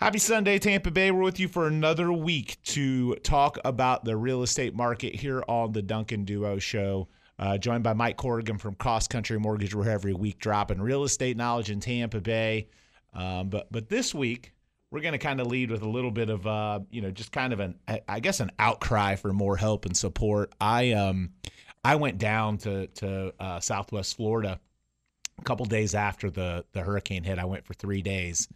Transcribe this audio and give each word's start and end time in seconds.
Happy 0.00 0.18
Sunday, 0.18 0.58
Tampa 0.58 0.90
Bay. 0.90 1.10
We're 1.10 1.20
with 1.20 1.38
you 1.38 1.46
for 1.46 1.66
another 1.66 2.10
week 2.10 2.56
to 2.64 3.16
talk 3.16 3.58
about 3.66 4.02
the 4.02 4.16
real 4.16 4.42
estate 4.42 4.74
market 4.74 5.14
here 5.14 5.44
on 5.46 5.72
the 5.72 5.82
Duncan 5.82 6.24
Duo 6.24 6.58
Show. 6.58 7.08
Uh, 7.38 7.58
joined 7.58 7.84
by 7.84 7.92
Mike 7.92 8.16
Corrigan 8.16 8.56
from 8.56 8.76
Cross 8.76 9.08
Country 9.08 9.38
Mortgage. 9.38 9.74
We're 9.74 9.90
every 9.90 10.14
week 10.14 10.38
dropping 10.38 10.80
real 10.80 11.04
estate 11.04 11.36
knowledge 11.36 11.70
in 11.70 11.80
Tampa 11.80 12.22
Bay. 12.22 12.68
Um, 13.12 13.50
but 13.50 13.70
but 13.70 13.90
this 13.90 14.14
week 14.14 14.54
we're 14.90 15.02
going 15.02 15.12
to 15.12 15.18
kind 15.18 15.38
of 15.38 15.48
lead 15.48 15.70
with 15.70 15.82
a 15.82 15.88
little 15.88 16.10
bit 16.10 16.30
of 16.30 16.46
uh, 16.46 16.80
you 16.90 17.02
know 17.02 17.10
just 17.10 17.30
kind 17.30 17.52
of 17.52 17.60
an 17.60 17.78
I 18.08 18.20
guess 18.20 18.40
an 18.40 18.52
outcry 18.58 19.16
for 19.16 19.34
more 19.34 19.58
help 19.58 19.84
and 19.84 19.94
support. 19.94 20.50
I 20.62 20.92
um 20.92 21.34
I 21.84 21.96
went 21.96 22.16
down 22.16 22.56
to 22.58 22.86
to 22.86 23.34
uh, 23.38 23.60
Southwest 23.60 24.16
Florida 24.16 24.58
a 25.38 25.42
couple 25.42 25.66
days 25.66 25.94
after 25.94 26.30
the 26.30 26.64
the 26.72 26.80
hurricane 26.80 27.22
hit. 27.22 27.38
I 27.38 27.44
went 27.44 27.66
for 27.66 27.74
three 27.74 28.00
days, 28.00 28.48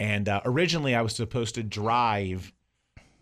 and 0.00 0.28
uh, 0.28 0.40
originally 0.44 0.94
I 0.94 1.02
was 1.02 1.14
supposed 1.14 1.54
to 1.56 1.62
drive 1.62 2.52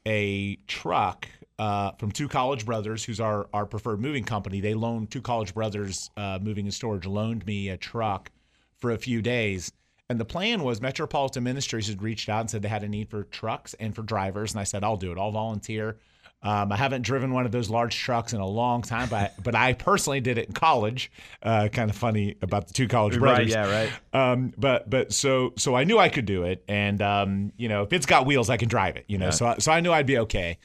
a 0.06 0.56
truck 0.66 1.28
uh, 1.58 1.92
from 1.92 2.12
Two 2.12 2.28
College 2.28 2.66
Brothers, 2.66 3.04
who's 3.04 3.20
our 3.20 3.48
our 3.52 3.66
preferred 3.66 4.00
moving 4.00 4.24
company. 4.24 4.60
They 4.60 4.74
loaned 4.74 5.10
Two 5.10 5.22
College 5.22 5.54
Brothers 5.54 6.10
uh, 6.16 6.38
Moving 6.40 6.66
and 6.66 6.74
Storage 6.74 7.06
loaned 7.06 7.46
me 7.46 7.70
a 7.70 7.76
truck 7.76 8.30
for 8.78 8.90
a 8.92 8.98
few 8.98 9.22
days. 9.22 9.72
And 10.08 10.20
the 10.20 10.24
plan 10.24 10.62
was 10.62 10.80
Metropolitan 10.80 11.42
Ministries 11.42 11.88
had 11.88 12.00
reached 12.00 12.28
out 12.28 12.40
and 12.40 12.50
said 12.50 12.62
they 12.62 12.68
had 12.68 12.84
a 12.84 12.88
need 12.88 13.08
for 13.08 13.24
trucks 13.24 13.74
and 13.80 13.94
for 13.94 14.02
drivers. 14.02 14.52
And 14.52 14.60
I 14.60 14.64
said, 14.64 14.84
I'll 14.84 14.96
do 14.96 15.10
it. 15.10 15.18
I'll 15.18 15.32
volunteer. 15.32 15.96
Um, 16.46 16.70
I 16.70 16.76
haven't 16.76 17.02
driven 17.02 17.32
one 17.32 17.44
of 17.44 17.50
those 17.50 17.68
large 17.68 17.98
trucks 17.98 18.32
in 18.32 18.38
a 18.38 18.46
long 18.46 18.82
time, 18.82 19.08
but 19.08 19.34
but 19.42 19.56
I 19.56 19.72
personally 19.72 20.20
did 20.20 20.38
it 20.38 20.46
in 20.46 20.54
college. 20.54 21.10
Uh, 21.42 21.68
kind 21.72 21.90
of 21.90 21.96
funny 21.96 22.36
about 22.40 22.68
the 22.68 22.72
two 22.72 22.86
college 22.86 23.18
brothers. 23.18 23.52
Right, 23.52 23.68
yeah, 23.68 23.88
right. 24.14 24.32
Um, 24.32 24.54
but 24.56 24.88
but 24.88 25.12
so 25.12 25.54
so 25.56 25.74
I 25.74 25.82
knew 25.82 25.98
I 25.98 26.08
could 26.08 26.24
do 26.24 26.44
it, 26.44 26.62
and 26.68 27.02
um, 27.02 27.52
you 27.56 27.68
know 27.68 27.82
if 27.82 27.92
it's 27.92 28.06
got 28.06 28.26
wheels, 28.26 28.48
I 28.48 28.58
can 28.58 28.68
drive 28.68 28.96
it. 28.96 29.06
You 29.08 29.18
know, 29.18 29.26
yeah. 29.26 29.30
so 29.30 29.54
so 29.58 29.72
I 29.72 29.80
knew 29.80 29.90
I'd 29.90 30.06
be 30.06 30.18
okay. 30.18 30.58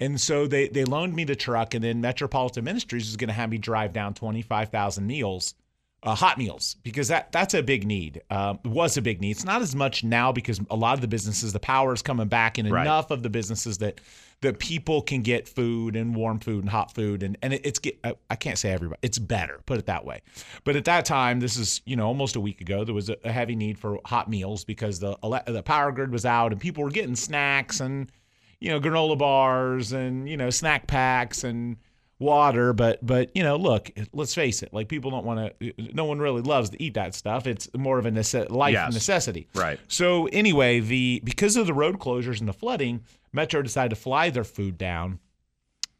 And 0.00 0.20
so 0.20 0.48
they 0.48 0.66
they 0.66 0.84
loaned 0.84 1.14
me 1.14 1.22
the 1.22 1.36
truck, 1.36 1.74
and 1.74 1.84
then 1.84 2.00
Metropolitan 2.00 2.64
Ministries 2.64 3.08
is 3.08 3.16
going 3.16 3.28
to 3.28 3.34
have 3.34 3.48
me 3.48 3.58
drive 3.58 3.92
down 3.92 4.14
twenty 4.14 4.42
five 4.42 4.70
thousand 4.70 5.06
meals 5.06 5.54
uh, 6.02 6.14
hot 6.14 6.38
meals 6.38 6.76
because 6.82 7.08
that 7.08 7.32
that's 7.32 7.54
a 7.54 7.62
big 7.62 7.86
need. 7.86 8.22
Um, 8.30 8.60
was 8.64 8.96
a 8.96 9.02
big 9.02 9.20
need. 9.20 9.32
It's 9.32 9.44
not 9.44 9.62
as 9.62 9.74
much 9.74 10.04
now 10.04 10.30
because 10.30 10.60
a 10.70 10.76
lot 10.76 10.94
of 10.94 11.00
the 11.00 11.08
businesses, 11.08 11.52
the 11.52 11.60
power 11.60 11.92
is 11.92 12.02
coming 12.02 12.28
back, 12.28 12.58
and 12.58 12.70
right. 12.70 12.82
enough 12.82 13.10
of 13.10 13.22
the 13.22 13.30
businesses 13.30 13.78
that 13.78 14.00
that 14.40 14.60
people 14.60 15.02
can 15.02 15.22
get 15.22 15.48
food 15.48 15.96
and 15.96 16.14
warm 16.14 16.38
food 16.38 16.62
and 16.62 16.70
hot 16.70 16.94
food, 16.94 17.24
and 17.24 17.36
and 17.42 17.52
it, 17.52 17.62
it's 17.64 17.80
get. 17.80 17.98
I 18.30 18.36
can't 18.36 18.58
say 18.58 18.70
everybody. 18.70 19.00
It's 19.02 19.18
better, 19.18 19.60
put 19.66 19.78
it 19.78 19.86
that 19.86 20.04
way. 20.04 20.20
But 20.62 20.76
at 20.76 20.84
that 20.84 21.04
time, 21.04 21.40
this 21.40 21.56
is 21.56 21.80
you 21.84 21.96
know 21.96 22.06
almost 22.06 22.36
a 22.36 22.40
week 22.40 22.60
ago, 22.60 22.84
there 22.84 22.94
was 22.94 23.10
a, 23.10 23.16
a 23.24 23.32
heavy 23.32 23.56
need 23.56 23.78
for 23.78 23.98
hot 24.04 24.30
meals 24.30 24.64
because 24.64 25.00
the 25.00 25.16
the 25.46 25.62
power 25.64 25.90
grid 25.90 26.12
was 26.12 26.24
out 26.24 26.52
and 26.52 26.60
people 26.60 26.84
were 26.84 26.90
getting 26.90 27.16
snacks 27.16 27.80
and 27.80 28.12
you 28.60 28.70
know 28.70 28.80
granola 28.80 29.18
bars 29.18 29.92
and 29.92 30.28
you 30.28 30.36
know 30.36 30.50
snack 30.50 30.86
packs 30.86 31.42
and 31.44 31.76
water 32.20 32.72
but 32.72 32.98
but 33.06 33.30
you 33.36 33.44
know 33.44 33.54
look 33.54 33.92
let's 34.12 34.34
face 34.34 34.64
it 34.64 34.72
like 34.72 34.88
people 34.88 35.08
don't 35.10 35.24
want 35.24 35.56
to 35.60 35.72
no 35.92 36.04
one 36.04 36.18
really 36.18 36.42
loves 36.42 36.70
to 36.70 36.82
eat 36.82 36.94
that 36.94 37.14
stuff. 37.14 37.46
It's 37.46 37.68
more 37.74 37.98
of 37.98 38.06
a 38.06 38.10
nece- 38.10 38.50
life 38.50 38.72
yes. 38.72 38.92
necessity. 38.92 39.46
Right. 39.54 39.78
So 39.86 40.26
anyway 40.26 40.80
the 40.80 41.20
because 41.24 41.56
of 41.56 41.66
the 41.66 41.74
road 41.74 41.98
closures 41.98 42.40
and 42.40 42.48
the 42.48 42.52
flooding 42.52 43.04
metro 43.32 43.62
decided 43.62 43.90
to 43.90 43.96
fly 43.96 44.30
their 44.30 44.44
food 44.44 44.76
down 44.76 45.20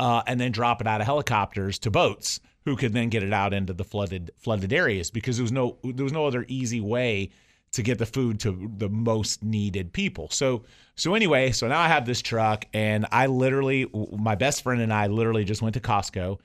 uh, 0.01 0.23
and 0.27 0.41
then 0.41 0.51
drop 0.53 0.81
it 0.81 0.87
out 0.87 1.01
of 1.01 1.07
helicopters 1.07 1.79
to 1.81 1.91
boats 1.91 2.41
who 2.65 2.77
could 2.77 2.93
then 2.93 3.09
get 3.09 3.23
it 3.23 3.33
out 3.33 3.55
into 3.55 3.73
the 3.73 3.85
flooded 3.85 4.33
flooded 4.37 4.73
areas 4.73 5.11
because 5.11 5.37
there 5.37 5.45
was 5.45 5.53
no 5.53 5.79
there 5.85 6.05
was 6.05 6.13
no 6.13 6.27
other 6.27 6.45
easy 6.49 6.81
way 6.81 7.31
to 7.73 7.83
get 7.83 7.99
the 7.99 8.07
food 8.07 8.41
to 8.41 8.71
the 8.77 8.89
most 8.89 9.43
needed 9.43 9.93
people. 9.93 10.29
So 10.31 10.65
so 10.95 11.15
anyway, 11.15 11.53
so 11.53 11.69
now 11.69 11.81
I 11.81 11.89
have 11.89 12.07
this 12.07 12.23
truck 12.23 12.65
and 12.73 13.07
I 13.13 13.27
literally 13.27 13.87
my 14.13 14.35
best 14.35 14.63
friend 14.63 14.81
and 14.81 14.93
I 14.93 15.07
literally 15.07 15.45
just 15.45 15.63
went 15.63 15.75
to 15.75 15.81
Costco 15.81 16.39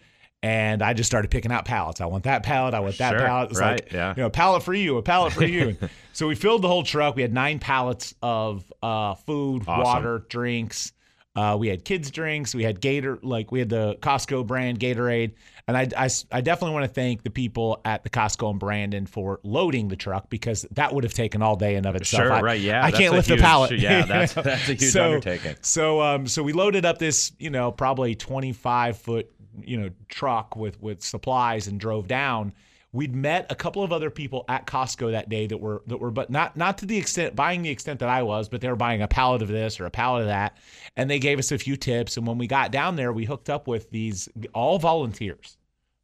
and 0.43 0.83
I 0.83 0.93
just 0.93 1.09
started 1.09 1.31
picking 1.31 1.53
out 1.53 1.63
pallets. 1.63 2.02
I 2.02 2.05
want 2.05 2.25
that 2.25 2.43
pallet. 2.43 2.73
I 2.73 2.81
want 2.81 2.98
that 2.98 3.11
sure, 3.11 3.20
pallet. 3.21 3.52
It's 3.52 3.59
right, 3.59 3.81
like, 3.81 3.93
yeah. 3.93 4.14
you 4.15 4.21
know, 4.23 4.27
a 4.27 4.30
pallet 4.30 4.61
for 4.61 4.73
you, 4.73 4.98
a 4.98 5.02
pallet 5.02 5.31
for 5.31 5.45
you. 5.45 5.77
so 6.14 6.27
we 6.27 6.36
filled 6.36 6.61
the 6.61 6.67
whole 6.67 6.83
truck. 6.83 7.15
We 7.15 7.21
had 7.21 7.33
nine 7.33 7.59
pallets 7.59 8.14
of 8.21 8.71
uh, 8.83 9.15
food, 9.15 9.64
awesome. 9.65 9.83
water, 9.83 10.25
drinks. 10.27 10.92
Uh, 11.36 11.58
we 11.60 11.67
had 11.67 11.83
kids 11.83 12.11
drinks. 12.11 12.54
We 12.54 12.64
had 12.64 12.80
Gator, 12.80 13.17
like 13.23 13.52
we 13.52 13.58
had 13.60 13.70
the 13.70 13.98
Costco 14.02 14.45
brand 14.45 14.80
Gatorade. 14.80 15.33
And 15.67 15.76
I, 15.76 15.88
I, 15.98 16.10
I 16.32 16.42
definitely 16.42 16.73
want 16.73 16.86
to 16.86 16.94
thank 16.94 17.23
the 17.23 17.30
people 17.32 17.82
at 17.86 18.04
the 18.04 18.10
Costco 18.10 18.52
and 18.52 18.60
Brandon 18.60 19.08
for 19.08 19.39
loading 19.43 19.88
the 19.88 19.95
truck 19.95 20.30
because 20.30 20.66
that 20.72 20.93
would 20.93 21.04
have 21.04 21.14
taken 21.14 21.42
all 21.42 21.55
day 21.55 21.76
in 21.76 21.86
of 21.88 21.95
itself. 21.95 22.23
Sure, 22.23 22.33
I, 22.33 22.42
right? 22.42 22.61
Yeah, 22.61 22.86
I 22.86 22.92
can't 22.92 23.14
lift 23.14 23.30
huge, 23.30 23.39
the 23.39 23.43
pallet. 23.43 23.80
Yeah, 23.80 24.05
that's 24.05 24.33
that's 24.33 24.70
a 24.70 24.73
huge 24.73 24.92
so, 24.92 25.05
undertaking. 25.05 25.55
So 25.61 26.02
um, 26.02 26.27
so 26.27 26.43
we 26.43 26.54
loaded 26.54 26.86
up 26.86 26.99
this 26.99 27.32
you 27.39 27.49
know 27.49 27.72
probably 27.72 28.14
25 28.14 28.98
foot 28.98 29.32
you 29.64 29.80
know 29.80 29.89
truck 30.10 30.55
with 30.55 30.80
with 30.82 31.02
supplies 31.02 31.67
and 31.67 31.80
drove 31.80 32.08
down 32.08 32.54
We'd 32.93 33.15
met 33.15 33.52
a 33.52 33.55
couple 33.55 33.83
of 33.83 33.92
other 33.92 34.11
people 34.11 34.45
at 34.48 34.67
Costco 34.67 35.11
that 35.11 35.27
day 35.27 35.48
that 35.48 35.58
were 35.58 35.81
that 35.87 35.98
were 35.98 36.11
but 36.11 36.30
not 36.30 36.55
not 36.55 36.77
to 36.77 36.86
the 36.86 36.98
extent 36.98 37.36
buying 37.36 37.64
the 37.64 37.71
extent 37.71 37.99
that 37.99 38.09
I 38.09 38.21
was, 38.21 38.48
but 38.48 38.61
they 38.61 38.70
were 38.70 38.76
buying 38.76 39.02
a 39.02 39.08
pallet 39.08 39.42
of 39.42 39.48
this 39.48 39.80
or 39.80 39.87
a 39.87 39.92
pallet 39.92 40.21
of 40.21 40.27
that, 40.27 40.58
and 40.95 41.09
they 41.09 41.17
gave 41.20 41.39
us 41.39 41.52
a 41.52 41.58
few 41.58 41.76
tips. 41.76 42.17
And 42.17 42.27
when 42.27 42.37
we 42.37 42.45
got 42.45 42.71
down 42.71 42.95
there, 42.95 43.11
we 43.11 43.26
hooked 43.26 43.49
up 43.49 43.67
with 43.67 43.89
these 43.89 44.30
all 44.54 44.77
volunteers. 44.77 45.58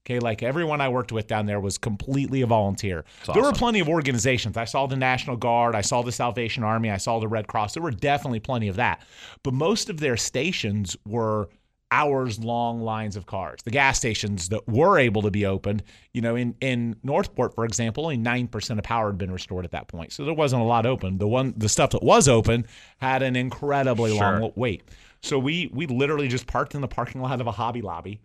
Okay, 0.06 0.18
like 0.18 0.42
everyone 0.42 0.82
I 0.82 0.90
worked 0.90 1.12
with 1.12 1.28
down 1.28 1.46
there 1.46 1.60
was 1.60 1.78
completely 1.78 2.42
a 2.42 2.48
volunteer. 2.48 3.06
Awesome. 3.22 3.34
There 3.36 3.44
were 3.44 3.52
plenty 3.52 3.80
of 3.80 3.88
organizations. 3.88 4.58
I 4.58 4.66
saw 4.66 4.88
the 4.88 4.96
National 4.96 5.38
Guard, 5.38 5.76
I 5.76 5.82
saw 5.82 6.02
the 6.02 6.12
Salvation 6.12 6.64
Army, 6.64 6.90
I 6.90 6.98
saw 6.98 7.20
the 7.20 7.28
Red 7.28 7.46
Cross. 7.46 7.76
There 7.76 7.84
were 7.84 7.92
definitely 7.92 8.40
plenty 8.40 8.70
of 8.70 8.78
that. 8.78 9.04
But 9.44 9.54
most 9.54 9.88
of 9.88 10.00
their 10.00 10.18
stations 10.18 10.98
were 11.06 11.50
hours 11.92 12.40
long 12.40 12.82
lines 12.82 13.16
of 13.16 13.26
cars. 13.26 13.62
The 13.64 13.72
gas 13.72 13.98
stations 13.98 14.50
that 14.50 14.68
were 14.68 14.98
able 14.98 15.22
to 15.24 15.32
be 15.32 15.46
opened, 15.46 15.84
you 16.14 16.22
know, 16.22 16.36
in 16.36 16.56
in 16.62 16.96
Northport, 17.04 17.56
for 17.56 17.66
example, 17.66 18.04
only 18.04 18.18
nine 18.18 18.48
percent 18.48 18.80
of 18.80 18.84
power 18.84 19.08
had 19.08 19.18
been 19.18 19.32
restored 19.32 19.66
at 19.66 19.72
that 19.72 19.88
point, 19.88 20.12
so 20.12 20.26
there 20.26 20.34
wasn't 20.34 20.62
a 20.62 20.66
lot 20.66 20.86
open. 20.86 21.18
The 21.18 21.28
one, 21.28 21.54
the 21.58 21.70
stuff 21.70 21.92
that 21.92 22.04
was 22.04 22.28
open 22.28 22.66
had 22.98 23.24
an 23.24 23.36
incredibly 23.36 24.16
sure. 24.16 24.40
long 24.40 24.52
wait. 24.56 24.84
So 25.22 25.40
we 25.40 25.70
we 25.74 25.88
literally 25.88 26.28
just 26.28 26.48
parked 26.48 26.76
in 26.76 26.82
the 26.82 26.88
parking 26.88 27.22
lot 27.22 27.42
of 27.42 27.48
a 27.48 27.52
Hobby 27.52 27.82
Lobby. 27.82 28.22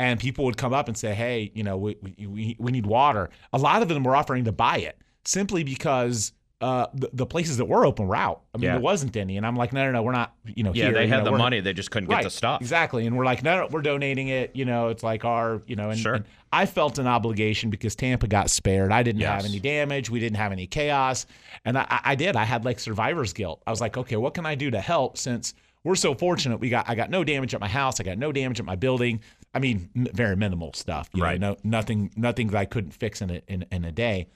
And 0.00 0.20
people 0.20 0.44
would 0.44 0.56
come 0.56 0.72
up 0.72 0.86
and 0.86 0.96
say, 0.96 1.12
"Hey, 1.12 1.50
you 1.54 1.64
know, 1.64 1.76
we, 1.76 1.96
we, 2.16 2.56
we 2.56 2.70
need 2.70 2.86
water." 2.86 3.30
A 3.52 3.58
lot 3.58 3.82
of 3.82 3.88
them 3.88 4.04
were 4.04 4.14
offering 4.14 4.44
to 4.44 4.52
buy 4.52 4.76
it 4.76 4.96
simply 5.24 5.64
because 5.64 6.32
uh, 6.60 6.86
the, 6.92 7.08
the, 7.12 7.26
places 7.26 7.56
that 7.58 7.66
were 7.66 7.86
open 7.86 8.08
were 8.08 8.16
out. 8.16 8.42
I 8.52 8.58
mean, 8.58 8.64
yeah. 8.64 8.72
there 8.72 8.80
wasn't 8.80 9.16
any, 9.16 9.36
and 9.36 9.46
I'm 9.46 9.54
like, 9.54 9.72
no, 9.72 9.84
no, 9.84 9.92
no, 9.92 10.02
we're 10.02 10.12
not. 10.12 10.34
You 10.44 10.64
know, 10.64 10.72
yeah, 10.74 10.86
here, 10.86 10.94
they 10.94 11.06
had 11.06 11.22
know, 11.22 11.30
the 11.30 11.38
money, 11.38 11.60
they 11.60 11.72
just 11.72 11.92
couldn't 11.92 12.08
right, 12.08 12.18
get 12.18 12.24
the 12.24 12.30
stuff. 12.30 12.60
Exactly, 12.60 13.06
and 13.06 13.16
we're 13.16 13.24
like, 13.24 13.44
no, 13.44 13.60
no, 13.60 13.68
we're 13.70 13.82
donating 13.82 14.28
it. 14.28 14.56
You 14.56 14.64
know, 14.64 14.88
it's 14.88 15.04
like 15.04 15.24
our, 15.24 15.62
you 15.68 15.76
know, 15.76 15.90
and, 15.90 15.98
sure. 16.00 16.14
and 16.14 16.24
I 16.52 16.66
felt 16.66 16.98
an 16.98 17.06
obligation 17.06 17.70
because 17.70 17.94
Tampa 17.94 18.26
got 18.26 18.50
spared. 18.50 18.90
I 18.90 19.04
didn't 19.04 19.20
yes. 19.20 19.42
have 19.42 19.48
any 19.48 19.60
damage. 19.60 20.10
We 20.10 20.18
didn't 20.18 20.38
have 20.38 20.50
any 20.50 20.66
chaos, 20.66 21.26
and 21.64 21.78
I, 21.78 22.00
I 22.04 22.14
did. 22.16 22.34
I 22.34 22.42
had 22.42 22.64
like 22.64 22.80
survivor's 22.80 23.32
guilt. 23.32 23.62
I 23.64 23.70
was 23.70 23.80
like, 23.80 23.96
okay, 23.96 24.16
what 24.16 24.34
can 24.34 24.44
I 24.44 24.56
do 24.56 24.68
to 24.72 24.80
help 24.80 25.16
since 25.16 25.54
we're 25.84 25.94
so 25.94 26.12
fortunate? 26.12 26.58
We 26.58 26.70
got, 26.70 26.88
I 26.88 26.96
got 26.96 27.08
no 27.08 27.22
damage 27.22 27.54
at 27.54 27.60
my 27.60 27.68
house. 27.68 28.00
I 28.00 28.02
got 28.02 28.18
no 28.18 28.32
damage 28.32 28.58
at 28.58 28.66
my 28.66 28.76
building. 28.76 29.20
I 29.54 29.60
mean, 29.60 29.90
m- 29.94 30.08
very 30.12 30.34
minimal 30.34 30.72
stuff. 30.72 31.08
right. 31.16 31.38
Know, 31.38 31.52
no, 31.52 31.56
nothing, 31.62 32.10
nothing 32.16 32.48
that 32.48 32.58
I 32.58 32.64
couldn't 32.64 32.90
fix 32.90 33.22
in 33.22 33.30
a, 33.30 33.42
in, 33.46 33.64
in 33.70 33.84
a 33.84 33.92
day, 33.92 34.26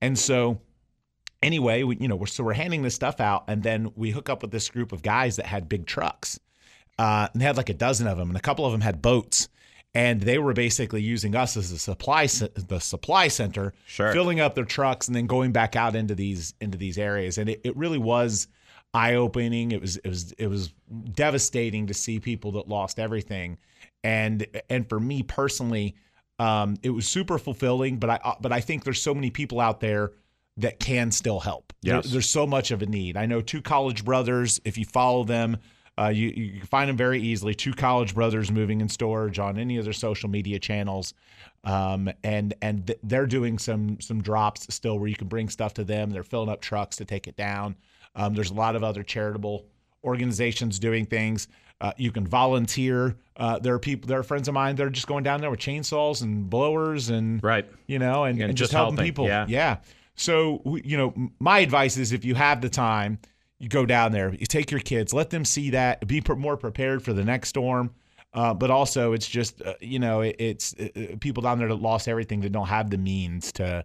and 0.00 0.16
so 0.16 0.60
anyway, 1.42 1.82
we, 1.82 1.96
you 1.98 2.08
know, 2.08 2.16
we're, 2.16 2.26
so 2.26 2.44
we're 2.44 2.52
handing 2.54 2.82
this 2.82 2.94
stuff 2.94 3.20
out, 3.20 3.44
and 3.48 3.62
then 3.62 3.92
we 3.96 4.10
hook 4.10 4.28
up 4.28 4.42
with 4.42 4.50
this 4.50 4.68
group 4.68 4.92
of 4.92 5.02
guys 5.02 5.36
that 5.36 5.46
had 5.46 5.68
big 5.68 5.86
trucks. 5.86 6.38
Uh, 6.98 7.28
and 7.32 7.40
they 7.40 7.46
had 7.46 7.56
like 7.56 7.68
a 7.68 7.74
dozen 7.74 8.06
of 8.06 8.18
them, 8.18 8.28
and 8.28 8.36
a 8.36 8.40
couple 8.40 8.64
of 8.64 8.72
them 8.72 8.80
had 8.80 9.02
boats, 9.02 9.48
and 9.94 10.20
they 10.20 10.38
were 10.38 10.52
basically 10.52 11.02
using 11.02 11.34
us 11.34 11.56
as 11.56 11.70
a 11.70 11.78
supply 11.78 12.26
the 12.26 12.78
supply 12.80 13.28
center, 13.28 13.74
sure. 13.86 14.12
filling 14.12 14.40
up 14.40 14.54
their 14.54 14.64
trucks 14.64 15.06
and 15.08 15.14
then 15.14 15.26
going 15.26 15.52
back 15.52 15.76
out 15.76 15.94
into 15.94 16.14
these 16.14 16.54
into 16.60 16.78
these 16.78 16.98
areas. 16.98 17.38
And 17.38 17.48
it, 17.48 17.60
it 17.64 17.76
really 17.76 17.98
was 17.98 18.48
eye 18.94 19.14
opening. 19.14 19.72
It 19.72 19.80
was 19.80 19.96
it 19.98 20.08
was 20.08 20.32
it 20.32 20.46
was 20.46 20.72
devastating 21.12 21.86
to 21.86 21.94
see 21.94 22.20
people 22.20 22.52
that 22.52 22.68
lost 22.68 22.98
everything, 22.98 23.58
and 24.04 24.46
and 24.70 24.88
for 24.88 25.00
me 25.00 25.22
personally, 25.22 25.94
um, 26.38 26.76
it 26.82 26.90
was 26.90 27.06
super 27.06 27.38
fulfilling. 27.38 27.98
But 27.98 28.10
I 28.10 28.36
but 28.40 28.52
I 28.52 28.60
think 28.60 28.84
there's 28.84 29.02
so 29.02 29.14
many 29.14 29.30
people 29.30 29.60
out 29.60 29.80
there 29.80 30.12
that 30.56 30.78
can 30.78 31.10
still 31.10 31.40
help. 31.40 31.72
Yes. 31.82 32.04
There, 32.04 32.12
there's 32.12 32.28
so 32.28 32.46
much 32.46 32.70
of 32.70 32.82
a 32.82 32.86
need. 32.86 33.16
I 33.16 33.26
know 33.26 33.40
two 33.40 33.62
college 33.62 34.04
brothers, 34.04 34.60
if 34.64 34.76
you 34.76 34.84
follow 34.84 35.24
them, 35.24 35.56
uh, 35.98 36.08
you, 36.08 36.28
you 36.28 36.58
can 36.58 36.66
find 36.66 36.88
them 36.88 36.96
very 36.96 37.20
easily. 37.20 37.54
Two 37.54 37.72
college 37.72 38.14
brothers 38.14 38.50
moving 38.50 38.80
in 38.80 38.88
storage 38.88 39.38
on 39.38 39.58
any 39.58 39.76
of 39.76 39.84
their 39.84 39.92
social 39.92 40.28
media 40.28 40.58
channels, 40.58 41.14
um, 41.64 42.10
and 42.24 42.54
and 42.62 42.86
th- 42.86 42.98
they're 43.02 43.26
doing 43.26 43.58
some 43.58 44.00
some 44.00 44.22
drops 44.22 44.72
still 44.74 44.98
where 44.98 45.08
you 45.08 45.16
can 45.16 45.28
bring 45.28 45.48
stuff 45.48 45.74
to 45.74 45.84
them. 45.84 46.10
They're 46.10 46.22
filling 46.22 46.48
up 46.48 46.62
trucks 46.62 46.96
to 46.96 47.04
take 47.04 47.28
it 47.28 47.36
down. 47.36 47.76
Um, 48.14 48.34
there's 48.34 48.50
a 48.50 48.54
lot 48.54 48.74
of 48.74 48.82
other 48.82 49.02
charitable 49.02 49.66
organizations 50.02 50.78
doing 50.78 51.06
things. 51.06 51.48
Uh, 51.80 51.92
you 51.96 52.12
can 52.12 52.26
volunteer. 52.26 53.16
Uh, 53.36 53.58
there 53.58 53.74
are 53.74 53.78
people, 53.78 54.06
there 54.06 54.18
are 54.18 54.22
friends 54.22 54.48
of 54.48 54.54
mine 54.54 54.76
that 54.76 54.86
are 54.86 54.90
just 54.90 55.06
going 55.06 55.24
down 55.24 55.40
there 55.40 55.50
with 55.50 55.60
chainsaws 55.60 56.22
and 56.22 56.48
blowers 56.48 57.10
and 57.10 57.42
right, 57.42 57.66
you 57.86 57.98
know, 57.98 58.24
and, 58.24 58.40
and, 58.40 58.50
and 58.50 58.58
just, 58.58 58.72
helping, 58.72 58.96
helping 58.96 59.04
people. 59.04 59.26
Yeah. 59.26 59.46
yeah. 59.48 59.76
So, 60.14 60.62
you 60.84 60.96
know, 60.96 61.14
my 61.40 61.60
advice 61.60 61.96
is 61.96 62.12
if 62.12 62.24
you 62.24 62.34
have 62.34 62.60
the 62.60 62.68
time, 62.68 63.18
you 63.58 63.68
go 63.68 63.86
down 63.86 64.12
there. 64.12 64.34
You 64.34 64.46
take 64.46 64.70
your 64.70 64.80
kids, 64.80 65.14
let 65.14 65.30
them 65.30 65.44
see 65.44 65.70
that, 65.70 66.06
be 66.06 66.22
more 66.36 66.56
prepared 66.56 67.02
for 67.02 67.12
the 67.12 67.24
next 67.24 67.48
storm. 67.50 67.94
Uh, 68.34 68.54
but 68.54 68.70
also, 68.70 69.12
it's 69.12 69.28
just 69.28 69.60
uh, 69.62 69.74
you 69.80 69.98
know, 69.98 70.22
it, 70.22 70.36
it's 70.38 70.74
uh, 70.80 70.88
uh, 70.96 71.16
people 71.20 71.42
down 71.42 71.58
there 71.58 71.68
that 71.68 71.82
lost 71.82 72.08
everything 72.08 72.40
that 72.40 72.50
don't 72.50 72.66
have 72.66 72.90
the 72.90 72.96
means 72.96 73.52
to 73.52 73.84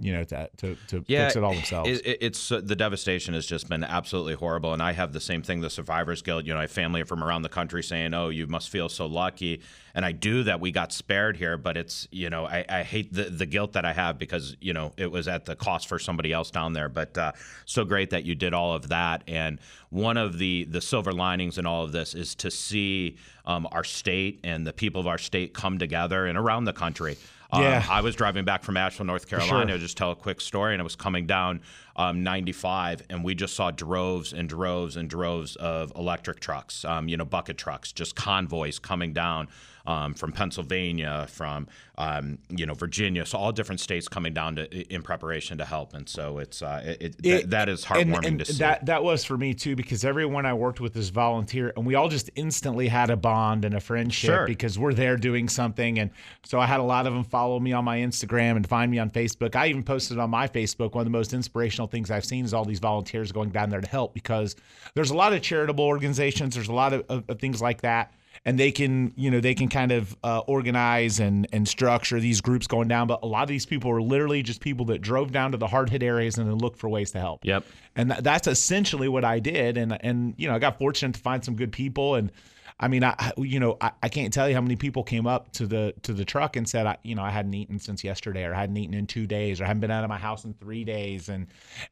you 0.00 0.12
know, 0.12 0.22
to 0.24 0.48
to, 0.58 0.76
to 0.88 1.04
yeah, 1.08 1.26
fix 1.26 1.36
it 1.36 1.42
all 1.42 1.54
themselves. 1.54 1.90
It, 1.90 2.18
it's 2.20 2.52
uh, 2.52 2.60
the 2.62 2.76
devastation 2.76 3.34
has 3.34 3.46
just 3.46 3.68
been 3.68 3.82
absolutely 3.82 4.34
horrible, 4.34 4.72
and 4.72 4.80
I 4.80 4.92
have 4.92 5.12
the 5.12 5.20
same 5.20 5.42
thing. 5.42 5.60
The 5.60 5.70
Survivors 5.70 6.22
Guilt, 6.22 6.44
you 6.44 6.52
know, 6.52 6.58
I 6.58 6.62
have 6.62 6.70
family 6.70 7.02
from 7.02 7.24
around 7.24 7.42
the 7.42 7.48
country 7.48 7.82
saying, 7.82 8.14
"Oh, 8.14 8.28
you 8.28 8.46
must 8.46 8.70
feel 8.70 8.88
so 8.88 9.06
lucky," 9.06 9.60
and 9.96 10.04
I 10.04 10.12
do 10.12 10.44
that 10.44 10.60
we 10.60 10.70
got 10.70 10.92
spared 10.92 11.36
here. 11.36 11.56
But 11.56 11.76
it's 11.76 12.06
you 12.12 12.30
know, 12.30 12.46
I, 12.46 12.64
I 12.68 12.82
hate 12.84 13.12
the 13.12 13.24
the 13.24 13.46
guilt 13.46 13.72
that 13.72 13.84
I 13.84 13.92
have 13.92 14.18
because 14.18 14.56
you 14.60 14.72
know 14.72 14.92
it 14.96 15.10
was 15.10 15.26
at 15.26 15.46
the 15.46 15.56
cost 15.56 15.88
for 15.88 15.98
somebody 15.98 16.32
else 16.32 16.52
down 16.52 16.74
there. 16.74 16.88
But 16.88 17.18
uh, 17.18 17.32
so 17.64 17.84
great 17.84 18.10
that 18.10 18.24
you 18.24 18.36
did 18.36 18.54
all 18.54 18.74
of 18.74 18.88
that, 18.90 19.24
and 19.26 19.58
one 19.90 20.16
of 20.16 20.38
the 20.38 20.64
the 20.70 20.80
silver 20.80 21.12
linings 21.12 21.58
in 21.58 21.66
all 21.66 21.82
of 21.82 21.90
this 21.90 22.14
is 22.14 22.36
to 22.36 22.52
see 22.52 23.16
um, 23.46 23.66
our 23.72 23.84
state 23.84 24.38
and 24.44 24.64
the 24.64 24.72
people 24.72 25.00
of 25.00 25.08
our 25.08 25.18
state 25.18 25.54
come 25.54 25.78
together 25.78 26.26
and 26.26 26.38
around 26.38 26.66
the 26.66 26.72
country. 26.72 27.16
Um, 27.50 27.62
yeah. 27.62 27.84
I 27.88 28.02
was 28.02 28.14
driving 28.14 28.44
back 28.44 28.62
from 28.62 28.76
Asheville, 28.76 29.06
North 29.06 29.26
Carolina. 29.26 29.72
Sure. 29.72 29.78
Just 29.78 29.96
tell 29.96 30.10
a 30.10 30.16
quick 30.16 30.40
story, 30.40 30.74
and 30.74 30.82
I 30.82 30.84
was 30.84 30.96
coming 30.96 31.26
down 31.26 31.62
um, 31.96 32.22
95, 32.22 33.02
and 33.08 33.24
we 33.24 33.34
just 33.34 33.54
saw 33.54 33.70
droves 33.70 34.32
and 34.32 34.48
droves 34.48 34.96
and 34.96 35.08
droves 35.08 35.56
of 35.56 35.92
electric 35.96 36.40
trucks, 36.40 36.84
um, 36.84 37.08
you 37.08 37.16
know, 37.16 37.24
bucket 37.24 37.56
trucks, 37.56 37.92
just 37.92 38.14
convoys 38.14 38.78
coming 38.78 39.12
down 39.12 39.48
um, 39.88 40.12
from 40.12 40.32
Pennsylvania, 40.32 41.26
from 41.30 41.66
um, 41.96 42.38
you 42.50 42.66
know 42.66 42.74
Virginia, 42.74 43.24
so 43.24 43.38
all 43.38 43.52
different 43.52 43.80
states 43.80 44.06
coming 44.06 44.34
down 44.34 44.56
to 44.56 44.70
in 44.92 45.02
preparation 45.02 45.56
to 45.58 45.64
help, 45.64 45.94
and 45.94 46.06
so 46.06 46.38
it's 46.38 46.60
uh, 46.60 46.82
it, 46.84 47.16
it, 47.22 47.26
it 47.26 47.50
that 47.50 47.70
is 47.70 47.86
heartwarming 47.86 48.16
and, 48.16 48.26
and 48.26 48.38
to 48.40 48.44
see. 48.44 48.58
That 48.58 48.84
that 48.84 49.02
was 49.02 49.24
for 49.24 49.38
me 49.38 49.54
too 49.54 49.76
because 49.76 50.04
everyone 50.04 50.44
I 50.44 50.52
worked 50.52 50.78
with 50.78 50.94
is 50.94 51.08
volunteer, 51.08 51.72
and 51.74 51.86
we 51.86 51.94
all 51.94 52.10
just 52.10 52.30
instantly 52.36 52.86
had 52.86 53.08
a 53.08 53.16
bond 53.16 53.64
and 53.64 53.74
a 53.74 53.80
friendship 53.80 54.28
sure. 54.28 54.46
because 54.46 54.78
we're 54.78 54.92
there 54.92 55.16
doing 55.16 55.48
something, 55.48 55.98
and 55.98 56.10
so 56.44 56.60
I 56.60 56.66
had 56.66 56.80
a 56.80 56.84
lot 56.84 57.06
of 57.06 57.14
them 57.14 57.24
follow 57.24 57.58
me 57.58 57.72
on 57.72 57.86
my 57.86 57.96
Instagram 57.96 58.56
and 58.56 58.68
find 58.68 58.90
me 58.90 58.98
on 58.98 59.08
Facebook. 59.08 59.56
I 59.56 59.68
even 59.68 59.82
posted 59.82 60.18
on 60.18 60.28
my 60.28 60.48
Facebook 60.48 60.92
one 60.92 61.00
of 61.00 61.06
the 61.06 61.18
most 61.18 61.32
inspirational 61.32 61.86
things 61.86 62.10
I've 62.10 62.26
seen 62.26 62.44
is 62.44 62.52
all 62.52 62.66
these 62.66 62.78
volunteers 62.78 63.32
going 63.32 63.50
down 63.50 63.70
there 63.70 63.80
to 63.80 63.88
help 63.88 64.12
because 64.12 64.54
there's 64.94 65.10
a 65.10 65.16
lot 65.16 65.32
of 65.32 65.40
charitable 65.40 65.84
organizations, 65.84 66.54
there's 66.54 66.68
a 66.68 66.74
lot 66.74 66.92
of, 66.92 67.06
of, 67.08 67.24
of 67.30 67.38
things 67.38 67.62
like 67.62 67.80
that 67.80 68.12
and 68.44 68.58
they 68.58 68.70
can 68.70 69.12
you 69.16 69.30
know 69.30 69.40
they 69.40 69.54
can 69.54 69.68
kind 69.68 69.92
of 69.92 70.16
uh, 70.24 70.40
organize 70.40 71.20
and 71.20 71.46
and 71.52 71.66
structure 71.66 72.20
these 72.20 72.40
groups 72.40 72.66
going 72.66 72.88
down. 72.88 73.06
But 73.06 73.20
a 73.22 73.26
lot 73.26 73.42
of 73.42 73.48
these 73.48 73.66
people 73.66 73.90
are 73.90 74.02
literally 74.02 74.42
just 74.42 74.60
people 74.60 74.86
that 74.86 75.00
drove 75.00 75.32
down 75.32 75.52
to 75.52 75.58
the 75.58 75.66
hard 75.66 75.90
hit 75.90 76.02
areas 76.02 76.38
and 76.38 76.48
then 76.48 76.58
looked 76.58 76.78
for 76.78 76.88
ways 76.88 77.10
to 77.12 77.18
help. 77.18 77.44
Yep. 77.44 77.64
And 77.96 78.10
th- 78.10 78.22
that's 78.22 78.46
essentially 78.46 79.08
what 79.08 79.24
i 79.24 79.38
did. 79.38 79.76
And 79.76 79.96
and 80.04 80.34
you 80.36 80.48
know 80.48 80.54
i 80.54 80.58
got 80.58 80.78
fortunate 80.78 81.14
to 81.14 81.20
find 81.20 81.44
some 81.44 81.56
good 81.56 81.72
people. 81.72 82.14
And 82.14 82.32
I 82.80 82.86
mean, 82.86 83.02
I 83.02 83.32
you 83.36 83.58
know 83.58 83.76
I, 83.80 83.90
I 84.02 84.08
can't 84.08 84.32
tell 84.32 84.48
you 84.48 84.54
how 84.54 84.60
many 84.60 84.76
people 84.76 85.02
came 85.02 85.26
up 85.26 85.50
to 85.52 85.66
the 85.66 85.94
to 86.02 86.12
the 86.12 86.24
truck 86.24 86.56
and 86.56 86.68
said, 86.68 86.86
I 86.86 86.96
you 87.02 87.14
know 87.14 87.22
I 87.22 87.30
hadn't 87.30 87.54
eaten 87.54 87.78
since 87.78 88.04
yesterday, 88.04 88.44
or 88.44 88.54
I 88.54 88.60
hadn't 88.60 88.76
eaten 88.76 88.94
in 88.94 89.06
two 89.06 89.26
days, 89.26 89.60
or 89.60 89.64
I 89.64 89.66
haven't 89.66 89.80
been 89.80 89.90
out 89.90 90.04
of 90.04 90.08
my 90.08 90.18
house 90.18 90.44
in 90.44 90.54
three 90.54 90.84
days, 90.84 91.28
and 91.28 91.48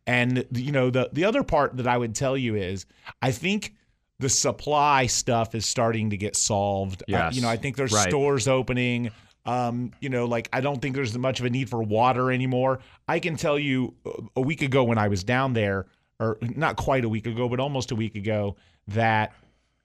and 0.07 0.45
you 0.53 0.71
know 0.71 0.91
the 0.91 1.11
the 1.13 1.25
other 1.25 1.43
part 1.43 1.77
that 1.79 1.89
I 1.89 1.99
would 1.99 2.15
tell 2.15 2.37
you 2.37 2.55
is 2.55 2.87
I 3.21 3.33
think 3.33 3.75
the 4.19 4.29
supply 4.29 5.07
stuff 5.07 5.55
is 5.55 5.67
starting 5.67 6.11
to 6.11 6.17
get 6.17 6.37
solved. 6.37 7.03
Yes. 7.07 7.21
Uh, 7.21 7.35
you 7.35 7.43
know, 7.43 7.49
I 7.49 7.57
think 7.57 7.77
there's 7.77 7.93
right. 7.93 8.09
stores 8.09 8.49
opening. 8.49 9.11
Um, 9.45 9.93
you 10.01 10.09
know, 10.09 10.25
like 10.25 10.49
I 10.53 10.61
don't 10.61 10.83
think 10.83 10.97
there's 10.97 11.17
much 11.17 11.39
of 11.39 11.47
a 11.47 11.51
need 11.51 11.71
for 11.71 11.83
water 11.83 12.33
anymore. 12.33 12.81
I 13.07 13.21
can 13.21 13.37
tell 13.37 13.59
you 13.59 13.95
a 14.35 14.41
week 14.41 14.63
ago 14.63 14.85
when 14.85 14.99
I 14.99 15.09
was 15.09 15.23
down 15.23 15.53
there, 15.53 15.87
or 16.19 16.39
not 16.41 16.77
quite 16.77 17.05
a 17.05 17.09
week 17.09 17.27
ago, 17.27 17.49
but 17.49 17.61
almost 17.61 17.93
a 17.93 17.95
week 17.95 18.17
ago, 18.17 18.57
that 18.89 19.35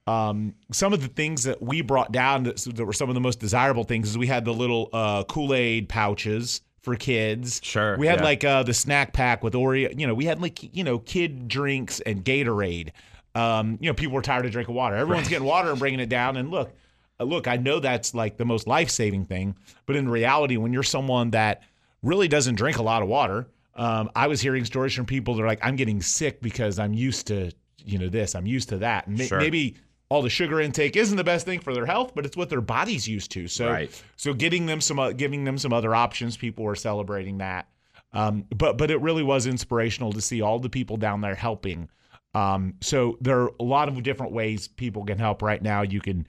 um, 0.07 0.55
some 0.71 0.93
of 0.93 1.01
the 1.01 1.07
things 1.07 1.43
that 1.43 1.61
we 1.61 1.81
brought 1.81 2.11
down 2.11 2.43
that, 2.43 2.57
that, 2.57 2.85
were 2.85 2.93
some 2.93 3.09
of 3.09 3.13
the 3.13 3.21
most 3.21 3.39
desirable 3.39 3.83
things 3.83 4.09
is 4.09 4.17
we 4.17 4.27
had 4.27 4.45
the 4.45 4.53
little 4.53 4.89
uh, 4.93 5.23
Kool 5.25 5.53
Aid 5.53 5.89
pouches 5.89 6.61
for 6.81 6.95
kids. 6.95 7.61
Sure. 7.63 7.97
We 7.97 8.07
had 8.07 8.19
yeah. 8.19 8.25
like 8.25 8.43
uh, 8.43 8.63
the 8.63 8.73
snack 8.73 9.13
pack 9.13 9.43
with 9.43 9.53
Oreo. 9.53 9.97
You 9.97 10.07
know, 10.07 10.15
we 10.15 10.25
had 10.25 10.41
like 10.41 10.75
you 10.75 10.83
know 10.83 10.97
kid 10.97 11.47
drinks 11.47 11.99
and 11.99 12.25
Gatorade 12.25 12.91
um, 13.35 13.77
you 13.79 13.89
know, 13.89 13.93
people 13.93 14.15
were 14.15 14.21
tired 14.21 14.45
of 14.45 14.51
drinking 14.51 14.75
water. 14.75 14.95
Everyone's 14.95 15.29
getting 15.29 15.47
water 15.47 15.69
and 15.69 15.79
bringing 15.79 15.99
it 15.99 16.09
down. 16.09 16.37
And 16.37 16.51
look, 16.51 16.73
uh, 17.19 17.23
look, 17.23 17.47
I 17.47 17.57
know 17.57 17.79
that's 17.79 18.13
like 18.13 18.37
the 18.37 18.45
most 18.45 18.67
life 18.67 18.89
saving 18.89 19.25
thing, 19.25 19.55
but 19.85 19.95
in 19.95 20.09
reality, 20.09 20.57
when 20.57 20.73
you're 20.73 20.83
someone 20.83 21.31
that 21.31 21.63
really 22.03 22.27
doesn't 22.27 22.55
drink 22.55 22.77
a 22.77 22.83
lot 22.83 23.01
of 23.01 23.07
water, 23.07 23.47
um, 23.75 24.09
I 24.15 24.27
was 24.27 24.41
hearing 24.41 24.65
stories 24.65 24.93
from 24.93 25.05
people 25.05 25.35
that 25.35 25.43
are 25.43 25.47
like, 25.47 25.59
I'm 25.61 25.75
getting 25.75 26.01
sick 26.01 26.41
because 26.41 26.77
I'm 26.77 26.93
used 26.93 27.27
to, 27.27 27.51
you 27.85 27.97
know, 27.97 28.09
this, 28.09 28.35
I'm 28.35 28.45
used 28.45 28.69
to 28.69 28.77
that. 28.79 29.07
And 29.07 29.19
sure. 29.19 29.39
maybe 29.39 29.75
all 30.09 30.21
the 30.21 30.29
sugar 30.29 30.59
intake 30.59 30.97
isn't 30.97 31.15
the 31.15 31.23
best 31.23 31.45
thing 31.45 31.61
for 31.61 31.73
their 31.73 31.85
health, 31.85 32.13
but 32.13 32.25
it's 32.25 32.35
what 32.35 32.49
their 32.49 32.59
body's 32.59 33.07
used 33.07 33.31
to. 33.31 33.47
So, 33.47 33.69
right. 33.69 34.03
so 34.17 34.33
getting 34.33 34.65
them 34.65 34.81
some, 34.81 34.99
uh, 34.99 35.13
giving 35.13 35.45
them 35.45 35.57
some 35.57 35.71
other 35.71 35.95
options, 35.95 36.35
people 36.35 36.65
were 36.65 36.75
celebrating 36.75 37.37
that. 37.37 37.69
Um, 38.11 38.45
but, 38.53 38.77
but 38.77 38.91
it 38.91 38.99
really 38.99 39.23
was 39.23 39.47
inspirational 39.47 40.11
to 40.11 40.19
see 40.19 40.41
all 40.41 40.59
the 40.59 40.69
people 40.69 40.97
down 40.97 41.21
there 41.21 41.35
helping 41.35 41.87
um, 42.33 42.75
so 42.81 43.17
there 43.21 43.41
are 43.41 43.51
a 43.59 43.63
lot 43.63 43.89
of 43.89 44.01
different 44.03 44.31
ways 44.31 44.67
people 44.67 45.05
can 45.05 45.17
help 45.17 45.41
right 45.41 45.61
now. 45.61 45.81
You 45.81 45.99
can 45.99 46.27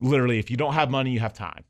literally, 0.00 0.38
if 0.38 0.50
you 0.50 0.56
don't 0.56 0.74
have 0.74 0.90
money, 0.90 1.10
you 1.10 1.20
have 1.20 1.32
time. 1.32 1.64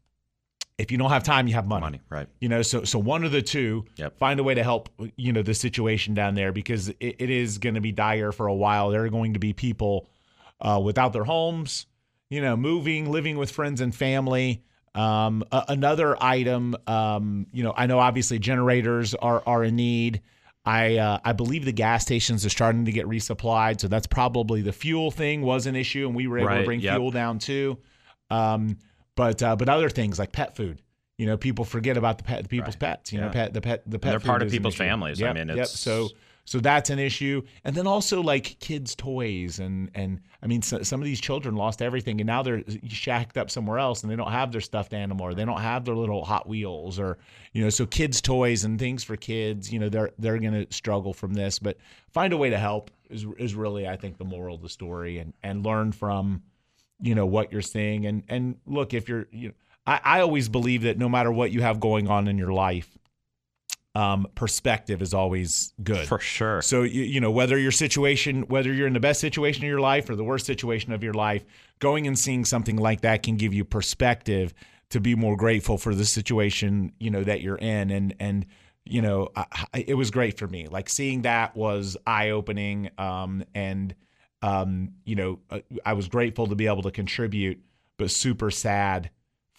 If 0.78 0.90
you 0.90 0.96
don't 0.96 1.10
have 1.10 1.22
time, 1.22 1.46
you 1.46 1.54
have 1.54 1.66
money. 1.66 1.82
Money, 1.82 2.00
right? 2.08 2.26
You 2.40 2.48
know, 2.48 2.62
so 2.62 2.84
so 2.84 2.98
one 2.98 3.22
of 3.24 3.32
the 3.32 3.42
two. 3.42 3.84
Yep. 3.96 4.18
Find 4.18 4.40
a 4.40 4.42
way 4.42 4.54
to 4.54 4.62
help. 4.62 4.88
You 5.16 5.32
know, 5.32 5.42
the 5.42 5.52
situation 5.52 6.14
down 6.14 6.34
there 6.34 6.52
because 6.52 6.88
it, 6.88 7.16
it 7.18 7.30
is 7.30 7.58
going 7.58 7.74
to 7.74 7.82
be 7.82 7.92
dire 7.92 8.32
for 8.32 8.46
a 8.46 8.54
while. 8.54 8.88
There 8.90 9.04
are 9.04 9.10
going 9.10 9.34
to 9.34 9.38
be 9.38 9.52
people 9.52 10.08
uh, 10.60 10.80
without 10.82 11.12
their 11.12 11.24
homes. 11.24 11.86
You 12.30 12.40
know, 12.40 12.56
moving, 12.56 13.10
living 13.10 13.36
with 13.36 13.50
friends 13.50 13.80
and 13.82 13.94
family. 13.94 14.62
Um, 14.94 15.44
a, 15.52 15.64
another 15.68 16.16
item. 16.22 16.74
Um, 16.86 17.46
you 17.52 17.62
know, 17.62 17.74
I 17.76 17.86
know 17.86 17.98
obviously 17.98 18.38
generators 18.38 19.14
are 19.14 19.42
are 19.46 19.62
in 19.64 19.76
need. 19.76 20.22
I 20.64 20.96
uh, 20.96 21.18
I 21.24 21.32
believe 21.32 21.64
the 21.64 21.72
gas 21.72 22.02
stations 22.02 22.44
are 22.44 22.50
starting 22.50 22.84
to 22.84 22.92
get 22.92 23.06
resupplied, 23.06 23.80
so 23.80 23.88
that's 23.88 24.06
probably 24.06 24.60
the 24.60 24.72
fuel 24.72 25.10
thing 25.10 25.42
was 25.42 25.66
an 25.66 25.74
issue, 25.74 26.06
and 26.06 26.14
we 26.14 26.26
were 26.26 26.38
able 26.38 26.48
right, 26.48 26.58
to 26.58 26.64
bring 26.64 26.80
yep. 26.80 26.96
fuel 26.96 27.10
down 27.10 27.38
too. 27.38 27.78
Um, 28.30 28.78
but 29.16 29.42
uh, 29.42 29.56
but 29.56 29.68
other 29.68 29.88
things 29.88 30.18
like 30.18 30.32
pet 30.32 30.56
food, 30.56 30.82
you 31.16 31.26
know, 31.26 31.36
people 31.36 31.64
forget 31.64 31.96
about 31.96 32.18
the 32.18 32.24
pet, 32.24 32.42
the 32.42 32.48
people's 32.48 32.74
right. 32.74 32.96
pets. 32.96 33.12
You 33.12 33.20
yeah. 33.20 33.26
know, 33.26 33.32
pet 33.32 33.54
the 33.54 33.60
pet 33.60 33.82
the 33.86 33.98
pet. 33.98 34.10
They're 34.10 34.20
part 34.20 34.42
of 34.42 34.50
people's 34.50 34.76
families. 34.76 35.18
Yep, 35.18 35.30
I 35.30 35.38
mean, 35.38 35.50
it's 35.50 35.56
yep. 35.56 35.66
so 35.66 36.08
so 36.50 36.58
that's 36.58 36.90
an 36.90 36.98
issue. 36.98 37.42
And 37.62 37.76
then 37.76 37.86
also 37.86 38.20
like 38.20 38.58
kids' 38.58 38.96
toys 38.96 39.60
and 39.60 39.88
and 39.94 40.20
I 40.42 40.48
mean 40.48 40.62
so, 40.62 40.82
some 40.82 41.00
of 41.00 41.04
these 41.04 41.20
children 41.20 41.54
lost 41.54 41.80
everything 41.80 42.20
and 42.20 42.26
now 42.26 42.42
they're 42.42 42.64
shacked 42.88 43.38
up 43.38 43.52
somewhere 43.52 43.78
else 43.78 44.02
and 44.02 44.10
they 44.10 44.16
don't 44.16 44.32
have 44.32 44.50
their 44.50 44.60
stuffed 44.60 44.92
animal 44.92 45.24
or 45.26 45.32
they 45.32 45.44
don't 45.44 45.60
have 45.60 45.84
their 45.84 45.94
little 45.94 46.24
Hot 46.24 46.48
Wheels 46.48 46.98
or 46.98 47.18
you 47.52 47.62
know 47.62 47.70
so 47.70 47.86
kids' 47.86 48.20
toys 48.20 48.64
and 48.64 48.80
things 48.80 49.04
for 49.04 49.14
kids. 49.14 49.72
You 49.72 49.78
know 49.78 49.88
they're 49.88 50.10
they're 50.18 50.40
to 50.40 50.66
struggle 50.70 51.14
from 51.14 51.34
this, 51.34 51.60
but 51.60 51.76
find 52.10 52.32
a 52.32 52.36
way 52.36 52.50
to 52.50 52.58
help 52.58 52.90
is 53.10 53.24
is 53.38 53.54
really 53.54 53.86
I 53.86 53.96
think 53.96 54.18
the 54.18 54.24
moral 54.24 54.56
of 54.56 54.62
the 54.62 54.68
story 54.68 55.18
and 55.18 55.32
and 55.44 55.64
learn 55.64 55.92
from 55.92 56.42
you 57.00 57.14
know 57.14 57.26
what 57.26 57.52
you're 57.52 57.62
seeing 57.62 58.06
and 58.06 58.24
and 58.28 58.56
look 58.66 58.92
if 58.92 59.08
you're 59.08 59.28
you 59.30 59.48
know 59.48 59.54
I, 59.86 60.00
I 60.02 60.20
always 60.22 60.48
believe 60.48 60.82
that 60.82 60.98
no 60.98 61.08
matter 61.08 61.30
what 61.30 61.52
you 61.52 61.62
have 61.62 61.78
going 61.78 62.08
on 62.08 62.26
in 62.26 62.36
your 62.38 62.52
life 62.52 62.98
um, 63.94 64.26
perspective 64.34 65.02
is 65.02 65.12
always 65.12 65.72
good 65.82 66.06
for 66.06 66.18
sure. 66.18 66.62
So 66.62 66.82
you, 66.82 67.02
you 67.02 67.20
know 67.20 67.30
whether 67.30 67.58
your 67.58 67.72
situation, 67.72 68.42
whether 68.42 68.72
you're 68.72 68.86
in 68.86 68.92
the 68.92 69.00
best 69.00 69.20
situation 69.20 69.64
of 69.64 69.68
your 69.68 69.80
life 69.80 70.08
or 70.08 70.16
the 70.16 70.24
worst 70.24 70.46
situation 70.46 70.92
of 70.92 71.02
your 71.02 71.14
life, 71.14 71.44
going 71.80 72.06
and 72.06 72.18
seeing 72.18 72.44
something 72.44 72.76
like 72.76 73.00
that 73.00 73.22
can 73.22 73.36
give 73.36 73.52
you 73.52 73.64
perspective 73.64 74.54
to 74.90 75.00
be 75.00 75.14
more 75.14 75.36
grateful 75.36 75.78
for 75.78 75.94
the 75.94 76.04
situation 76.04 76.92
you 77.00 77.10
know 77.10 77.24
that 77.24 77.40
you're 77.40 77.58
in, 77.58 77.90
and 77.90 78.14
and 78.20 78.46
you 78.84 79.02
know 79.02 79.28
I, 79.34 79.84
it 79.86 79.94
was 79.94 80.10
great 80.10 80.38
for 80.38 80.46
me. 80.46 80.68
Like 80.68 80.88
seeing 80.88 81.22
that 81.22 81.56
was 81.56 81.96
eye 82.06 82.30
opening, 82.30 82.90
um, 82.96 83.42
and 83.54 83.94
um, 84.42 84.90
you 85.04 85.16
know 85.16 85.40
uh, 85.50 85.60
I 85.84 85.94
was 85.94 86.06
grateful 86.06 86.46
to 86.46 86.54
be 86.54 86.68
able 86.68 86.82
to 86.82 86.92
contribute, 86.92 87.60
but 87.96 88.12
super 88.12 88.52
sad 88.52 89.10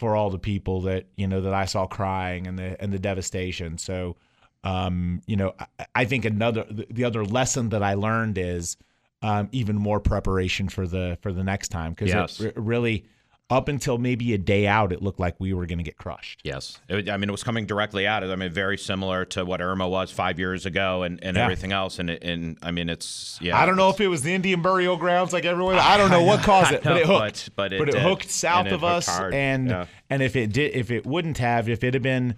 for 0.01 0.15
all 0.15 0.31
the 0.31 0.39
people 0.39 0.81
that 0.81 1.05
you 1.15 1.27
know 1.27 1.41
that 1.41 1.53
I 1.53 1.65
saw 1.65 1.85
crying 1.85 2.47
and 2.47 2.57
the 2.57 2.75
and 2.81 2.91
the 2.91 2.97
devastation. 2.97 3.77
So, 3.77 4.15
um, 4.63 5.21
you 5.27 5.35
know, 5.35 5.53
I, 5.59 5.85
I, 5.93 6.05
think 6.05 6.25
another 6.25 6.65
the 6.67 7.03
other 7.03 7.23
lesson 7.23 7.69
that 7.69 7.83
I 7.83 7.93
learned 7.93 8.39
is 8.39 8.77
um, 9.21 9.47
even 9.51 9.75
more 9.75 9.99
preparation 9.99 10.69
for 10.69 10.87
the 10.87 11.19
for 11.21 11.31
the 11.31 11.43
next 11.43 11.67
time 11.67 11.91
because 11.91 12.09
yes. 12.09 12.39
it, 12.39 12.47
it 12.47 12.57
really 12.57 13.05
up 13.51 13.67
until 13.67 13.97
maybe 13.97 14.33
a 14.33 14.37
day 14.37 14.65
out, 14.65 14.93
it 14.93 15.03
looked 15.03 15.19
like 15.19 15.35
we 15.37 15.53
were 15.53 15.65
going 15.65 15.77
to 15.77 15.83
get 15.83 15.97
crushed. 15.97 16.39
Yes. 16.43 16.79
It, 16.87 17.09
I 17.09 17.17
mean, 17.17 17.27
it 17.29 17.33
was 17.33 17.43
coming 17.43 17.65
directly 17.65 18.07
at 18.07 18.23
it. 18.23 18.29
I 18.29 18.35
mean, 18.37 18.51
very 18.51 18.77
similar 18.77 19.25
to 19.25 19.43
what 19.43 19.61
Irma 19.61 19.89
was 19.89 20.09
five 20.09 20.39
years 20.39 20.65
ago 20.65 21.03
and, 21.03 21.21
and 21.21 21.35
yeah. 21.35 21.43
everything 21.43 21.73
else. 21.73 21.99
And, 21.99 22.09
and 22.09 22.57
I 22.61 22.71
mean, 22.71 22.87
it's, 22.87 23.37
yeah. 23.41 23.59
I 23.59 23.65
don't 23.65 23.75
know 23.75 23.89
if 23.89 23.99
it 23.99 24.07
was 24.07 24.21
the 24.21 24.33
Indian 24.33 24.61
burial 24.61 24.95
grounds 24.95 25.33
like 25.33 25.43
everyone. 25.43 25.75
I 25.75 25.97
don't 25.97 26.09
know, 26.09 26.23
what 26.23 26.43
caused 26.43 26.71
it, 26.71 26.83
but 26.83 26.97
it 26.97 27.05
hooked. 27.05 27.49
But, 27.57 27.71
but, 27.71 27.73
it, 27.73 27.79
but 27.79 27.89
it 27.89 28.01
hooked 28.01 28.29
south 28.29 28.67
of 28.67 28.85
us. 28.85 29.05
Hard. 29.07 29.33
And, 29.33 29.69
yeah. 29.69 29.85
and 30.09 30.23
if 30.23 30.37
it 30.37 30.53
did, 30.53 30.73
if 30.73 30.89
it 30.89 31.05
wouldn't 31.05 31.39
have, 31.39 31.67
if 31.67 31.83
it 31.83 31.93
had 31.93 32.01
been, 32.01 32.35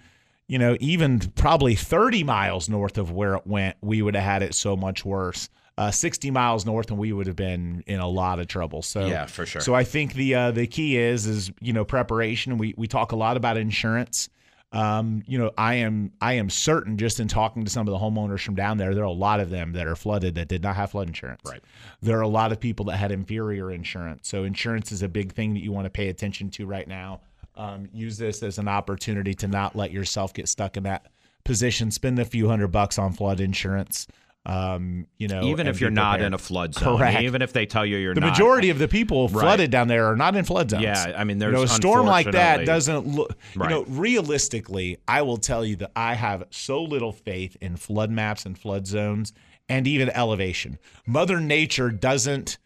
you 0.48 0.58
know, 0.58 0.76
even 0.80 1.20
probably 1.20 1.76
30 1.76 2.24
miles 2.24 2.70
north 2.70 2.98
of 2.98 3.12
where 3.12 3.36
it 3.36 3.46
went, 3.46 3.78
we 3.82 4.02
would 4.02 4.16
have 4.16 4.24
had 4.24 4.42
it 4.42 4.56
so 4.56 4.76
much 4.76 5.06
worse. 5.06 5.48
Uh, 5.78 5.92
60 5.92 6.32
miles 6.32 6.66
north, 6.66 6.90
and 6.90 7.00
we 7.00 7.14
would 7.14 7.28
have 7.28 7.36
been 7.36 7.84
in 7.88 8.00
a 8.00 8.08
lot 8.08 8.40
of 8.40 8.48
trouble. 8.48 8.82
So 8.82 9.08
Yeah, 9.08 9.26
for 9.26 9.46
sure. 9.46 9.62
So 9.62 9.74
I 9.74 9.84
think 9.84 10.14
the 10.14 10.36
uh, 10.36 10.52
the 10.52 10.68
key 10.68 10.98
is 10.98 11.26
is 11.26 11.52
you 11.60 11.74
know 11.74 11.86
preparation. 11.86 12.58
We 12.58 12.74
we 12.78 12.88
talk 12.88 13.12
a 13.12 13.16
lot 13.16 13.38
about 13.38 13.58
insurance. 13.58 14.30
Um, 14.74 15.22
you 15.28 15.38
know, 15.38 15.52
I 15.56 15.76
am 15.76 16.12
I 16.20 16.34
am 16.34 16.50
certain 16.50 16.98
just 16.98 17.20
in 17.20 17.28
talking 17.28 17.64
to 17.64 17.70
some 17.70 17.88
of 17.88 17.92
the 17.92 17.98
homeowners 17.98 18.44
from 18.44 18.56
down 18.56 18.78
there, 18.78 18.96
there 18.96 19.04
are 19.04 19.08
a 19.08 19.12
lot 19.12 19.40
of 19.40 19.52
them 19.52 19.74
that 19.74 19.86
are 19.86 19.96
flooded 19.96 20.34
that 20.36 20.48
did 20.48 20.64
not 20.64 20.76
have 20.76 20.92
flood 20.92 21.08
insurance. 21.08 21.42
Right. 21.46 21.64
There 22.02 22.18
are 22.18 22.24
a 22.24 22.28
lot 22.28 22.52
of 22.52 22.60
people 22.60 22.86
that 22.86 22.98
had 22.98 23.12
inferior 23.12 23.72
insurance. 23.72 24.28
So 24.28 24.46
insurance 24.46 24.92
is 24.92 25.04
a 25.04 25.08
big 25.08 25.32
thing 25.32 25.54
that 25.54 25.64
you 25.64 25.72
want 25.72 25.86
to 25.86 25.92
pay 25.92 26.10
attention 26.10 26.50
to 26.52 26.66
right 26.66 26.88
now. 26.88 27.22
Um, 27.56 27.88
use 27.94 28.18
this 28.18 28.42
as 28.42 28.58
an 28.58 28.68
opportunity 28.68 29.36
to 29.36 29.48
not 29.48 29.76
let 29.76 29.92
yourself 29.92 30.34
get 30.34 30.50
stuck 30.50 30.76
in 30.76 30.84
that 30.84 31.06
position. 31.44 31.92
Spend 31.92 32.18
a 32.18 32.26
few 32.26 32.50
hundred 32.50 32.70
bucks 32.70 32.98
on 32.98 33.14
flood 33.14 33.40
insurance. 33.42 34.08
Um, 34.46 35.08
you 35.18 35.30
know, 35.30 35.44
even 35.46 35.68
if 35.68 35.80
you're 35.80 35.90
not 35.90 36.20
in 36.22 36.34
a 36.34 36.38
flood 36.38 36.76
zone, 36.76 36.98
Correct. 36.98 37.22
even 37.22 37.42
if 37.42 37.54
they 37.54 37.66
tell 37.66 37.86
you 37.86 37.96
you're 37.96 38.14
the 38.14 38.20
not. 38.20 38.32
majority 38.32 38.70
of 38.72 38.78
the 38.78 38.90
people 38.90 39.30
flooded 39.30 39.72
down 39.72 39.88
there 39.88 40.08
are 40.08 40.18
not 40.18 40.36
in 40.36 40.44
flood 40.44 40.70
zones. 40.70 40.84
Yeah, 40.84 41.14
I 41.16 41.24
mean, 41.24 41.38
You 41.38 41.42
there's 41.42 41.54
know, 41.54 41.64
a 41.64 41.68
storm 41.70 42.06
like 42.08 42.30
that 42.32 42.66
doesn't 42.66 43.08
look. 43.08 43.38
Right. 43.56 43.70
You 43.70 43.76
know, 43.78 43.86
realistically, 43.88 44.98
I 45.08 45.22
will 45.22 45.38
tell 45.38 45.64
you 45.64 45.78
that 45.78 45.92
I 45.96 46.16
have 46.16 46.44
so 46.50 46.84
little 46.84 47.14
faith 47.14 47.56
in 47.62 47.78
flood 47.78 48.12
maps 48.12 48.46
and 48.46 48.58
flood 48.58 48.86
zones, 48.86 49.32
and 49.70 49.88
even 49.88 50.10
elevation. 50.10 50.78
Mother 51.06 51.40
Nature 51.40 51.90
doesn't 51.90 52.58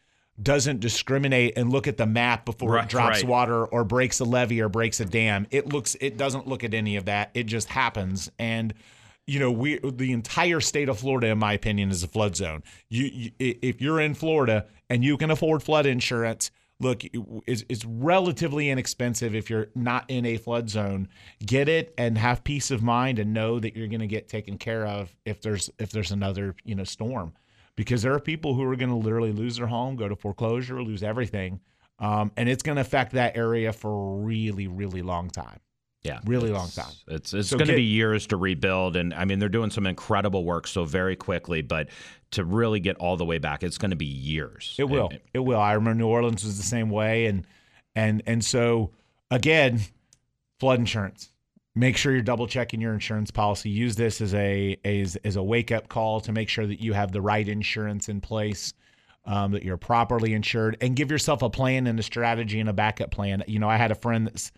doesn't 0.42 0.80
discriminate 0.80 1.58
and 1.58 1.72
look 1.72 1.88
at 1.88 1.98
the 1.98 2.06
map 2.06 2.46
before 2.46 2.72
Right, 2.74 2.84
it 2.84 2.90
drops 2.90 3.22
right. 3.22 3.28
water 3.28 3.66
or 3.66 3.84
breaks 3.84 4.20
a 4.20 4.24
levee 4.24 4.62
or 4.62 4.70
breaks 4.70 5.00
a 5.00 5.06
dam. 5.06 5.48
It 5.52 5.68
looks. 5.68 5.96
It 6.02 6.18
doesn't 6.18 6.48
look 6.48 6.64
at 6.64 6.74
any 6.74 6.96
of 6.96 7.06
that. 7.06 7.30
It 7.36 7.44
just 7.44 7.70
happens 7.70 8.32
and 8.40 8.74
you 9.28 9.40
know, 9.40 9.52
we 9.52 9.78
the 9.84 10.14
entire 10.14 10.62
state 10.62 10.88
of 10.88 11.00
Florida, 11.00 11.28
in 11.28 11.38
my 11.38 11.54
opinion, 11.54 11.92
is 11.92 12.02
a 12.02 12.08
flood 12.08 12.36
zone. 12.36 12.64
You, 12.90 13.06
you 13.06 13.32
if 13.40 13.82
you're 13.82 14.00
in 14.00 14.16
Florida 14.16 14.66
and 14.90 15.04
you 15.04 15.18
can 15.18 15.30
afford 15.30 15.62
flood 15.62 15.86
insurance, 15.86 16.50
look, 16.80 17.04
it's, 17.46 17.66
it's 17.68 17.84
relatively 17.86 18.70
inexpensive 18.70 19.36
if 19.36 19.50
you're 19.50 19.68
not 19.76 20.06
in 20.08 20.26
a 20.26 20.38
flood 20.38 20.70
zone. 20.70 21.10
Get 21.46 21.68
it 21.68 21.94
and 21.98 22.18
have 22.18 22.44
peace 22.46 22.72
of 22.72 22.82
mind 22.82 23.20
and 23.20 23.34
know 23.34 23.60
that 23.60 23.76
you're 23.76 23.88
going 23.88 24.00
to 24.00 24.08
get 24.08 24.30
taken 24.30 24.58
care 24.58 24.88
of 24.88 25.14
if 25.26 25.42
there's 25.42 25.70
if 25.78 25.92
there's 25.92 26.12
another 26.12 26.56
you 26.64 26.76
know 26.76 26.86
storm, 26.86 27.34
because 27.76 28.02
there 28.02 28.14
are 28.14 28.22
people 28.22 28.54
who 28.54 28.64
are 28.64 28.78
going 28.78 28.90
to 28.90 28.96
literally 28.96 29.34
lose 29.34 29.58
their 29.58 29.68
home, 29.68 29.98
go 29.98 30.08
to 30.08 30.16
foreclosure, 30.16 30.82
lose 30.82 31.04
everything, 31.04 31.60
um, 32.00 32.32
and 32.38 32.48
it's 32.48 32.64
going 32.64 32.78
to 32.78 32.82
affect 32.82 33.12
that 33.12 33.36
area 33.36 33.74
for 33.74 33.92
a 33.92 34.24
really 34.24 34.68
really 34.68 35.02
long 35.02 35.30
time. 35.30 35.60
Yeah, 36.08 36.20
Really 36.26 36.50
long 36.50 36.70
time. 36.70 36.92
It's 37.08 37.34
it's 37.34 37.50
So 37.50 37.58
going 37.58 37.68
to 37.68 37.76
be 37.76 37.84
years 37.84 38.26
to 38.28 38.38
rebuild, 38.38 38.96
and 38.96 39.14
I 39.14 39.26
mean 39.26 39.40
they're 39.40 39.50
doing 39.50 39.70
some 39.70 39.86
incredible 39.86 40.44
work 40.46 40.66
so 40.68 40.86
very 40.86 41.16
quickly, 41.16 41.62
but 41.62 41.90
to 42.32 42.44
really 42.44 42.80
get 42.80 42.98
all 42.98 43.18
the 43.18 43.26
way 43.26 43.38
back, 43.38 43.64
it's 43.64 43.78
going 43.78 43.92
to 43.92 43.98
be 43.98 44.06
years. 44.06 44.76
It 44.78 44.86
will. 44.86 45.10
And- 45.10 45.20
It 45.34 45.40
will. 45.40 45.60
I 45.60 45.74
remember 45.74 46.00
New 46.00 46.08
Orleans 46.08 46.44
was 46.44 46.58
the 46.58 46.64
same 46.64 46.90
way, 46.90 47.26
and 47.26 47.46
and 47.96 48.24
and 48.26 48.44
so 48.44 48.92
again, 49.32 49.82
flood 50.60 50.80
insurance. 50.80 51.30
Make 51.76 51.96
sure 51.96 52.12
you're 52.12 52.22
double 52.24 52.48
checking 52.48 52.82
your 52.82 52.94
insurance 52.94 53.30
policy. 53.30 53.70
Use 53.70 53.96
this 53.96 54.20
as 54.22 54.34
a 54.34 54.78
as, 54.84 55.16
as 55.24 55.36
a 55.36 55.44
wake 55.44 55.72
up 55.72 55.90
call 55.90 56.22
to 56.22 56.32
make 56.32 56.50
sure 56.50 56.66
that 56.66 56.80
you 56.82 56.94
have 56.94 57.12
the 57.12 57.22
right 57.22 57.48
insurance 57.48 58.10
in 58.10 58.20
place, 58.20 58.74
um, 59.26 59.52
that 59.52 59.64
you're 59.64 59.78
properly 59.78 60.34
insured, 60.34 60.78
and 60.82 60.96
give 60.96 61.12
yourself 61.12 61.44
a 61.44 61.50
plan 61.50 61.86
and 61.86 62.00
a 62.00 62.04
strategy 62.04 62.60
and 62.60 62.70
a 62.70 62.74
backup 62.74 63.12
plan. 63.12 63.44
You 63.48 63.60
know, 63.60 63.70
I 63.70 63.78
had 63.78 63.92
a 63.92 63.96
friend 63.96 64.26
that's 64.26 64.52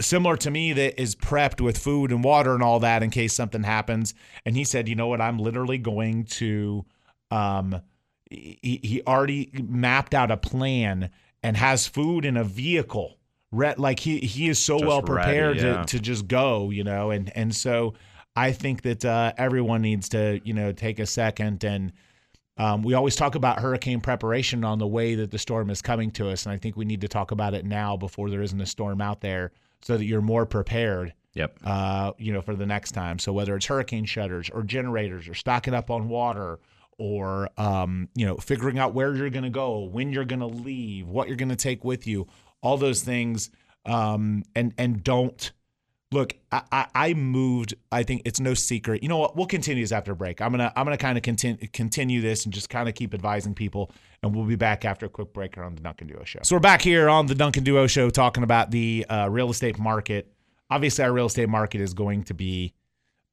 similar 0.00 0.36
to 0.38 0.50
me 0.50 0.72
that 0.72 1.00
is 1.00 1.14
prepped 1.14 1.60
with 1.60 1.78
food 1.78 2.10
and 2.10 2.24
water 2.24 2.54
and 2.54 2.62
all 2.62 2.80
that 2.80 3.02
in 3.02 3.10
case 3.10 3.32
something 3.32 3.62
happens. 3.62 4.14
And 4.44 4.56
he 4.56 4.64
said, 4.64 4.88
you 4.88 4.94
know 4.94 5.06
what, 5.06 5.20
I'm 5.20 5.38
literally 5.38 5.78
going 5.78 6.24
to 6.24 6.84
um 7.30 7.80
he, 8.30 8.80
he 8.82 9.02
already 9.06 9.50
mapped 9.54 10.14
out 10.14 10.30
a 10.30 10.36
plan 10.36 11.10
and 11.42 11.56
has 11.56 11.86
food 11.86 12.24
in 12.24 12.36
a 12.36 12.44
vehicle. 12.44 13.16
Like 13.50 14.00
he 14.00 14.18
he 14.18 14.48
is 14.48 14.62
so 14.62 14.78
Just 14.78 14.86
well 14.86 15.02
prepared 15.02 15.56
ready, 15.56 15.68
yeah. 15.68 15.82
to, 15.82 15.96
to 15.96 16.00
just 16.00 16.28
go, 16.28 16.70
you 16.70 16.84
know, 16.84 17.10
and 17.10 17.32
and 17.34 17.54
so 17.54 17.94
I 18.36 18.52
think 18.52 18.82
that 18.82 19.04
uh, 19.04 19.32
everyone 19.38 19.82
needs 19.82 20.10
to 20.10 20.40
you 20.44 20.52
know 20.52 20.72
take 20.72 20.98
a 20.98 21.06
second 21.06 21.64
and 21.64 21.92
um, 22.58 22.82
we 22.82 22.94
always 22.94 23.14
talk 23.14 23.36
about 23.36 23.60
hurricane 23.60 24.00
preparation 24.00 24.64
on 24.64 24.78
the 24.78 24.86
way 24.86 25.14
that 25.14 25.30
the 25.30 25.38
storm 25.38 25.70
is 25.70 25.80
coming 25.80 26.10
to 26.12 26.28
us, 26.28 26.44
and 26.44 26.52
I 26.52 26.56
think 26.58 26.76
we 26.76 26.84
need 26.84 27.00
to 27.02 27.08
talk 27.08 27.30
about 27.30 27.54
it 27.54 27.64
now 27.64 27.96
before 27.96 28.30
there 28.30 28.42
isn't 28.42 28.60
a 28.60 28.66
storm 28.66 29.00
out 29.00 29.20
there, 29.20 29.52
so 29.82 29.96
that 29.96 30.04
you're 30.04 30.22
more 30.22 30.46
prepared 30.46 31.14
Yep. 31.34 31.58
uh, 31.64 32.12
you 32.18 32.32
know, 32.32 32.40
for 32.40 32.56
the 32.56 32.66
next 32.66 32.92
time. 32.92 33.18
So 33.18 33.32
whether 33.32 33.54
it's 33.54 33.66
hurricane 33.66 34.06
shutters 34.06 34.50
or 34.50 34.62
generators 34.64 35.28
or 35.28 35.34
stocking 35.34 35.72
up 35.72 35.88
on 35.88 36.08
water 36.08 36.58
or 36.98 37.48
um, 37.56 38.08
you 38.16 38.26
know, 38.26 38.36
figuring 38.36 38.78
out 38.78 38.92
where 38.92 39.14
you're 39.14 39.30
going 39.30 39.44
to 39.44 39.50
go, 39.50 39.84
when 39.84 40.12
you're 40.12 40.24
going 40.24 40.40
to 40.40 40.46
leave, 40.46 41.06
what 41.06 41.28
you're 41.28 41.36
going 41.36 41.48
to 41.48 41.56
take 41.56 41.84
with 41.84 42.06
you, 42.06 42.26
all 42.60 42.76
those 42.76 43.02
things. 43.02 43.50
Um, 43.86 44.42
and 44.56 44.74
and 44.76 45.02
don't 45.04 45.52
look. 46.12 46.34
I, 46.52 46.62
I 46.72 46.86
I 46.94 47.14
moved. 47.14 47.74
I 47.92 48.02
think 48.02 48.22
it's 48.24 48.40
no 48.40 48.54
secret. 48.54 49.02
You 49.02 49.08
know 49.08 49.18
what? 49.18 49.36
We'll 49.36 49.46
continue 49.46 49.82
this 49.82 49.92
after 49.92 50.12
a 50.12 50.16
break. 50.16 50.40
I'm 50.40 50.50
gonna 50.50 50.72
I'm 50.76 50.84
gonna 50.84 50.96
kind 50.96 51.16
of 51.18 51.22
continue 51.22 51.66
continue 51.72 52.20
this 52.20 52.44
and 52.44 52.52
just 52.54 52.70
kind 52.70 52.88
of 52.88 52.94
keep 52.94 53.14
advising 53.14 53.54
people. 53.54 53.90
And 54.22 54.34
we'll 54.34 54.44
be 54.46 54.56
back 54.56 54.84
after 54.84 55.06
a 55.06 55.08
quick 55.08 55.32
break 55.32 55.54
here 55.54 55.64
on 55.64 55.74
the 55.74 55.80
Duncan 55.80 56.06
Duo 56.08 56.24
Show. 56.24 56.40
So 56.42 56.56
we're 56.56 56.60
back 56.60 56.82
here 56.82 57.08
on 57.08 57.26
the 57.26 57.34
Duncan 57.34 57.62
Duo 57.64 57.86
Show 57.86 58.10
talking 58.10 58.42
about 58.42 58.70
the 58.70 59.06
uh, 59.08 59.28
real 59.28 59.50
estate 59.50 59.78
market. 59.78 60.32
Obviously, 60.70 61.04
our 61.04 61.12
real 61.12 61.26
estate 61.26 61.48
market 61.48 61.80
is 61.80 61.94
going 61.94 62.24
to 62.24 62.34
be 62.34 62.74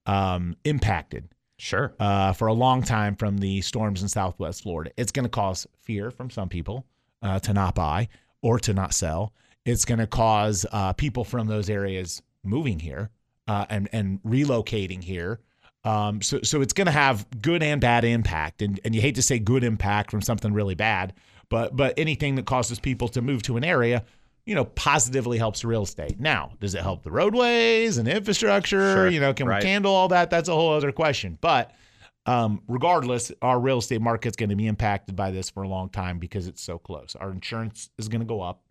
um, 0.05 0.55
impacted 0.63 1.27
Sure. 1.57 1.93
uh, 1.99 2.33
for 2.33 2.47
a 2.47 2.53
long 2.53 2.83
time 2.83 3.15
from 3.15 3.37
the 3.37 3.61
storms 3.61 4.01
in 4.01 4.09
Southwest 4.09 4.63
Florida. 4.63 4.91
It's 4.97 5.11
going 5.11 5.23
to 5.23 5.29
cause 5.29 5.65
fear 5.81 6.11
from 6.11 6.29
some 6.29 6.49
people 6.49 6.85
uh, 7.21 7.39
to 7.39 7.53
not 7.53 7.75
buy 7.75 8.09
or 8.41 8.59
to 8.59 8.73
not 8.73 8.93
sell. 8.93 9.33
It's 9.65 9.85
going 9.85 9.99
to 9.99 10.07
cause 10.07 10.65
uh, 10.71 10.93
people 10.93 11.23
from 11.23 11.47
those 11.47 11.69
areas 11.69 12.21
moving 12.45 12.79
here 12.79 13.09
uh, 13.47 13.65
and 13.69 13.89
and 13.91 14.21
relocating 14.23 15.03
here. 15.03 15.39
Um, 15.83 16.21
so 16.21 16.41
so 16.41 16.61
it's 16.61 16.73
going 16.73 16.85
to 16.85 16.91
have 16.91 17.27
good 17.41 17.61
and 17.61 17.79
bad 17.79 18.03
impact, 18.03 18.61
and 18.61 18.79
and 18.83 18.95
you 18.95 19.01
hate 19.01 19.15
to 19.15 19.21
say 19.21 19.39
good 19.39 19.63
impact 19.63 20.11
from 20.11 20.21
something 20.21 20.53
really 20.53 20.75
bad, 20.75 21.13
but 21.49 21.75
but 21.75 21.93
anything 21.97 22.35
that 22.35 22.45
causes 22.45 22.79
people 22.79 23.07
to 23.09 23.21
move 23.21 23.43
to 23.43 23.57
an 23.57 23.63
area. 23.63 24.03
You 24.47 24.53
know, 24.53 24.65
positively 24.65 25.39
helps 25.39 25.65
real 25.65 25.81
estate. 25.81 26.19
Now, 26.19 26.51
does 26.59 26.75
it 26.75 26.83
help 26.83 27.01
the 27.01 27.09
roadways 27.09 27.97
and 27.97 28.07
infrastructure? 28.07 28.93
Sure, 28.93 29.09
you 29.09 29.19
know, 29.19 29.33
can 29.33 29.47
right. 29.47 29.63
we 29.63 29.67
handle 29.67 29.91
all 29.91 30.07
that? 30.09 30.29
That's 30.29 30.49
a 30.49 30.53
whole 30.53 30.71
other 30.71 30.91
question. 30.91 31.39
But 31.41 31.71
um, 32.27 32.61
regardless, 32.67 33.31
our 33.41 33.59
real 33.59 33.79
estate 33.79 34.01
market's 34.01 34.35
going 34.35 34.49
to 34.49 34.55
be 34.55 34.67
impacted 34.67 35.15
by 35.15 35.31
this 35.31 35.49
for 35.49 35.63
a 35.63 35.67
long 35.67 35.89
time 35.89 36.19
because 36.19 36.47
it's 36.47 36.61
so 36.61 36.77
close. 36.77 37.15
Our 37.19 37.31
insurance 37.31 37.89
is 37.97 38.07
going 38.07 38.21
to 38.21 38.25
go 38.25 38.41
up. 38.41 38.61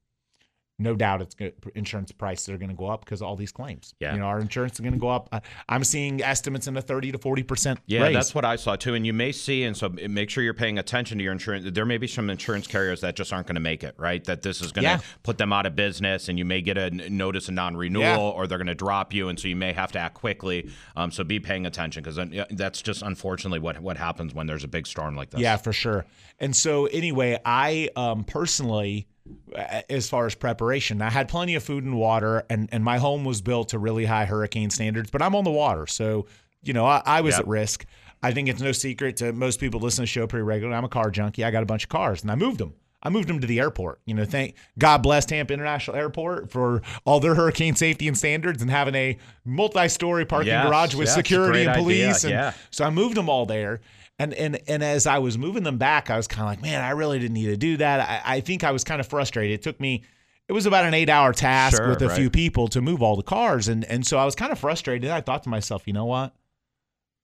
No 0.76 0.96
doubt, 0.96 1.22
it's 1.22 1.36
good. 1.36 1.52
Insurance 1.76 2.10
prices 2.10 2.48
are 2.48 2.58
going 2.58 2.68
to 2.70 2.74
go 2.74 2.86
up 2.86 3.04
because 3.04 3.22
all 3.22 3.36
these 3.36 3.52
claims. 3.52 3.94
Yeah. 4.00 4.12
you 4.14 4.18
know, 4.18 4.24
our 4.26 4.40
insurance 4.40 4.72
is 4.74 4.80
going 4.80 4.92
to 4.94 4.98
go 4.98 5.08
up. 5.08 5.32
I'm 5.68 5.84
seeing 5.84 6.20
estimates 6.20 6.66
in 6.66 6.74
the 6.74 6.82
30 6.82 7.12
to 7.12 7.18
40 7.18 7.42
percent. 7.44 7.80
Yeah, 7.86 8.02
raise. 8.02 8.14
that's 8.14 8.34
what 8.34 8.44
I 8.44 8.56
saw 8.56 8.74
too. 8.74 8.94
And 8.94 9.06
you 9.06 9.12
may 9.12 9.30
see, 9.30 9.62
and 9.62 9.76
so 9.76 9.88
make 9.88 10.30
sure 10.30 10.42
you're 10.42 10.52
paying 10.52 10.80
attention 10.80 11.18
to 11.18 11.22
your 11.24 11.32
insurance. 11.32 11.64
There 11.72 11.84
may 11.86 11.96
be 11.98 12.08
some 12.08 12.28
insurance 12.28 12.66
carriers 12.66 13.02
that 13.02 13.14
just 13.14 13.32
aren't 13.32 13.46
going 13.46 13.54
to 13.54 13.60
make 13.60 13.84
it, 13.84 13.94
right? 13.98 14.24
That 14.24 14.42
this 14.42 14.60
is 14.60 14.72
going 14.72 14.82
to 14.82 14.90
Yeah. 14.90 15.00
put 15.22 15.38
them 15.38 15.52
out 15.52 15.64
of 15.64 15.76
business, 15.76 16.28
and 16.28 16.40
you 16.40 16.44
may 16.44 16.60
get 16.60 16.76
a 16.76 16.90
notice 16.90 17.46
of 17.46 17.54
non-renewal, 17.54 18.02
Yeah. 18.02 18.18
or 18.18 18.48
they're 18.48 18.58
going 18.58 18.66
to 18.66 18.74
drop 18.74 19.14
you, 19.14 19.28
and 19.28 19.38
so 19.38 19.46
you 19.46 19.56
may 19.56 19.72
have 19.72 19.92
to 19.92 20.00
act 20.00 20.14
quickly. 20.14 20.70
Um, 20.96 21.12
so 21.12 21.22
be 21.22 21.38
paying 21.38 21.66
attention 21.66 22.02
because 22.02 22.18
that's 22.50 22.82
just 22.82 23.02
unfortunately 23.02 23.60
what 23.60 23.78
what 23.78 23.96
happens 23.96 24.34
when 24.34 24.48
there's 24.48 24.64
a 24.64 24.68
big 24.68 24.88
storm 24.88 25.14
like 25.14 25.30
this. 25.30 25.40
Yeah, 25.40 25.56
for 25.56 25.72
sure. 25.72 26.04
And 26.40 26.56
so 26.56 26.86
anyway, 26.86 27.38
I 27.44 27.90
um, 27.94 28.24
personally, 28.24 29.06
as 29.88 30.08
far 30.08 30.26
as 30.26 30.34
preparation, 30.34 31.00
I 31.02 31.10
had 31.10 31.28
plenty 31.28 31.54
of 31.54 31.62
food 31.62 31.84
and 31.84 31.96
water, 31.96 32.44
and 32.50 32.68
and 32.72 32.82
my 32.84 32.98
home 32.98 33.24
was 33.24 33.40
built 33.40 33.70
to 33.70 33.78
really 33.78 34.04
high 34.04 34.24
hurricane 34.24 34.70
standards. 34.70 35.10
But 35.10 35.22
I'm 35.22 35.34
on 35.34 35.44
the 35.44 35.50
water, 35.50 35.86
so 35.86 36.26
you 36.62 36.72
know 36.72 36.84
I, 36.86 37.02
I 37.04 37.20
was 37.20 37.34
Yep. 37.34 37.40
at 37.40 37.46
risk. 37.48 37.86
I 38.22 38.32
think 38.32 38.48
it's 38.48 38.60
no 38.62 38.72
secret 38.72 39.16
to 39.18 39.32
most 39.32 39.60
people 39.60 39.80
listening 39.80 40.06
to 40.06 40.10
the 40.10 40.12
show 40.20 40.26
pretty 40.26 40.44
regularly. 40.44 40.76
I'm 40.76 40.84
a 40.84 40.88
car 40.88 41.10
junkie. 41.10 41.44
I 41.44 41.50
got 41.50 41.62
a 41.62 41.66
bunch 41.66 41.84
of 41.84 41.90
cars, 41.90 42.22
and 42.22 42.30
I 42.30 42.34
moved 42.36 42.58
them. 42.58 42.74
I 43.02 43.10
moved 43.10 43.28
them 43.28 43.38
to 43.40 43.46
the 43.46 43.60
airport. 43.60 44.00
You 44.06 44.14
know, 44.14 44.24
thank 44.24 44.54
God 44.78 45.02
bless 45.02 45.26
Tampa 45.26 45.52
International 45.52 45.94
Airport 45.94 46.50
for 46.50 46.80
all 47.04 47.20
their 47.20 47.34
hurricane 47.34 47.74
safety 47.76 48.08
and 48.08 48.16
standards 48.16 48.62
and 48.62 48.70
having 48.70 48.94
a 48.94 49.18
multi-story 49.44 50.24
parking 50.24 50.48
Yes, 50.48 50.66
garage 50.66 50.94
with 50.94 51.08
a 51.08 51.10
security 51.10 51.60
and 51.60 51.68
idea, 51.70 51.82
police. 51.82 52.24
And 52.24 52.30
yeah. 52.32 52.52
so 52.70 52.84
I 52.86 52.88
moved 52.90 53.16
them 53.16 53.28
all 53.28 53.44
there. 53.46 53.82
And 54.18 54.32
and 54.34 54.60
and 54.68 54.82
as 54.84 55.06
I 55.06 55.18
was 55.18 55.36
moving 55.36 55.64
them 55.64 55.78
back, 55.78 56.08
I 56.10 56.16
was 56.16 56.28
kind 56.28 56.42
of 56.42 56.46
like, 56.46 56.62
man, 56.62 56.82
I 56.82 56.90
really 56.90 57.18
didn't 57.18 57.34
need 57.34 57.46
to 57.46 57.56
do 57.56 57.76
that. 57.78 58.00
I, 58.26 58.36
I 58.36 58.40
think 58.40 58.62
I 58.62 58.70
was 58.70 58.84
kind 58.84 59.00
of 59.00 59.08
frustrated. 59.08 59.54
It 59.58 59.62
took 59.62 59.80
me, 59.80 60.04
it 60.48 60.52
was 60.52 60.66
about 60.66 60.84
an 60.84 60.94
eight 60.94 61.08
hour 61.10 61.32
task 61.32 61.78
Sure, 61.78 61.88
with 61.88 62.00
a 62.02 62.08
right. 62.08 62.16
few 62.16 62.30
people 62.30 62.68
to 62.68 62.80
move 62.80 63.02
all 63.02 63.16
the 63.16 63.22
cars. 63.24 63.66
And 63.66 63.84
and 63.86 64.06
so 64.06 64.16
I 64.18 64.24
was 64.24 64.34
kind 64.36 64.52
of 64.52 64.58
frustrated. 64.58 65.10
I 65.10 65.20
thought 65.20 65.42
to 65.44 65.48
myself, 65.48 65.82
you 65.86 65.92
know 65.92 66.04
what? 66.04 66.32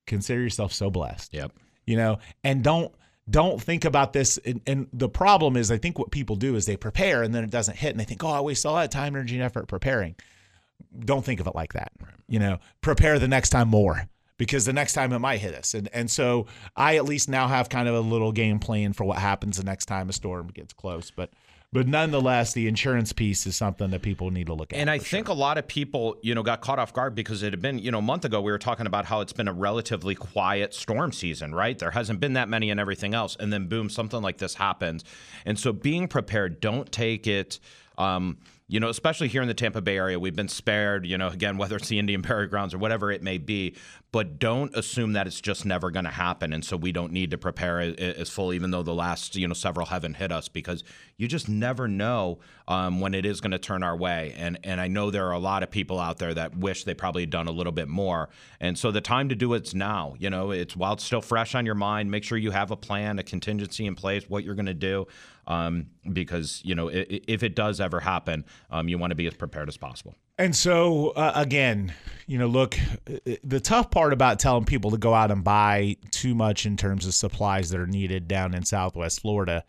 Consider 0.07 0.41
yourself 0.41 0.73
so 0.73 0.91
blessed 0.91 1.33
Yep. 1.33 1.53
you 1.87 1.97
know 1.97 2.19
and 2.43 2.65
don't 2.65 2.93
don't 3.29 3.63
think 3.63 3.85
about 3.85 4.13
this 4.13 4.39
and, 4.39 4.61
and 4.67 4.89
the 4.93 5.09
problem 5.09 5.57
is 5.57 5.71
i 5.71 5.79
think 5.79 6.01
what 6.01 6.11
people 6.11 6.35
do 6.35 6.57
is 6.57 6.67
they 6.67 6.77
prepare 6.77 7.23
and 7.23 7.33
then 7.33 7.45
it 7.45 7.51
doesn't 7.51 7.77
hit 7.77 7.91
and 7.91 8.01
they 8.01 8.05
think 8.05 8.25
oh 8.25 8.29
i 8.29 8.41
waste 8.41 8.67
all 8.67 8.75
that 8.75 8.91
time 8.91 9.15
energy 9.15 9.37
and 9.37 9.45
effort 9.45 9.69
preparing 9.69 10.17
don't 11.05 11.25
think 11.25 11.39
of 11.39 11.47
it 11.47 11.55
like 11.55 11.75
that 11.75 11.93
you 12.27 12.41
know 12.41 12.59
prepare 12.81 13.21
the 13.21 13.29
next 13.29 13.51
time 13.51 13.69
more 13.69 14.09
because 14.41 14.65
the 14.65 14.73
next 14.73 14.95
time 14.95 15.13
it 15.13 15.19
might 15.19 15.39
hit 15.39 15.55
us. 15.55 15.75
And 15.75 15.91
and 15.93 16.11
so 16.11 16.47
I 16.75 16.97
at 16.97 17.05
least 17.05 17.29
now 17.29 17.47
have 17.47 17.69
kind 17.69 17.87
of 17.89 17.95
a 17.95 18.01
little 18.01 18.33
game 18.33 18.59
plan 18.59 18.95
for 18.95 19.05
what 19.05 19.19
happens 19.19 19.59
the 19.59 19.65
next 19.65 19.85
time 19.85 20.09
a 20.09 20.15
storm 20.15 20.47
gets 20.49 20.73
close. 20.73 21.11
But 21.11 21.31
but 21.75 21.87
nonetheless, 21.87 22.55
the 22.55 22.67
insurance 22.67 23.13
piece 23.13 23.47
is 23.47 23.55
something 23.55 23.91
that 23.91 24.01
people 24.01 24.31
need 24.31 24.47
to 24.47 24.55
look 24.55 24.73
at. 24.73 24.79
And 24.79 24.89
I 24.89 24.97
think 24.97 25.27
sure. 25.27 25.37
a 25.37 25.39
lot 25.39 25.59
of 25.59 25.69
people, 25.69 26.17
you 26.23 26.35
know, 26.35 26.43
got 26.43 26.63
caught 26.63 26.79
off 26.79 26.95
guard 26.95 27.15
because 27.15 27.43
it 27.43 27.53
had 27.53 27.61
been, 27.61 27.79
you 27.79 27.91
know, 27.91 27.99
a 27.99 28.03
month 28.03 28.25
ago 28.25 28.41
we 28.41 28.51
were 28.51 28.59
talking 28.59 28.87
about 28.87 29.05
how 29.05 29.21
it's 29.21 29.35
been 29.35 29.47
a 29.47 29.53
relatively 29.53 30.15
quiet 30.15 30.73
storm 30.73 31.13
season, 31.13 31.55
right? 31.55 31.79
There 31.79 31.91
hasn't 31.91 32.19
been 32.19 32.33
that 32.33 32.49
many 32.49 32.71
and 32.71 32.81
everything 32.81 33.13
else, 33.13 33.37
and 33.39 33.53
then 33.53 33.69
boom, 33.69 33.91
something 33.91 34.23
like 34.23 34.39
this 34.39 34.55
happens. 34.55 35.05
And 35.45 35.59
so 35.59 35.71
being 35.71 36.09
prepared, 36.09 36.61
don't 36.61 36.91
take 36.91 37.27
it. 37.27 37.61
Um, 37.99 38.39
you 38.71 38.79
know, 38.79 38.89
especially 38.89 39.27
here 39.27 39.43
in 39.43 39.49
the 39.49 39.55
Tampa 39.55 39.81
Bay 39.81 39.97
area, 39.97 40.17
we've 40.17 40.37
been 40.37 40.49
spared, 40.49 41.05
you 41.05 41.19
know, 41.19 41.27
again, 41.27 41.59
whether 41.59 41.75
it's 41.75 41.89
the 41.89 41.99
Indian 41.99 42.23
Burial 42.23 42.49
Grounds 42.49 42.73
or 42.73 42.79
whatever 42.79 43.11
it 43.11 43.21
may 43.21 43.37
be, 43.37 43.75
but 44.13 44.39
don't 44.39 44.75
assume 44.77 45.13
that 45.15 45.27
it's 45.27 45.41
just 45.41 45.67
never 45.67 45.91
going 45.91 46.05
to 46.05 46.11
happen. 46.11 46.53
And 46.53 46.65
so 46.65 46.77
we 46.77 46.93
don't 46.93 47.13
need 47.13 47.33
to 47.33 47.39
prepare 47.39 47.81
as 47.81 48.31
full, 48.31 48.53
even 48.53 48.71
though 48.71 48.85
the 48.85 48.95
last, 48.95 49.35
you 49.35 49.49
know, 49.49 49.55
several 49.55 49.87
haven't 49.87 50.15
hit 50.15 50.31
us 50.31 50.49
because 50.49 50.85
you 51.17 51.27
just 51.27 51.49
never 51.49 51.89
know 51.89 52.39
um, 52.69 53.01
when 53.01 53.13
it 53.13 53.27
is 53.27 53.41
going 53.41 53.51
to 53.51 53.59
turn 53.59 53.83
our 53.83 53.97
way. 53.97 54.35
And, 54.37 54.57
and 54.63 54.81
I 54.81 54.87
know 54.87 55.11
there 55.11 55.27
are 55.27 55.33
a 55.33 55.41
lot 55.41 55.65
of 55.65 55.71
people 55.73 55.99
out 55.99 56.19
there 56.19 56.33
that 56.35 56.57
wish 56.57 56.85
they 56.85 56.95
probably 56.95 57.23
had 57.23 57.31
done 57.31 57.49
a 57.49 57.53
little 57.53 57.73
bit 57.73 57.89
more. 57.89 58.29
And 58.61 58.79
so 58.79 58.93
the 58.93 59.01
time 59.01 59.29
to 59.31 59.35
do 59.35 59.55
it's 59.55 59.75
now, 59.75 60.15
you 60.21 60.31
know, 60.31 60.53
it's 60.53 60.77
while 60.77 60.93
it's 60.93 61.05
still 61.05 61.23
fresh 61.23 61.57
on 61.57 61.67
your 61.67 61.75
mind, 61.75 62.09
make 62.09 62.23
sure 62.23 62.39
you 62.39 62.53
have 62.53 62.71
a 62.71 62.77
plan, 62.77 63.19
a 63.19 63.25
contingency 63.25 63.87
in 63.87 63.97
place, 63.97 64.31
what 64.31 64.45
you're 64.45 64.55
going 64.55 64.67
to 64.67 64.75
do 64.75 65.09
um, 65.51 65.87
because 66.13 66.63
you 66.65 66.77
know 66.77 66.89
if, 66.89 67.25
if, 67.27 67.43
it 67.43 67.57
does 67.57 67.81
ever 67.81 67.99
happen, 67.99 68.45
um, 68.71 68.89
you 68.89 68.97
want 68.99 69.11
to 69.11 69.17
be 69.17 69.27
as 69.27 69.35
prepared 69.35 69.69
as 69.69 69.77
possible. 69.77 70.15
And 70.39 70.55
so 70.55 71.11
uh, 71.11 71.33
again, 71.35 71.93
you 72.29 72.39
know, 72.39 72.47
look, 72.47 72.79
the 73.43 73.59
tough 73.59 73.91
part 73.91 74.13
about 74.13 74.39
telling 74.39 74.65
people 74.65 74.93
to 74.93 74.97
go 74.97 75.13
out 75.13 75.33
and 75.33 75.43
buy 75.43 75.97
too 76.13 76.37
much 76.37 76.67
in 76.67 76.77
terms 76.77 77.05
of 77.05 77.15
supplies 77.15 77.71
that 77.71 77.81
are 77.81 77.87
needed 77.87 78.29
down 78.29 78.55
in 78.55 78.65
Southwest 78.65 79.21
Florida. 79.21 79.65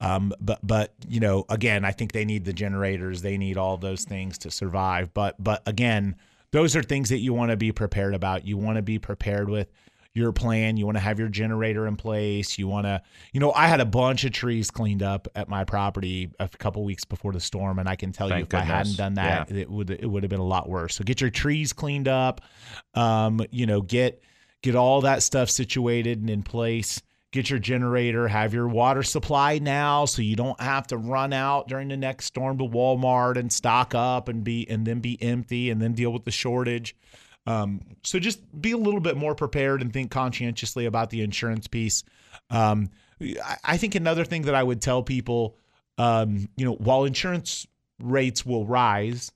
Um, 0.00 0.32
but 0.40 0.66
but 0.66 0.94
you 1.06 1.20
know, 1.20 1.44
again, 1.50 1.84
I 1.84 1.92
think 1.92 2.12
they 2.12 2.24
need 2.24 2.46
the 2.46 2.54
generators, 2.54 3.20
they 3.20 3.36
need 3.36 3.58
all 3.58 3.76
those 3.76 4.04
things 4.04 4.38
to 4.38 4.50
survive. 4.50 5.12
But 5.12 5.36
but 5.38 5.62
again, 5.66 6.16
those 6.50 6.74
are 6.74 6.82
things 6.82 7.10
that 7.10 7.18
you 7.18 7.34
want 7.34 7.50
to 7.50 7.58
be 7.58 7.72
prepared 7.72 8.14
about. 8.14 8.46
You 8.46 8.56
want 8.56 8.76
to 8.76 8.82
be 8.82 8.98
prepared 8.98 9.50
with 9.50 9.70
your 10.16 10.32
plan. 10.32 10.76
You 10.76 10.86
want 10.86 10.96
to 10.96 11.02
have 11.02 11.18
your 11.18 11.28
generator 11.28 11.86
in 11.86 11.96
place. 11.96 12.58
You 12.58 12.66
want 12.66 12.86
to, 12.86 13.02
you 13.32 13.40
know, 13.40 13.52
I 13.52 13.66
had 13.66 13.80
a 13.80 13.84
bunch 13.84 14.24
of 14.24 14.32
trees 14.32 14.70
cleaned 14.70 15.02
up 15.02 15.28
at 15.34 15.48
my 15.48 15.64
property 15.64 16.30
a 16.40 16.48
couple 16.48 16.84
weeks 16.84 17.04
before 17.04 17.32
the 17.32 17.40
storm, 17.40 17.78
and 17.78 17.88
I 17.88 17.96
can 17.96 18.12
tell 18.12 18.28
Thank 18.28 18.38
you 18.38 18.42
if 18.44 18.48
goodness. 18.48 18.70
I 18.70 18.76
hadn't 18.76 18.96
done 18.96 19.14
that, 19.14 19.50
yeah. 19.50 19.58
it 19.58 19.70
would 19.70 19.90
it 19.90 20.06
would 20.06 20.22
have 20.22 20.30
been 20.30 20.40
a 20.40 20.44
lot 20.44 20.68
worse. 20.68 20.96
So 20.96 21.04
get 21.04 21.20
your 21.20 21.30
trees 21.30 21.72
cleaned 21.72 22.08
up. 22.08 22.40
Um, 22.94 23.40
you 23.50 23.66
know, 23.66 23.82
get 23.82 24.22
get 24.62 24.74
all 24.74 25.02
that 25.02 25.22
stuff 25.22 25.50
situated 25.50 26.20
and 26.20 26.30
in 26.30 26.42
place. 26.42 27.02
Get 27.32 27.50
your 27.50 27.58
generator, 27.58 28.28
have 28.28 28.54
your 28.54 28.68
water 28.68 29.02
supply 29.02 29.58
now, 29.58 30.06
so 30.06 30.22
you 30.22 30.36
don't 30.36 30.58
have 30.58 30.86
to 30.86 30.96
run 30.96 31.34
out 31.34 31.68
during 31.68 31.88
the 31.88 31.96
next 31.96 32.24
storm 32.24 32.56
to 32.58 32.64
Walmart 32.64 33.36
and 33.36 33.52
stock 33.52 33.94
up 33.94 34.28
and 34.28 34.42
be 34.42 34.66
and 34.70 34.86
then 34.86 35.00
be 35.00 35.22
empty 35.22 35.68
and 35.68 35.82
then 35.82 35.92
deal 35.92 36.12
with 36.12 36.24
the 36.24 36.30
shortage. 36.30 36.96
Um, 37.46 37.80
so 38.02 38.18
just 38.18 38.40
be 38.60 38.72
a 38.72 38.76
little 38.76 39.00
bit 39.00 39.16
more 39.16 39.34
prepared 39.34 39.80
and 39.82 39.92
think 39.92 40.10
conscientiously 40.10 40.86
about 40.86 41.10
the 41.10 41.22
insurance 41.22 41.66
piece. 41.66 42.02
Um, 42.50 42.90
I 43.64 43.76
think 43.76 43.94
another 43.94 44.24
thing 44.24 44.42
that 44.42 44.54
I 44.54 44.62
would 44.62 44.82
tell 44.82 45.02
people, 45.02 45.56
um, 45.96 46.48
you 46.56 46.64
know, 46.64 46.72
while 46.72 47.04
insurance 47.04 47.66
rates 48.00 48.44
will 48.44 48.66
rise, 48.66 49.32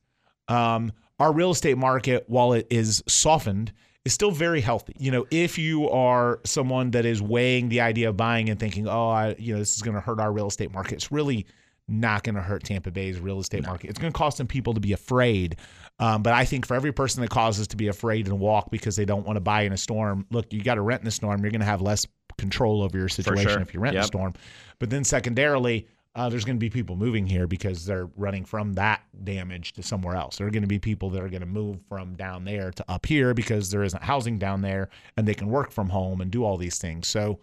um, 0.48 0.92
our 1.18 1.32
real 1.32 1.50
estate 1.50 1.78
market, 1.78 2.24
while 2.26 2.52
it 2.52 2.66
is 2.70 3.02
softened, 3.06 3.72
is 4.04 4.12
still 4.12 4.30
very 4.30 4.60
healthy. 4.60 4.94
You 4.98 5.10
know, 5.10 5.26
if 5.30 5.58
you 5.58 5.88
are 5.90 6.40
someone 6.44 6.90
that 6.92 7.04
is 7.04 7.22
weighing 7.22 7.68
the 7.68 7.80
idea 7.82 8.08
of 8.08 8.16
buying 8.16 8.48
and 8.48 8.58
thinking, 8.58 8.88
oh, 8.88 9.08
I, 9.08 9.36
you 9.38 9.52
know, 9.52 9.58
this 9.58 9.76
is 9.76 9.82
going 9.82 9.94
to 9.94 10.00
hurt 10.00 10.18
our 10.18 10.32
real 10.32 10.48
estate 10.48 10.72
market, 10.72 10.94
it's 10.94 11.12
really 11.12 11.46
not 11.90 12.22
going 12.22 12.34
to 12.34 12.42
hurt 12.42 12.64
Tampa 12.64 12.90
Bay's 12.90 13.18
real 13.18 13.40
estate 13.40 13.62
no. 13.62 13.68
market. 13.68 13.90
It's 13.90 13.98
going 13.98 14.12
to 14.12 14.16
cause 14.16 14.36
some 14.36 14.46
people 14.46 14.74
to 14.74 14.80
be 14.80 14.92
afraid. 14.92 15.56
Um, 15.98 16.22
but 16.22 16.32
I 16.32 16.44
think 16.44 16.66
for 16.66 16.74
every 16.74 16.92
person 16.92 17.20
that 17.22 17.30
causes 17.30 17.68
to 17.68 17.76
be 17.76 17.88
afraid 17.88 18.26
and 18.26 18.38
walk 18.38 18.70
because 18.70 18.96
they 18.96 19.04
don't 19.04 19.26
want 19.26 19.36
to 19.36 19.40
buy 19.40 19.62
in 19.62 19.72
a 19.72 19.76
storm, 19.76 20.26
look, 20.30 20.52
you 20.52 20.62
got 20.62 20.76
to 20.76 20.82
rent 20.82 21.02
in 21.02 21.08
a 21.08 21.10
storm. 21.10 21.42
You're 21.42 21.50
going 21.50 21.60
to 21.60 21.66
have 21.66 21.82
less 21.82 22.06
control 22.38 22.82
over 22.82 22.96
your 22.96 23.08
situation 23.08 23.48
sure. 23.48 23.60
if 23.60 23.74
you 23.74 23.80
rent 23.80 23.94
yep. 23.94 24.02
in 24.02 24.04
a 24.04 24.06
storm. 24.06 24.34
But 24.78 24.90
then 24.90 25.04
secondarily, 25.04 25.86
uh, 26.16 26.28
there's 26.28 26.44
going 26.44 26.56
to 26.56 26.60
be 26.60 26.70
people 26.70 26.96
moving 26.96 27.26
here 27.26 27.46
because 27.46 27.84
they're 27.84 28.06
running 28.16 28.44
from 28.44 28.72
that 28.72 29.02
damage 29.22 29.74
to 29.74 29.82
somewhere 29.82 30.16
else. 30.16 30.38
There 30.38 30.46
are 30.46 30.50
going 30.50 30.62
to 30.62 30.68
be 30.68 30.78
people 30.78 31.10
that 31.10 31.22
are 31.22 31.28
going 31.28 31.40
to 31.40 31.46
move 31.46 31.78
from 31.88 32.14
down 32.14 32.44
there 32.44 32.72
to 32.72 32.84
up 32.88 33.06
here 33.06 33.32
because 33.32 33.70
there 33.70 33.84
isn't 33.84 34.02
housing 34.02 34.38
down 34.38 34.60
there 34.60 34.88
and 35.16 35.26
they 35.26 35.34
can 35.34 35.48
work 35.48 35.70
from 35.70 35.88
home 35.88 36.20
and 36.20 36.30
do 36.30 36.44
all 36.44 36.56
these 36.56 36.78
things. 36.78 37.06
So, 37.06 37.38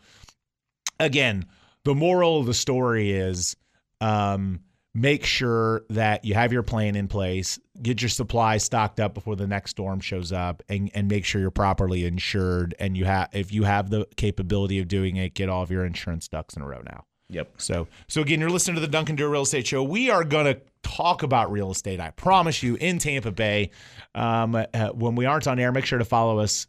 again, 1.00 1.46
the 1.86 1.96
moral 1.96 2.40
of 2.40 2.46
the 2.46 2.54
story 2.54 3.12
is 3.12 3.56
um, 4.02 4.62
make 4.94 5.26
sure 5.26 5.84
that 5.90 6.26
you 6.26 6.34
have 6.34 6.52
your 6.52 6.64
plan 6.64 6.96
in 6.96 7.08
place, 7.08 7.60
get 7.82 8.02
your 8.02 8.10
supplies 8.10 8.64
stocked 8.64 9.00
up 9.00 9.14
before 9.14 9.36
the 9.36 9.48
next 9.48 9.72
storm 9.72 10.00
shows 10.00 10.32
up, 10.32 10.64
and, 10.70 10.90
and 10.94 11.08
make 11.08 11.24
sure 11.24 11.40
you're 11.40 11.52
properly 11.52 12.06
insured. 12.06 12.74
And 12.80 12.98
you 12.98 13.06
have, 13.06 13.30
if 13.34 13.52
you 13.52 13.64
have 13.64 13.90
the 13.90 14.08
capability 14.16 14.80
of 14.80 14.88
doing 14.88 15.18
it, 15.18 15.34
get 15.34 15.50
all 15.50 15.62
of 15.62 15.70
your 15.70 15.86
insurance 15.86 16.28
ducks 16.28 16.56
in 16.56 16.64
a 16.64 16.68
row 16.68 16.82
now. 16.84 17.06
Yep. 17.30 17.56
So, 17.58 17.88
so 18.08 18.22
again, 18.22 18.40
you're 18.40 18.50
listening 18.50 18.76
to 18.76 18.82
the 18.82 18.88
Duncan 18.88 19.16
Duo 19.16 19.30
Real 19.30 19.42
Estate 19.42 19.68
Show. 19.68 19.84
We 19.84 20.10
are 20.10 20.24
gonna 20.24 20.58
talk 20.82 21.24
about 21.24 21.52
real 21.52 21.72
estate. 21.72 22.00
I 22.00 22.12
promise 22.12 22.64
you, 22.64 22.76
in 22.76 23.00
Tampa 23.00 23.32
Bay. 23.32 23.72
Um, 24.16 24.56
uh, 24.56 24.90
when 24.90 25.16
we 25.16 25.26
aren't 25.26 25.48
on 25.48 25.60
air, 25.60 25.72
make 25.72 25.86
sure 25.86 26.00
to 26.00 26.06
follow 26.06 26.40
us 26.40 26.68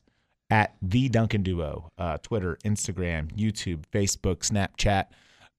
at 0.50 0.74
the 0.82 1.08
Duncan 1.08 1.42
Duo, 1.42 1.92
uh, 1.96 2.18
Twitter, 2.18 2.58
Instagram, 2.64 3.30
YouTube, 3.36 3.84
Facebook, 3.92 4.38
Snapchat 4.38 5.06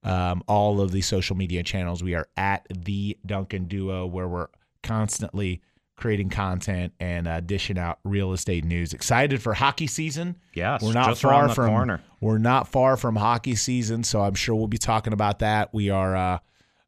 um, 0.03 0.43
all 0.47 0.81
of 0.81 0.91
the 0.91 1.01
social 1.01 1.35
media 1.35 1.63
channels. 1.63 2.03
We 2.03 2.15
are 2.15 2.27
at 2.37 2.65
the 2.69 3.17
Duncan 3.25 3.65
Duo, 3.65 4.05
where 4.05 4.27
we're 4.27 4.47
constantly 4.83 5.61
creating 5.95 6.29
content 6.29 6.93
and 6.99 7.27
uh, 7.27 7.41
dishing 7.41 7.77
out 7.77 7.99
real 8.03 8.31
estate 8.31 8.63
news. 8.63 8.93
Excited 8.93 9.41
for 9.41 9.53
hockey 9.53 9.87
season? 9.87 10.37
Yes, 10.53 10.81
we're 10.81 10.93
not 10.93 11.17
far 11.17 11.49
from 11.49 11.69
corner. 11.69 12.01
we're 12.21 12.37
not 12.37 12.67
far 12.67 12.95
from 12.97 13.15
hockey 13.15 13.55
season, 13.55 14.03
so 14.03 14.21
I'm 14.21 14.35
sure 14.35 14.55
we'll 14.55 14.67
be 14.67 14.77
talking 14.77 15.13
about 15.13 15.39
that. 15.39 15.73
We 15.73 15.89
are, 15.89 16.15
uh, 16.15 16.39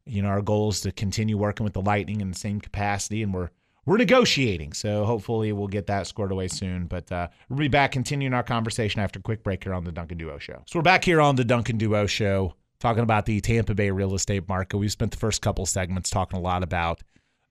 you 0.06 0.22
know, 0.22 0.30
our 0.30 0.42
goal 0.42 0.70
is 0.70 0.82
to 0.82 0.92
continue 0.92 1.38
working 1.38 1.64
with 1.64 1.74
the 1.74 1.82
Lightning 1.82 2.22
in 2.22 2.32
the 2.32 2.38
same 2.38 2.62
capacity, 2.62 3.22
and 3.22 3.34
we're 3.34 3.50
we're 3.86 3.98
negotiating. 3.98 4.74
So 4.74 5.06
hopefully 5.06 5.52
we'll 5.52 5.68
get 5.68 5.88
that 5.88 6.08
squared 6.08 6.32
away 6.32 6.48
soon. 6.48 6.86
But 6.86 7.12
uh, 7.12 7.28
we'll 7.50 7.60
be 7.60 7.68
back 7.68 7.92
continuing 7.92 8.34
our 8.34 8.44
conversation 8.44 9.02
after 9.02 9.20
a 9.20 9.22
quick 9.24 9.44
break 9.44 9.64
here 9.64 9.74
on 9.74 9.84
the 9.84 9.92
Duncan 9.92 10.18
Duo 10.18 10.38
Show. 10.38 10.62
So 10.68 10.80
we're 10.80 10.84
back 10.84 11.04
here 11.04 11.20
on 11.20 11.36
the 11.36 11.44
Duncan 11.44 11.78
Duo 11.78 12.06
Show 12.06 12.54
talking 12.82 13.04
about 13.04 13.26
the 13.26 13.40
Tampa 13.40 13.74
Bay 13.74 13.92
real 13.92 14.14
estate 14.16 14.50
market. 14.50 14.78
We've 14.78 14.92
spent 14.92 15.12
the 15.12 15.18
first 15.18 15.42
couple 15.42 15.66
segments 15.66 16.10
talking 16.10 16.38
a 16.38 16.42
lot 16.42 16.64
about 16.64 17.02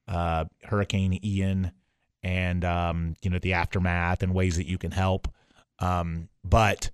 uh, 0.09 0.45
Hurricane 0.65 1.19
Ian 1.25 1.73
and 2.23 2.65
um, 2.65 3.15
you 3.23 3.31
know 3.31 3.39
the 3.39 3.55
aftermath 3.55 4.23
and 4.23 4.35
ways 4.35 4.57
that 4.57 4.67
you 4.67 4.77
can 4.77 4.91
help. 4.91 5.29
Um, 5.79 6.29
but 6.45 6.91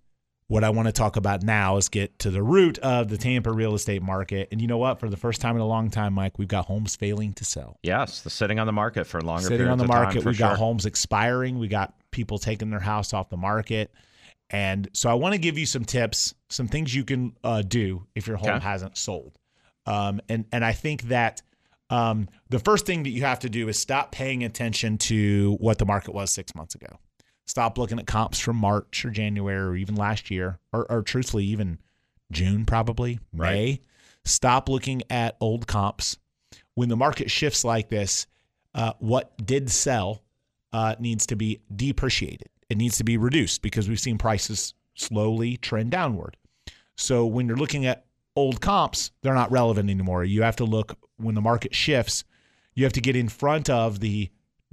what 0.49 0.63
I 0.63 0.71
want 0.71 0.87
to 0.87 0.93
talk 0.93 1.17
about 1.17 1.43
now 1.43 1.77
is 1.77 1.89
get 1.89 2.21
to 2.21 2.31
the 2.31 2.43
root 2.43 2.79
of 2.79 3.09
the 3.09 3.17
Tampa 3.17 3.51
real 3.51 3.75
estate 3.75 4.03
market. 4.03 4.49
And 4.53 4.61
you 4.61 4.69
know 4.69 4.79
what? 4.79 5.01
For 5.01 5.09
the 5.09 5.17
first 5.17 5.41
time 5.41 5.57
in 5.57 5.61
a 5.61 5.67
long 5.67 5.91
time, 5.91 6.13
Mike, 6.13 6.39
we've 6.39 6.47
got 6.47 6.67
homes 6.67 6.95
failing 6.95 7.33
to 7.35 7.45
sell. 7.45 7.79
Yes, 7.83 8.21
the 8.21 8.31
sitting 8.31 8.61
on 8.61 8.67
the 8.67 8.73
market 8.73 9.09
for 9.09 9.21
longer. 9.21 9.49
Sitting 9.49 9.67
on 9.67 9.79
the 9.79 9.89
market, 9.89 10.25
we've 10.25 10.37
sure. 10.37 10.51
got 10.51 10.59
homes 10.59 10.87
expiring. 10.87 11.59
We 11.59 11.67
got 11.67 11.95
people 12.13 12.39
taking 12.39 12.71
their 12.71 12.81
house 12.81 13.13
off 13.13 13.29
the 13.29 13.37
market. 13.37 13.91
And 14.51 14.89
so 14.93 15.11
I 15.11 15.15
want 15.15 15.33
to 15.35 15.39
give 15.39 15.59
you 15.59 15.67
some 15.67 15.85
tips, 15.85 16.35
some 16.49 16.69
things 16.69 16.95
you 16.95 17.05
can 17.05 17.37
uh, 17.43 17.63
do 17.63 18.07
if 18.15 18.27
your 18.27 18.37
home 18.37 18.51
okay. 18.51 18.61
hasn't 18.61 18.97
sold. 18.97 19.39
Um, 19.87 20.21
and 20.29 20.45
and 20.53 20.65
I 20.65 20.73
think 20.73 21.03
that 21.03 21.43
um, 21.91 22.29
the 22.49 22.59
first 22.59 22.87
thing 22.87 23.05
that 23.05 23.11
you 23.11 23.23
have 23.23 23.41
to 23.41 23.49
do 23.49 23.69
is 23.69 23.79
stop 23.79 24.13
paying 24.13 24.45
attention 24.45 24.99
to 24.99 25.57
what 25.61 25.79
the 25.79 25.85
market 25.85 26.15
was 26.15 26.31
six 26.31 26.55
months 26.55 26.75
ago. 26.75 26.99
Stop 27.47 27.79
looking 27.79 27.99
at 27.99 28.07
comps 28.07 28.41
from 28.41 28.57
March 28.57 29.05
or 29.05 29.11
January 29.11 29.59
or 29.59 29.77
even 29.77 29.95
last 29.95 30.31
year, 30.31 30.59
or, 30.73 30.91
or 30.91 31.03
truthfully 31.03 31.45
even 31.45 31.79
June, 32.33 32.65
probably 32.65 33.21
May. 33.33 33.71
Right. 33.71 33.81
Stop 34.25 34.69
looking 34.69 35.03
at 35.11 35.37
old 35.41 35.69
comps. 35.69 36.17
When 36.75 36.89
the 36.89 36.97
market 36.97 37.31
shifts 37.31 37.65
like 37.65 37.89
this, 37.89 38.27
uh, 38.75 38.93
what 38.99 39.35
did 39.45 39.71
sell 39.71 40.23
uh, 40.73 40.97
needs 40.99 41.27
to 41.27 41.37
be 41.37 41.61
depreciated 41.75 42.49
it 42.69 42.77
needs 42.77 42.97
to 42.99 43.05
be 43.05 43.17
reduced 43.17 43.63
because 43.63 43.89
we've 43.89 44.01
seen 44.01 44.19
prices 44.19 44.75
slowly 44.95 45.57
trend 45.57 45.91
downward. 45.91 46.37
So 46.97 47.27
when 47.27 47.47
you're 47.47 47.57
looking 47.57 47.87
at 47.87 48.07
old 48.35 48.61
comps, 48.61 49.11
they're 49.23 49.35
not 49.35 49.51
relevant 49.51 49.91
anymore. 49.91 50.25
You 50.25 50.43
have 50.43 50.57
to 50.57 50.65
look 50.65 50.99
when 51.17 51.35
the 51.35 51.41
market 51.41 51.75
shifts, 51.75 52.25
you 52.75 52.85
have 52.85 52.93
to 52.95 53.01
get 53.01 53.17
in 53.17 53.29
front 53.29 53.71
of 53.71 54.01
the 54.01 54.31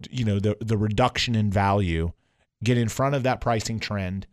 you 0.10 0.26
know 0.26 0.40
the 0.40 0.58
the 0.60 0.78
reduction 0.78 1.36
in 1.36 1.52
value, 1.52 2.12
get 2.64 2.78
in 2.78 2.90
front 2.90 3.16
of 3.16 3.24
that 3.24 3.42
pricing 3.42 3.80
trend 3.80 4.28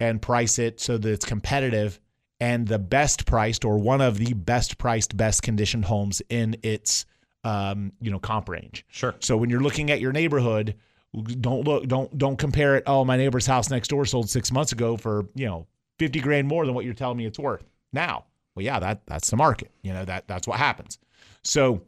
and 0.00 0.22
price 0.22 0.58
it 0.58 0.80
so 0.80 0.98
that 0.98 1.10
it's 1.10 1.24
competitive 1.24 1.98
and 2.40 2.68
the 2.68 2.78
best 2.78 3.26
priced 3.26 3.64
or 3.64 3.78
one 3.78 4.00
of 4.00 4.18
the 4.18 4.32
best 4.34 4.78
priced 4.78 5.16
best 5.16 5.42
conditioned 5.42 5.84
homes 5.84 6.22
in 6.28 6.56
its 6.62 7.04
um, 7.44 7.92
you 8.00 8.10
know 8.10 8.18
comp 8.18 8.48
range. 8.48 8.84
Sure. 8.88 9.14
So 9.20 9.36
when 9.36 9.50
you're 9.50 9.60
looking 9.60 9.90
at 9.90 10.00
your 10.00 10.12
neighborhood, 10.12 10.74
Don't 11.40 11.66
look. 11.66 11.86
Don't 11.86 12.16
don't 12.18 12.36
compare 12.36 12.76
it. 12.76 12.84
Oh, 12.86 13.04
my 13.04 13.16
neighbor's 13.16 13.46
house 13.46 13.70
next 13.70 13.88
door 13.88 14.04
sold 14.04 14.28
six 14.28 14.52
months 14.52 14.72
ago 14.72 14.96
for 14.96 15.26
you 15.34 15.46
know 15.46 15.66
fifty 15.98 16.20
grand 16.20 16.46
more 16.46 16.66
than 16.66 16.74
what 16.74 16.84
you're 16.84 16.94
telling 16.94 17.16
me 17.16 17.24
it's 17.24 17.38
worth 17.38 17.64
now. 17.92 18.24
Well, 18.54 18.64
yeah, 18.64 18.78
that 18.80 19.06
that's 19.06 19.30
the 19.30 19.36
market. 19.36 19.70
You 19.82 19.94
know 19.94 20.04
that 20.04 20.28
that's 20.28 20.46
what 20.46 20.58
happens. 20.58 20.98
So, 21.44 21.82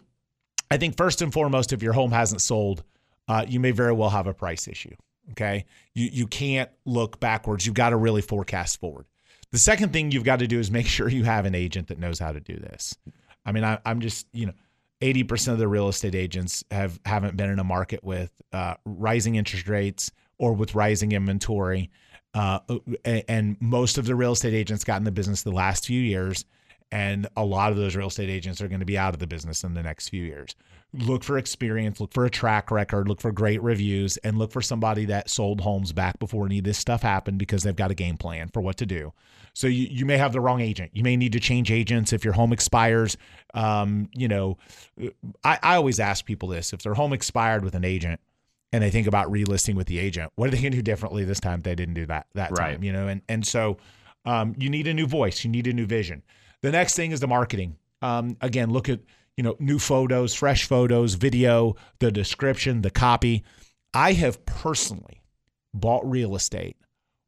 I 0.70 0.78
think 0.78 0.96
first 0.96 1.20
and 1.20 1.33
foremost, 1.33 1.72
if 1.72 1.83
your 1.83 1.92
home 1.92 2.12
hasn't 2.12 2.40
sold, 2.40 2.83
uh, 3.28 3.44
you 3.46 3.61
may 3.61 3.72
very 3.72 3.92
well 3.92 4.11
have 4.11 4.26
a 4.26 4.33
price 4.33 4.66
issue. 4.66 4.94
Okay, 5.33 5.66
you 5.94 6.09
you 6.11 6.26
can't 6.26 6.70
look 6.87 7.20
backwards. 7.20 7.66
You've 7.66 7.74
got 7.74 7.90
to 7.90 7.96
really 7.96 8.22
forecast 8.22 8.80
forward. 8.80 9.04
The 9.52 9.59
second 9.59 9.92
thing 9.92 10.12
you've 10.12 10.24
got 10.24 10.38
to 10.38 10.46
do 10.46 10.59
is 10.59 10.70
make 10.70 10.87
sure 10.87 11.09
you 11.09 11.24
have 11.24 11.44
an 11.44 11.54
agent 11.54 11.88
that 11.88 11.98
knows 11.98 12.18
how 12.18 12.33
to 12.33 12.40
do 12.40 12.56
this. 12.56 12.96
I 13.44 13.52
mean, 13.52 13.64
I, 13.64 13.78
I'm 13.85 14.00
just 14.00 14.26
you 14.33 14.46
know 14.46 14.54
80% 15.00 15.52
of 15.52 15.58
the 15.58 15.68
real 15.68 15.88
estate 15.88 16.14
agents 16.14 16.62
have 16.70 17.00
haven't 17.04 17.36
been 17.36 17.50
in 17.50 17.58
a 17.58 17.64
market 17.64 18.04
with 18.04 18.30
uh, 18.52 18.74
rising 18.84 19.36
interest 19.36 19.68
rates 19.68 20.10
or 20.38 20.52
with 20.52 20.74
rising 20.74 21.12
inventory. 21.12 21.90
Uh, 22.34 22.60
and 23.04 23.56
most 23.60 23.98
of 23.98 24.06
the 24.06 24.14
real 24.14 24.32
estate 24.32 24.54
agents 24.54 24.84
got 24.84 24.98
in 24.98 25.04
the 25.04 25.10
business 25.10 25.42
the 25.42 25.50
last 25.50 25.86
few 25.86 26.00
years, 26.00 26.44
and 26.92 27.28
a 27.36 27.44
lot 27.44 27.72
of 27.72 27.76
those 27.76 27.96
real 27.96 28.08
estate 28.08 28.30
agents 28.30 28.60
are 28.60 28.68
going 28.68 28.80
to 28.80 28.86
be 28.86 28.98
out 28.98 29.14
of 29.14 29.20
the 29.20 29.26
business 29.26 29.64
in 29.64 29.74
the 29.74 29.82
next 29.82 30.08
few 30.08 30.24
years. 30.24 30.54
Look 30.92 31.24
for 31.24 31.38
experience, 31.38 32.00
look 32.00 32.12
for 32.12 32.24
a 32.24 32.30
track 32.30 32.70
record, 32.70 33.08
look 33.08 33.20
for 33.20 33.32
great 33.32 33.62
reviews, 33.62 34.16
and 34.18 34.38
look 34.38 34.52
for 34.52 34.60
somebody 34.60 35.04
that 35.06 35.30
sold 35.30 35.60
homes 35.60 35.92
back 35.92 36.18
before 36.18 36.46
any 36.46 36.58
of 36.58 36.64
this 36.64 36.78
stuff 36.78 37.02
happened 37.02 37.38
because 37.38 37.62
they've 37.62 37.76
got 37.76 37.90
a 37.90 37.94
game 37.94 38.16
plan 38.16 38.48
for 38.48 38.60
what 38.60 38.76
to 38.76 38.86
do. 38.86 39.12
So 39.61 39.66
you, 39.66 39.88
you 39.90 40.07
may 40.07 40.16
have 40.16 40.33
the 40.33 40.40
wrong 40.40 40.62
agent. 40.62 40.92
You 40.94 41.03
may 41.03 41.18
need 41.18 41.33
to 41.33 41.38
change 41.38 41.70
agents 41.70 42.14
if 42.14 42.25
your 42.25 42.33
home 42.33 42.51
expires. 42.51 43.18
Um, 43.53 44.09
you 44.14 44.27
know, 44.27 44.57
I, 45.44 45.59
I 45.62 45.77
always 45.77 46.01
ask 46.01 46.25
people 46.25 46.49
this 46.49 46.73
if 46.73 46.83
their 46.83 46.94
home 46.94 47.12
expired 47.12 47.62
with 47.62 47.75
an 47.75 47.85
agent 47.85 48.20
and 48.73 48.83
they 48.83 48.88
think 48.90 49.07
about 49.07 49.31
relisting 49.31 49.75
with 49.75 49.87
the 49.87 49.99
agent, 49.99 50.33
what 50.37 50.49
are 50.49 50.51
they 50.51 50.62
going 50.62 50.73
to 50.73 50.79
do 50.79 50.83
differently 50.83 51.25
this 51.25 51.40
time 51.40 51.59
if 51.59 51.64
they 51.64 51.75
didn't 51.75 51.92
do 51.92 52.07
that 52.07 52.27
that 52.35 52.53
Right. 52.53 52.73
time? 52.73 52.83
You 52.83 52.94
know, 52.94 53.07
and 53.09 53.20
and 53.29 53.46
so 53.46 53.77
um, 54.25 54.55
you 54.57 54.70
need 54.70 54.87
a 54.87 54.94
new 54.94 55.07
voice, 55.07 55.44
you 55.44 55.51
need 55.51 55.66
a 55.66 55.75
new 55.75 55.85
vision. 55.85 56.23
The 56.62 56.73
next 56.73 56.96
thing 56.96 57.11
is 57.11 57.20
the 57.20 57.29
marketing. 57.29 57.77
Um, 58.01 58.38
again, 58.40 58.70
look 58.70 58.88
at 58.88 59.01
you 59.37 59.44
know 59.44 59.57
new 59.59 59.79
photos, 59.79 60.35
fresh 60.35 60.64
photos, 60.64 61.14
video, 61.14 61.77
the 61.99 62.11
description, 62.11 62.81
the 62.81 62.90
copy. 62.90 63.44
I 63.92 64.14
have 64.14 64.42
personally 64.46 65.20
bought 65.75 66.09
real 66.09 66.35
estate 66.35 66.79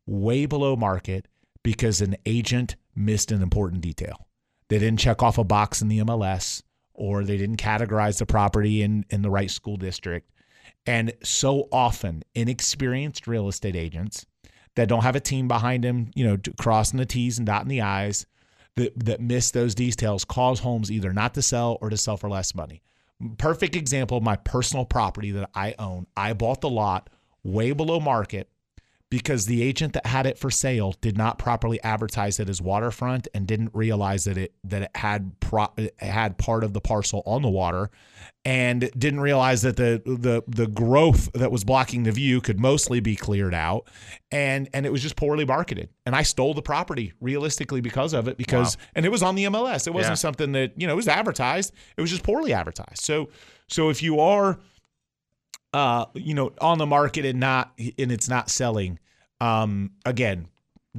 way 0.07 0.47
below 0.47 0.77
market 0.77 1.29
because 1.63 2.01
an 2.01 2.17
agent 2.27 2.77
missed 2.95 3.33
an 3.33 3.43
important 3.43 3.83
detail. 3.83 4.27
They 4.69 4.79
didn't 4.79 5.01
check 5.01 5.23
off 5.23 5.39
a 5.39 5.45
box 5.45 5.83
in 5.83 5.89
the 5.89 6.01
MLS 6.01 6.63
or 6.95 7.25
they 7.25 7.37
didn't 7.37 7.57
categorize 7.57 8.19
the 8.19 8.27
property 8.27 8.83
in, 8.83 9.05
in 9.11 9.23
the 9.23 9.31
right 9.31 9.51
school 9.51 9.77
district. 9.77 10.31
And 10.87 11.13
so 11.23 11.69
often, 11.71 12.23
inexperienced 12.35 13.27
real 13.27 13.49
estate 13.49 13.77
agents 13.77 14.27
that 14.75 14.89
don't 14.89 15.03
have 15.03 15.17
a 15.17 15.21
team 15.21 15.49
behind 15.49 15.85
them, 15.85 16.11
you 16.15 16.25
know, 16.25 16.39
crossing 16.59 16.99
the 16.99 17.07
T's 17.07 17.39
and 17.39 17.47
dotting 17.47 17.69
the 17.69 17.83
I's, 17.83 18.27
that, 18.77 18.93
that 19.05 19.21
miss 19.21 19.51
those 19.51 19.75
details 19.75 20.25
cause 20.25 20.61
homes 20.61 20.91
either 20.91 21.13
not 21.13 21.35
to 21.35 21.43
sell 21.43 21.79
or 21.81 21.91
to 21.91 21.97
sell 21.97 22.17
for 22.17 22.29
less 22.29 22.55
money. 22.55 22.83
Perfect 23.39 23.77
example 23.77 24.17
of 24.17 24.23
my 24.23 24.37
personal 24.37 24.85
property 24.85 25.31
that 25.33 25.51
I 25.55 25.75
own. 25.79 26.07
I 26.17 26.33
bought 26.33 26.61
the 26.61 26.71
lot 26.71 27.11
way 27.45 27.73
below 27.73 28.01
market 28.01 28.49
because 29.13 29.45
the 29.45 29.63
agent 29.63 29.93
that 29.93 30.07
had 30.07 30.25
it 30.25 30.39
for 30.39 30.51
sale 30.51 30.95
did 31.03 31.19
not 31.19 31.39
properly 31.39 31.79
advertise 31.83 32.41
it 32.41 32.49
as 32.49 32.63
waterfront 32.63 33.29
and 33.35 33.47
didn't 33.47 33.69
realize 33.75 34.25
that 34.25 34.39
it 34.39 34.55
that 34.65 34.81
it 34.85 34.91
had 34.95 35.39
pro, 35.39 35.67
it 35.77 35.95
had 36.01 36.39
part 36.39 36.65
of 36.65 36.73
the 36.73 36.81
parcel 36.81 37.23
on 37.27 37.43
the 37.43 37.49
water 37.51 37.91
and 38.47 38.91
didn't 38.97 39.21
realize 39.21 39.61
that 39.61 39.77
the 39.77 40.01
the 40.07 40.43
the 40.49 40.67
growth 40.67 41.31
that 41.35 41.53
was 41.53 41.63
blocking 41.63 42.05
the 42.05 42.11
view 42.11 42.41
could 42.41 42.59
mostly 42.59 43.01
be 43.01 43.15
cleared 43.15 43.53
out. 43.53 43.87
And 44.31 44.71
and 44.73 44.87
it 44.87 44.91
was 44.91 45.03
just 45.03 45.15
poorly 45.17 45.45
marketed. 45.45 45.91
And 46.07 46.17
I 46.17 46.23
stole 46.23 46.55
the 46.55 46.63
property 46.63 47.13
realistically 47.21 47.83
because 47.83 48.15
of 48.15 48.29
it 48.29 48.39
because 48.39 48.79
and 48.95 49.05
it 49.05 49.11
was 49.11 49.23
on 49.23 49.35
the 49.35 49.45
MLS 49.45 49.87
it 49.87 49.93
wasn't 49.93 50.13
Yeah. 50.13 50.15
something 50.15 50.53
that 50.53 50.73
you 50.81 50.87
know 50.87 50.95
it 50.95 50.97
was 50.97 51.07
advertised. 51.09 51.75
It 51.99 52.01
was 52.01 52.09
just 52.11 52.23
poorly 52.23 52.55
advertised. 52.55 53.03
So 53.05 53.29
so 53.69 53.91
if 53.91 54.03
you 54.03 54.21
are 54.21 54.59
uh, 55.73 56.07
you 56.15 56.35
know, 56.35 56.53
on 56.61 56.79
the 56.79 56.87
market 56.87 57.25
and 57.25 57.41
not 57.41 57.73
and 57.79 58.13
it's 58.13 58.29
not 58.29 58.51
selling. 58.51 58.99
Um, 59.41 59.93
again, 60.05 60.49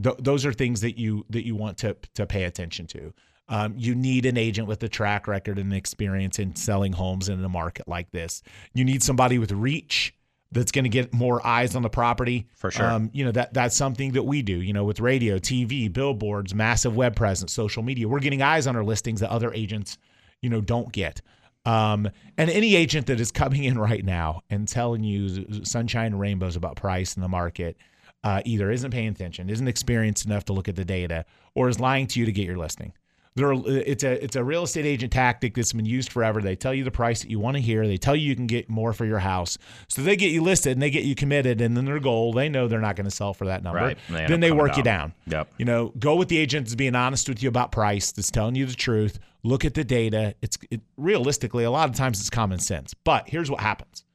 th- 0.01 0.17
those 0.19 0.45
are 0.45 0.53
things 0.53 0.81
that 0.81 0.97
you 0.97 1.25
that 1.29 1.45
you 1.45 1.55
want 1.55 1.77
to 1.79 1.95
to 2.15 2.25
pay 2.25 2.43
attention 2.43 2.88
to. 2.88 3.13
Um, 3.49 3.75
you 3.77 3.93
need 3.93 4.25
an 4.25 4.38
agent 4.38 4.67
with 4.67 4.81
a 4.83 4.89
track 4.89 5.27
record 5.27 5.59
and 5.59 5.73
experience 5.73 6.39
in 6.39 6.55
selling 6.55 6.93
homes 6.93 7.29
in 7.29 7.43
a 7.43 7.49
market 7.49 7.88
like 7.88 8.09
this. 8.12 8.41
You 8.73 8.86
need 8.86 9.03
somebody 9.03 9.38
with 9.38 9.51
reach 9.51 10.15
that's 10.53 10.71
going 10.71 10.86
to 10.86 10.89
get 10.89 11.13
more 11.13 11.45
eyes 11.45 11.75
on 11.75 11.81
the 11.81 11.89
property. 11.89 12.47
For 12.55 12.71
sure. 12.71 12.86
Um, 12.86 13.09
you 13.13 13.25
know 13.25 13.31
that 13.31 13.53
that's 13.53 13.75
something 13.75 14.13
that 14.13 14.23
we 14.23 14.41
do. 14.41 14.62
You 14.62 14.73
know, 14.73 14.86
with 14.86 14.99
radio, 14.99 15.38
TV, 15.38 15.91
billboards, 15.91 16.55
massive 16.55 16.95
web 16.95 17.15
presence, 17.15 17.53
social 17.53 17.83
media. 17.83 18.07
We're 18.07 18.19
getting 18.19 18.41
eyes 18.41 18.65
on 18.65 18.75
our 18.75 18.83
listings 18.83 19.19
that 19.19 19.29
other 19.29 19.53
agents, 19.53 19.97
you 20.41 20.49
know, 20.49 20.62
don't 20.62 20.91
get. 20.91 21.21
Um, 21.65 22.10
and 22.38 22.49
any 22.49 22.76
agent 22.76 23.08
that 23.08 23.19
is 23.19 23.32
coming 23.32 23.63
in 23.63 23.78
right 23.78 24.04
now 24.04 24.41
and 24.49 24.67
telling 24.67 25.04
you 25.04 25.63
sunshine 25.63 26.08
and 26.08 26.19
rainbows 26.19 26.56
about 26.56 26.76
price 26.76 27.15
in 27.15 27.21
the 27.21 27.30
market 27.30 27.78
uh, 28.23 28.41
either 28.45 28.71
isn't 28.71 28.91
paying 28.91 29.10
attention, 29.10 29.49
isn't 29.49 29.67
experienced 29.67 30.26
enough 30.26 30.45
to 30.45 30.54
look 30.54 30.67
at 30.67 30.76
the 30.76 30.86
data, 30.86 31.26
or 31.56 31.69
is 31.69 31.80
lying 31.80 32.08
to 32.08 32.19
you 32.19 32.26
to 32.26 32.32
get 32.32 32.45
your 32.45 32.58
listing. 32.58 32.93
There 33.36 33.52
are, 33.52 33.60
it's 33.65 34.04
a 34.04 34.23
it's 34.23 34.36
a 34.36 34.43
real 34.43 34.63
estate 34.63 34.86
agent 34.86 35.12
tactic 35.12 35.56
that's 35.56 35.73
been 35.73 35.88
used 35.88 36.12
forever. 36.12 36.39
They 36.39 36.56
tell 36.56 36.73
you 36.73 36.84
the 36.84 36.91
price 36.91 37.23
that 37.23 37.32
you 37.32 37.39
want 37.39 37.58
to 37.58 37.62
hear. 37.62 37.88
They 37.88 37.97
tell 37.97 38.15
you 38.15 38.30
you 38.30 38.36
can 38.36 38.45
get 38.45 38.69
more 38.69 38.93
for 38.93 39.06
your 39.06 39.19
house, 39.19 39.58
so 39.88 40.04
they 40.04 40.15
get 40.15 40.32
you 40.32 40.43
listed 40.43 40.73
and 40.73 40.82
they 40.82 40.91
get 40.91 41.04
you 41.04 41.15
committed. 41.15 41.60
And 41.60 41.76
then 41.76 41.86
their 41.86 41.99
goal, 41.99 42.32
they 42.32 42.47
know 42.47 42.67
they're 42.67 42.80
not 42.80 42.95
going 42.95 43.06
to 43.06 43.15
sell 43.15 43.34
for 43.34 43.45
that 43.45 43.63
number. 43.63 43.80
Right. 43.80 43.97
They 44.10 44.28
Then 44.28 44.39
they 44.39 44.52
work 44.52 44.78
you 44.78 44.84
down. 44.84 45.13
Yep. 45.26 45.52
You 45.58 45.65
know, 45.65 45.93
go 45.97 46.15
with 46.15 46.28
the 46.28 46.38
agent 46.38 46.67
that's 46.67 46.76
being 46.76 46.95
honest 46.95 47.28
with 47.28 47.41
you 47.41 47.49
about 47.49 47.71
price, 47.71 48.12
that's 48.12 48.30
telling 48.30 48.54
you 48.54 48.67
the 48.67 48.76
truth. 48.76 49.17
Look 49.43 49.65
at 49.65 49.73
the 49.73 49.84
data. 49.84 50.36
It's 50.41 50.58
it, 50.71 50.82
realistically 50.97 51.63
a 51.63 51.71
lot 51.71 51.89
of 51.89 51.95
times 51.95 52.19
it's 52.19 52.29
common 52.29 52.60
sense. 52.60 52.93
But 52.93 53.27
here's 53.27 53.51
what 53.51 53.60
happens: 53.60 54.06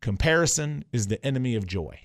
comparison 0.00 0.84
is 0.92 1.08
the 1.08 1.24
enemy 1.26 1.56
of 1.56 1.66
joy. 1.66 2.00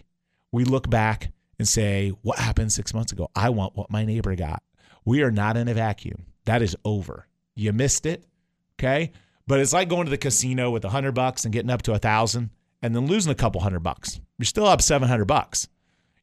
We 0.52 0.66
look 0.66 0.90
back 0.90 1.32
and 1.60 1.68
say, 1.68 2.10
"What 2.24 2.40
happened 2.40 2.74
six 2.74 2.94
months 2.94 3.12
ago? 3.12 3.30
I 3.36 3.50
want 3.50 3.76
what 3.76 3.92
my 3.92 4.06
neighbor 4.06 4.36
got." 4.36 4.64
We 5.06 5.22
are 5.24 5.32
not 5.32 5.58
in 5.58 5.68
a 5.68 5.74
vacuum. 5.74 6.26
That 6.46 6.62
is 6.62 6.76
over. 6.86 7.28
You 7.56 7.74
missed 7.74 8.06
it, 8.06 8.26
okay? 8.80 9.12
But 9.48 9.60
it's 9.60 9.74
like 9.74 9.90
going 9.90 10.06
to 10.06 10.12
the 10.12 10.18
casino 10.18 10.72
with 10.72 10.86
a 10.86 10.90
hundred 10.90 11.14
bucks 11.14 11.46
and 11.46 11.54
getting 11.54 11.72
up 11.72 11.84
to 11.84 11.94
a 11.94 12.00
thousand, 12.00 12.50
and 12.82 12.96
then 12.96 13.06
losing 13.06 13.32
a 13.32 13.36
couple 13.36 13.62
hundred 13.62 13.82
bucks. 13.82 14.20
You're 14.40 14.46
still 14.46 14.66
up 14.66 14.82
seven 14.82 15.08
hundred 15.08 15.26
bucks. 15.26 15.68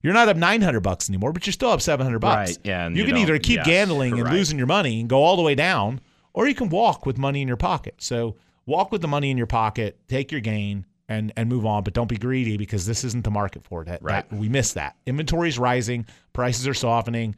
You're 0.03 0.13
not 0.13 0.29
up 0.29 0.37
900 0.37 0.81
bucks 0.81 1.09
anymore, 1.09 1.33
but 1.33 1.47
you're 1.47 1.53
still 1.53 1.71
up 1.71 1.81
700 1.81 2.19
bucks. 2.21 2.51
Right, 2.51 2.59
yeah, 2.63 2.87
and 2.87 2.97
you, 2.97 3.03
you 3.03 3.09
can 3.09 3.17
either 3.17 3.39
keep 3.39 3.57
yes, 3.57 3.67
gambling 3.67 4.13
and 4.15 4.25
right. 4.25 4.33
losing 4.33 4.57
your 4.57 4.67
money 4.67 5.01
and 5.01 5.09
go 5.09 5.25
all 5.25 5.37
the 5.37 5.43
way 5.43 5.55
down, 5.55 6.01
or 6.35 6.49
you 6.49 6.55
can 6.55 6.69
walk 6.69 7.07
with 7.07 7.19
money 7.19 7.43
in 7.43 7.49
your 7.49 7.57
pocket. 7.57 7.95
So 7.99 8.37
walk 8.67 8.93
with 8.93 9.01
the 9.03 9.09
money 9.09 9.31
in 9.31 9.37
your 9.39 9.47
pocket, 9.47 9.99
take 10.09 10.31
your 10.33 10.41
gain, 10.41 10.87
and 11.09 11.33
and 11.37 11.49
move 11.49 11.65
on. 11.67 11.83
But 11.85 11.95
don't 11.95 12.09
be 12.09 12.17
greedy 12.17 12.57
because 12.57 12.87
this 12.87 13.05
isn't 13.05 13.25
the 13.25 13.31
market 13.31 13.65
for 13.65 13.83
it. 13.83 13.87
That, 13.87 14.03
Right. 14.03 14.29
that- 14.29 14.37
we 14.37 14.49
missed 14.49 14.75
that. 14.75 14.97
Inventory 15.07 15.49
is 15.49 15.59
rising, 15.59 16.07
prices 16.33 16.67
are 16.69 16.75
softening, 16.75 17.35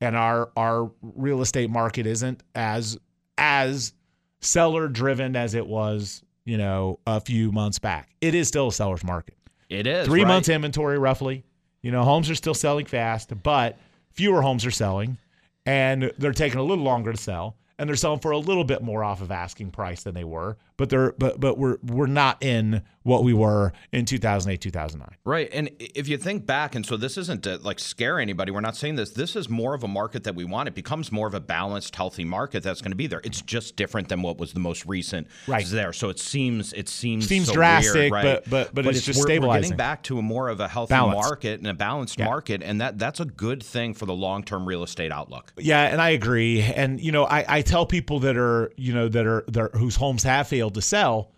and 0.00 0.16
our 0.16 0.50
our 0.56 0.90
real 1.02 1.40
estate 1.42 1.70
market 1.70 2.06
isn't 2.06 2.42
as 2.54 2.98
as 3.38 3.92
seller 4.40 4.88
driven 4.88 5.36
as 5.36 5.54
it 5.54 5.66
was, 5.66 6.22
you 6.44 6.58
know, 6.58 6.98
a 7.06 7.20
few 7.20 7.52
months 7.52 7.78
back. 7.78 8.10
It 8.20 8.34
is 8.34 8.48
still 8.48 8.68
a 8.68 8.72
seller's 8.72 9.04
market 9.04 9.36
It 9.68 9.86
is 9.86 10.06
three 10.06 10.22
right. 10.22 10.28
months 10.28 10.48
inventory 10.48 10.98
roughly. 10.98 11.44
You 11.80 11.90
know, 11.92 12.02
homes 12.04 12.28
are 12.28 12.34
still 12.34 12.54
selling 12.54 12.86
fast, 12.86 13.32
but 13.42 13.78
fewer 14.12 14.42
homes 14.42 14.66
are 14.66 14.70
selling, 14.72 15.16
and 15.64 16.12
they're 16.18 16.32
taking 16.32 16.58
a 16.58 16.62
little 16.62 16.84
longer 16.84 17.12
to 17.12 17.18
sell, 17.18 17.56
and 17.82 17.88
they're 17.88 17.96
selling 17.96 18.20
for 18.20 18.30
a 18.30 18.38
little 18.38 18.62
bit 18.62 18.80
more 18.80 19.02
off 19.02 19.20
of 19.22 19.32
asking 19.32 19.72
price 19.72 20.04
than 20.04 20.14
they 20.14 20.22
were. 20.22 20.56
But 20.82 20.88
they're 20.90 21.12
but 21.12 21.38
but 21.38 21.58
we're 21.58 21.76
we're 21.84 22.08
not 22.08 22.42
in 22.42 22.82
what 23.04 23.22
we 23.22 23.32
were 23.32 23.72
in 23.92 24.04
2008 24.04 24.60
2009. 24.60 25.16
Right. 25.24 25.48
And 25.52 25.70
if 25.78 26.08
you 26.08 26.16
think 26.18 26.44
back, 26.44 26.74
and 26.74 26.84
so 26.84 26.96
this 26.96 27.16
isn't 27.16 27.44
to 27.44 27.58
like 27.58 27.78
scare 27.78 28.18
anybody, 28.18 28.50
we're 28.50 28.60
not 28.60 28.74
saying 28.76 28.96
this. 28.96 29.10
This 29.10 29.36
is 29.36 29.48
more 29.48 29.74
of 29.74 29.84
a 29.84 29.88
market 29.88 30.24
that 30.24 30.34
we 30.34 30.44
want. 30.44 30.66
It 30.68 30.74
becomes 30.74 31.12
more 31.12 31.28
of 31.28 31.34
a 31.34 31.40
balanced, 31.40 31.94
healthy 31.94 32.24
market 32.24 32.64
that's 32.64 32.80
going 32.80 32.90
to 32.90 32.96
be 32.96 33.06
there. 33.06 33.20
It's 33.22 33.42
just 33.42 33.76
different 33.76 34.08
than 34.08 34.22
what 34.22 34.38
was 34.38 34.54
the 34.54 34.60
most 34.60 34.84
recent 34.86 35.28
Right. 35.46 35.64
there. 35.66 35.92
So 35.92 36.08
it 36.08 36.18
seems 36.18 36.72
it 36.72 36.88
seems 36.88 37.28
Seems 37.28 37.46
so 37.46 37.52
drastic, 37.54 37.94
weird, 37.94 38.12
right? 38.12 38.24
but- 38.24 38.50
but- 38.50 38.74
but 38.74 38.86
it's 38.86 39.02
just 39.06 39.18
we're, 39.20 39.22
We're 39.22 39.26
stabilizing. 39.36 39.62
getting 39.62 39.76
back 39.76 40.02
to 40.04 40.18
a 40.18 40.22
more 40.22 40.48
of 40.48 40.58
a 40.58 40.66
healthy 40.66 40.94
market 40.94 41.60
and 41.60 41.68
a 41.68 41.74
balanced 41.74 42.18
market, 42.18 42.60
and 42.64 42.80
that 42.80 42.98
that's 42.98 43.20
a 43.20 43.24
good 43.24 43.62
thing 43.62 43.94
for 43.94 44.06
the 44.06 44.14
long 44.14 44.42
term 44.42 44.66
real 44.66 44.82
estate 44.82 45.12
outlook. 45.12 45.52
Yeah, 45.58 45.82
and 45.82 46.00
I 46.02 46.10
agree. 46.10 46.60
And 46.60 47.00
you 47.00 47.12
know, 47.12 47.24
I, 47.24 47.44
I 47.58 47.62
tell 47.62 47.86
people 47.86 48.18
that 48.20 48.36
are 48.36 48.72
you 48.76 48.92
know 48.92 49.08
that 49.08 49.26
are 49.26 49.44
that 49.48 49.60
are, 49.60 49.70
whose 49.78 49.94
homes 49.96 50.24
have 50.24 50.48
failed 50.48 50.71
to 50.72 50.82
sell. 50.82 51.30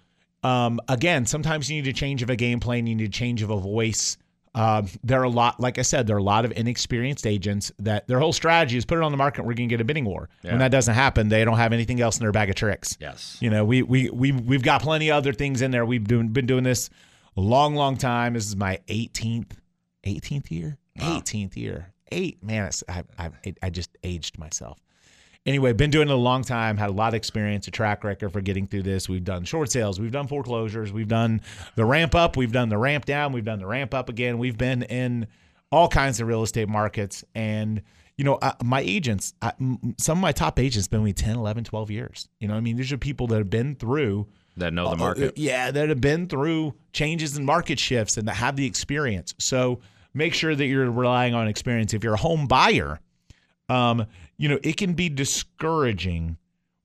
Um, 0.43 0.81
again, 0.89 1.27
sometimes 1.27 1.71
you 1.71 1.81
need 1.83 1.89
a 1.89 1.93
change 1.93 2.23
of 2.23 2.31
a 2.31 2.37
game 2.37 2.61
plan. 2.61 2.87
You 2.87 2.95
need 2.95 3.09
a 3.09 3.13
change 3.13 3.43
of 3.43 3.51
a 3.51 3.57
voice. 3.59 4.19
Um, 4.57 4.87
there 5.03 5.21
are 5.21 5.25
a 5.25 5.29
lot, 5.31 5.59
like 5.59 5.79
I 5.79 5.83
said, 5.83 6.07
there 6.07 6.15
are 6.15 6.21
a 6.21 6.23
lot 6.23 6.45
of 6.45 6.53
inexperienced 6.53 7.27
agents 7.27 7.73
that 7.81 8.07
their 8.07 8.21
whole 8.21 8.33
strategy 8.33 8.77
is 8.77 8.85
put 8.85 8.99
it 8.99 9.03
on 9.03 9.11
the 9.11 9.17
market. 9.19 9.43
We're 9.43 9.55
going 9.55 9.69
to 9.69 9.73
get 9.73 9.81
a 9.81 9.85
bidding 9.85 10.05
war. 10.05 10.29
When 10.43 10.59
that 10.59 10.71
doesn't 10.71 10.95
happen, 10.95 11.29
they 11.29 11.45
don't 11.45 11.57
have 11.57 11.73
anything 11.73 12.01
else 12.01 12.19
in 12.19 12.25
their 12.25 12.31
bag 12.31 12.51
of 12.51 12.55
tricks. 12.57 12.97
Yes. 13.01 13.37
You 13.41 13.51
know, 13.51 13.65
we 13.65 13.83
we 13.83 14.11
we 14.11 14.31
we've 14.31 14.63
got 14.63 14.81
plenty 14.81 15.09
of 15.09 15.17
other 15.17 15.33
things 15.33 15.61
in 15.61 15.73
there. 15.73 15.85
We've 15.85 16.07
doing, 16.07 16.29
been 16.29 16.47
doing 16.47 16.63
this 16.63 16.89
a 17.37 17.41
long, 17.41 17.75
long 17.75 17.97
time. 17.97 18.35
This 18.35 18.47
is 18.47 18.55
my 18.55 18.79
18th, 18.87 19.53
18th 20.07 20.51
year, 20.53 20.79
Wow. 21.01 21.19
18th 21.19 21.57
year, 21.57 21.93
eight. 22.13 22.41
Man, 22.45 22.67
it's, 22.67 22.85
I, 22.89 23.03
I, 23.19 23.31
I 23.61 23.71
just 23.71 23.91
aged 24.05 24.39
myself. 24.39 24.79
Anyway, 25.47 25.75
been 25.75 25.91
doing 25.91 26.09
it 26.09 26.13
a 26.13 26.17
long 26.17 26.43
time. 26.43 26.79
Had 26.79 26.89
a 26.89 26.93
lot 26.95 27.09
of 27.09 27.15
experience, 27.15 27.69
a 27.69 27.71
track 27.71 28.03
record 28.03 28.31
for 28.31 28.41
getting 28.41 28.67
through 28.67 28.83
this. 28.83 29.09
We've 29.09 29.25
done 29.25 29.45
short 29.45 29.71
sales, 29.71 30.01
we've 30.01 30.11
done 30.11 30.27
foreclosures, 30.27 30.93
we've 30.93 31.09
done 31.09 31.43
the 31.77 31.85
ramp 31.85 32.15
up, 32.15 32.37
we've 32.37 32.53
done 32.53 32.71
the 32.71 32.79
ramp 32.79 33.05
down, 33.05 33.33
we've 33.33 33.45
done 33.45 33.59
the 33.59 33.67
ramp 33.67 33.93
up 33.93 34.09
again. 34.09 34.39
We've 34.39 34.57
been 34.57 34.85
in 34.85 35.27
all 35.71 35.89
kinds 35.89 36.21
of 36.21 36.29
real 36.29 36.43
estate 36.43 36.69
markets, 36.69 37.25
and 37.35 37.83
you 38.17 38.25
know, 38.25 38.37
uh, 38.37 38.53
my 38.63 38.81
agents, 38.81 39.35
I, 39.43 39.53
some 39.99 40.19
of 40.19 40.23
my 40.23 40.33
top 40.33 40.59
agents, 40.59 40.89
been 40.89 41.03
with 41.03 41.09
me 41.09 41.13
10, 41.13 41.37
11, 41.37 41.65
12 41.65 41.91
years. 41.91 42.29
You 42.39 42.49
know, 42.49 42.55
I 42.55 42.61
mean, 42.61 42.77
these 42.77 42.93
are 42.93 42.99
people 42.99 43.27
that 43.27 43.39
have 43.39 43.51
been 43.51 43.75
through 43.75 44.29
that 44.57 44.73
know 44.73 44.85
the 44.85 44.93
uh, 44.93 44.97
market. 44.97 45.37
yeah, 45.37 45.71
that 45.71 45.89
have 45.89 46.01
been 46.01 46.29
through 46.29 46.75
changes 46.93 47.37
in 47.37 47.45
market 47.45 47.79
shifts 47.79 48.17
and 48.17 48.29
that 48.29 48.35
have 48.35 48.57
the 48.57 48.67
experience. 48.67 49.35
So 49.39 49.81
make 50.15 50.33
sure 50.33 50.55
that 50.55 50.65
you're 50.67 50.91
relying 50.91 51.35
on 51.35 51.49
experience. 51.49 51.93
If 51.93 52.05
you're 52.05 52.15
a 52.15 52.19
home 52.19 52.47
buyer, 52.47 53.01
um, 53.69 54.07
you 54.37 54.49
know, 54.49 54.59
it 54.63 54.77
can 54.77 54.95
be 54.95 55.09
discouraging 55.09 56.37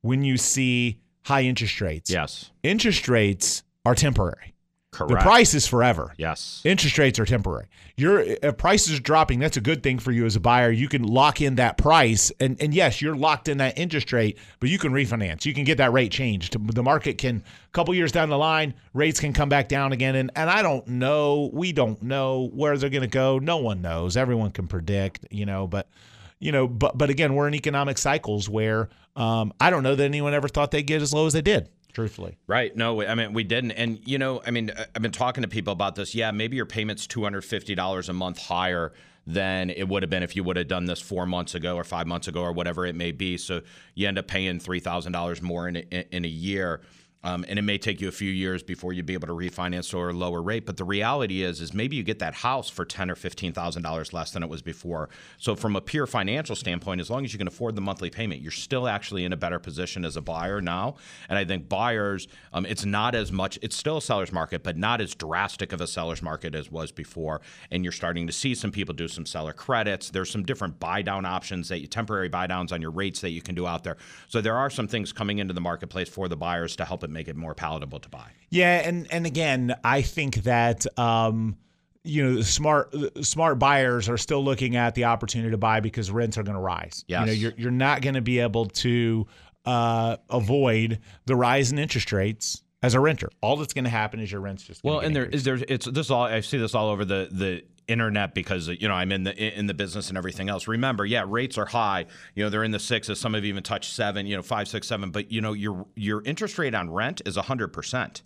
when 0.01 0.23
you 0.23 0.37
see 0.37 0.99
high 1.23 1.41
interest 1.43 1.81
rates. 1.81 2.09
Yes, 2.09 2.51
Interest 2.63 3.07
rates 3.07 3.63
are 3.85 3.95
temporary. 3.95 4.53
correct. 4.91 5.11
The 5.11 5.17
price 5.17 5.53
is 5.53 5.67
forever. 5.67 6.13
Yes. 6.17 6.61
Interest 6.65 6.97
rates 6.97 7.19
are 7.19 7.25
temporary. 7.25 7.67
Your 7.97 8.19
if 8.21 8.57
prices 8.57 8.97
are 8.97 9.01
dropping, 9.01 9.39
that's 9.39 9.57
a 9.57 9.61
good 9.61 9.83
thing 9.83 9.99
for 9.99 10.11
you 10.11 10.25
as 10.25 10.35
a 10.37 10.39
buyer. 10.39 10.71
You 10.71 10.87
can 10.87 11.03
lock 11.03 11.41
in 11.41 11.55
that 11.55 11.77
price, 11.77 12.31
and 12.39 12.55
and 12.61 12.73
yes, 12.73 13.01
you're 13.01 13.15
locked 13.15 13.47
in 13.49 13.57
that 13.57 13.77
interest 13.77 14.13
rate, 14.13 14.37
but 14.59 14.69
you 14.69 14.79
can 14.79 14.93
refinance. 14.93 15.45
You 15.45 15.53
can 15.53 15.65
get 15.65 15.77
that 15.79 15.91
rate 15.91 16.11
changed. 16.11 16.55
The 16.73 16.83
market 16.83 17.17
can 17.17 17.43
a 17.65 17.71
couple 17.71 17.93
years 17.93 18.11
down 18.13 18.29
the 18.29 18.37
line, 18.37 18.73
rates 18.93 19.19
can 19.19 19.33
come 19.33 19.49
back 19.49 19.67
down 19.67 19.91
again. 19.91 20.15
And 20.15 20.31
and 20.35 20.49
I 20.49 20.61
don't 20.61 20.87
know, 20.87 21.49
we 21.51 21.73
don't 21.73 22.01
know 22.01 22.49
where 22.53 22.77
they're 22.77 22.89
going 22.89 23.01
to 23.01 23.07
go. 23.07 23.37
No 23.37 23.57
one 23.57 23.81
knows. 23.81 24.15
Everyone 24.15 24.51
can 24.51 24.67
predict, 24.67 25.25
you 25.29 25.45
know, 25.45 25.67
but 25.67 25.89
you 26.39 26.51
know, 26.51 26.67
but 26.67 26.97
but 26.97 27.09
again, 27.09 27.35
we're 27.35 27.47
in 27.47 27.53
economic 27.53 27.97
cycles 27.97 28.49
where 28.49 28.89
um, 29.15 29.53
I 29.59 29.69
don't 29.69 29.83
know 29.83 29.95
that 29.95 30.03
anyone 30.03 30.33
ever 30.33 30.47
thought 30.47 30.71
they'd 30.71 30.83
get 30.83 31.01
as 31.01 31.13
low 31.13 31.25
as 31.25 31.33
they 31.33 31.41
did. 31.41 31.69
Truthfully. 31.93 32.37
Right. 32.47 32.75
No, 32.75 33.01
I 33.03 33.15
mean, 33.15 33.33
we 33.33 33.43
didn't. 33.43 33.71
And, 33.71 33.99
you 34.05 34.19
know, 34.19 34.41
I 34.45 34.51
mean, 34.51 34.71
I've 34.95 35.01
been 35.01 35.11
talking 35.11 35.41
to 35.41 35.47
people 35.47 35.73
about 35.73 35.95
this. 35.95 36.13
Yeah, 36.13 36.31
maybe 36.31 36.55
your 36.55 36.67
payment's 36.67 37.07
$250 37.07 38.09
a 38.09 38.13
month 38.13 38.37
higher 38.37 38.93
than 39.25 39.69
it 39.69 39.87
would 39.87 40.03
have 40.03 40.09
been 40.09 40.23
if 40.23 40.35
you 40.35 40.43
would 40.43 40.55
have 40.55 40.67
done 40.67 40.85
this 40.85 41.01
four 41.01 41.25
months 41.25 41.55
ago 41.55 41.75
or 41.75 41.83
five 41.83 42.07
months 42.07 42.27
ago 42.27 42.41
or 42.41 42.51
whatever 42.53 42.85
it 42.85 42.95
may 42.95 43.11
be. 43.11 43.37
So 43.37 43.61
you 43.95 44.07
end 44.07 44.17
up 44.17 44.27
paying 44.27 44.59
$3,000 44.59 45.41
more 45.41 45.67
in 45.67 45.77
a, 45.77 46.15
in 46.15 46.25
a 46.25 46.29
year. 46.29 46.81
Um, 47.21 47.43
and 47.49 47.59
it 47.59 47.63
may 47.63 47.77
take 47.77 47.99
you 47.99 48.07
a 48.07 48.13
few 48.13 48.31
years 48.31 48.63
before 48.63 48.93
you'd 48.93 49.05
be 49.05 49.13
able 49.13 49.27
to 49.27 49.33
refinance 49.33 49.93
or 49.93 50.09
a 50.09 50.13
lower 50.13 50.41
rate. 50.41 50.65
But 50.65 50.77
the 50.77 50.85
reality 50.85 51.43
is, 51.43 51.59
is 51.59 51.73
maybe 51.73 51.97
you 51.97 52.03
get 52.03 52.19
that 52.19 52.33
house 52.33 52.69
for 52.69 52.85
ten 52.85 53.11
or 53.11 53.15
fifteen 53.15 53.51
thousand 53.51 53.83
dollars 53.83 54.13
less 54.13 54.31
than 54.31 54.41
it 54.41 54.49
was 54.49 54.61
before. 54.61 55.09
So 55.37 55.53
from 55.55 55.75
a 55.75 55.81
pure 55.81 56.07
financial 56.07 56.55
standpoint, 56.55 57.01
as 57.01 57.09
long 57.09 57.25
as 57.25 57.33
you 57.33 57.37
can 57.37 57.47
afford 57.47 57.75
the 57.75 57.81
monthly 57.81 58.09
payment, 58.09 58.41
you're 58.41 58.51
still 58.51 58.87
actually 58.87 59.25
in 59.25 59.33
a 59.33 59.37
better 59.37 59.59
position 59.59 60.05
as 60.05 60.15
a 60.15 60.21
buyer 60.21 60.61
now. 60.61 60.95
And 61.27 61.37
I 61.37 61.43
think 61.43 61.67
buyers, 61.67 62.29
um, 62.53 62.65
it's 62.65 62.85
not 62.85 63.15
as 63.15 63.33
much. 63.33 63.59
It's 63.61 63.75
still 63.75 63.97
a 63.97 64.01
seller's 64.01 64.31
market, 64.31 64.63
but 64.63 64.77
not 64.77 65.01
as 65.01 65.13
drastic 65.13 65.73
of 65.73 65.81
a 65.81 65.87
seller's 65.87 66.21
market 66.21 66.55
as 66.55 66.71
was 66.71 66.91
before. 66.91 67.41
And 67.69 67.83
you're 67.83 67.91
starting 67.91 68.27
to 68.27 68.33
see 68.33 68.55
some 68.55 68.71
people 68.71 68.95
do 68.95 69.09
some 69.09 69.25
seller 69.25 69.51
credits. 69.51 70.09
There's 70.09 70.29
some 70.29 70.43
different 70.43 70.79
buy 70.79 71.01
down 71.01 71.25
options 71.25 71.67
that 71.67 71.79
you 71.79 71.87
temporary 71.87 72.29
buy 72.29 72.47
downs 72.47 72.71
on 72.71 72.81
your 72.81 72.91
rates 72.91 73.19
that 73.21 73.31
you 73.31 73.41
can 73.41 73.55
do 73.55 73.67
out 73.67 73.83
there. 73.83 73.97
So 74.29 74.39
there 74.39 74.55
are 74.55 74.69
some 74.69 74.87
things 74.87 75.11
coming 75.11 75.39
into 75.39 75.53
the 75.53 75.61
marketplace 75.61 76.07
for 76.07 76.29
the 76.29 76.37
buyers 76.37 76.77
to 76.77 76.85
help 76.85 77.03
it 77.09 77.13
make 77.13 77.27
it 77.27 77.35
more 77.35 77.53
palatable 77.53 77.99
to 77.99 78.09
buy. 78.09 78.31
Yeah, 78.49 78.87
and 78.87 79.07
and 79.11 79.25
again, 79.25 79.75
I 79.83 80.01
think 80.01 80.35
that 80.43 80.85
um, 80.97 81.57
you 82.03 82.23
know 82.23 82.41
smart 82.41 82.93
smart 83.23 83.59
buyers 83.59 84.07
are 84.09 84.17
still 84.17 84.43
looking 84.43 84.75
at 84.75 84.95
the 84.95 85.05
opportunity 85.05 85.51
to 85.51 85.57
buy 85.57 85.79
because 85.79 86.09
rents 86.11 86.37
are 86.37 86.43
going 86.43 86.55
to 86.55 86.61
rise. 86.61 87.03
you 87.07 87.17
know 87.17 87.25
you're 87.31 87.53
you're 87.57 87.71
not 87.71 88.01
going 88.01 88.15
to 88.15 88.21
be 88.21 88.39
able 88.39 88.65
to 88.67 89.27
uh, 89.65 90.17
avoid 90.29 90.99
the 91.25 91.35
rise 91.35 91.71
in 91.71 91.77
interest 91.79 92.11
rates 92.11 92.63
as 92.81 92.93
a 92.95 92.99
renter. 92.99 93.29
All 93.41 93.57
that's 93.57 93.73
going 93.73 93.83
to 93.83 93.89
happen 93.89 94.19
is 94.19 94.31
your 94.31 94.41
rents 94.41 94.63
just 94.63 94.83
Well, 94.83 94.99
and 94.99 95.15
there 95.15 95.23
increased. 95.25 95.41
is 95.41 95.43
there's 95.45 95.61
it's 95.67 95.85
this 95.85 96.09
all 96.09 96.23
I 96.23 96.39
see 96.39 96.57
this 96.57 96.73
all 96.73 96.89
over 96.89 97.03
the 97.05 97.27
the 97.31 97.63
internet 97.89 98.33
because 98.33 98.67
you 98.67 98.87
know 98.87 98.93
I'm 98.93 99.11
in 99.11 99.23
the 99.23 99.35
in 99.57 99.67
the 99.67 99.73
business 99.73 100.09
and 100.09 100.17
everything 100.17 100.49
else. 100.49 100.67
Remember, 100.67 101.05
yeah, 101.05 101.25
rates 101.27 101.57
are 101.57 101.65
high. 101.65 102.05
You 102.35 102.43
know 102.43 102.49
they're 102.49 102.63
in 102.63 102.71
the 102.71 102.79
sixes. 102.79 103.19
Some 103.19 103.33
have 103.33 103.45
even 103.45 103.63
touched 103.63 103.93
seven. 103.93 104.25
You 104.27 104.37
know 104.37 104.43
five, 104.43 104.67
six, 104.67 104.87
seven. 104.87 105.11
But 105.11 105.31
you 105.31 105.41
know 105.41 105.53
your 105.53 105.85
your 105.95 106.21
interest 106.23 106.57
rate 106.57 106.75
on 106.75 106.89
rent 106.89 107.21
is 107.25 107.35
hundred 107.35 107.69
percent. 107.69 108.21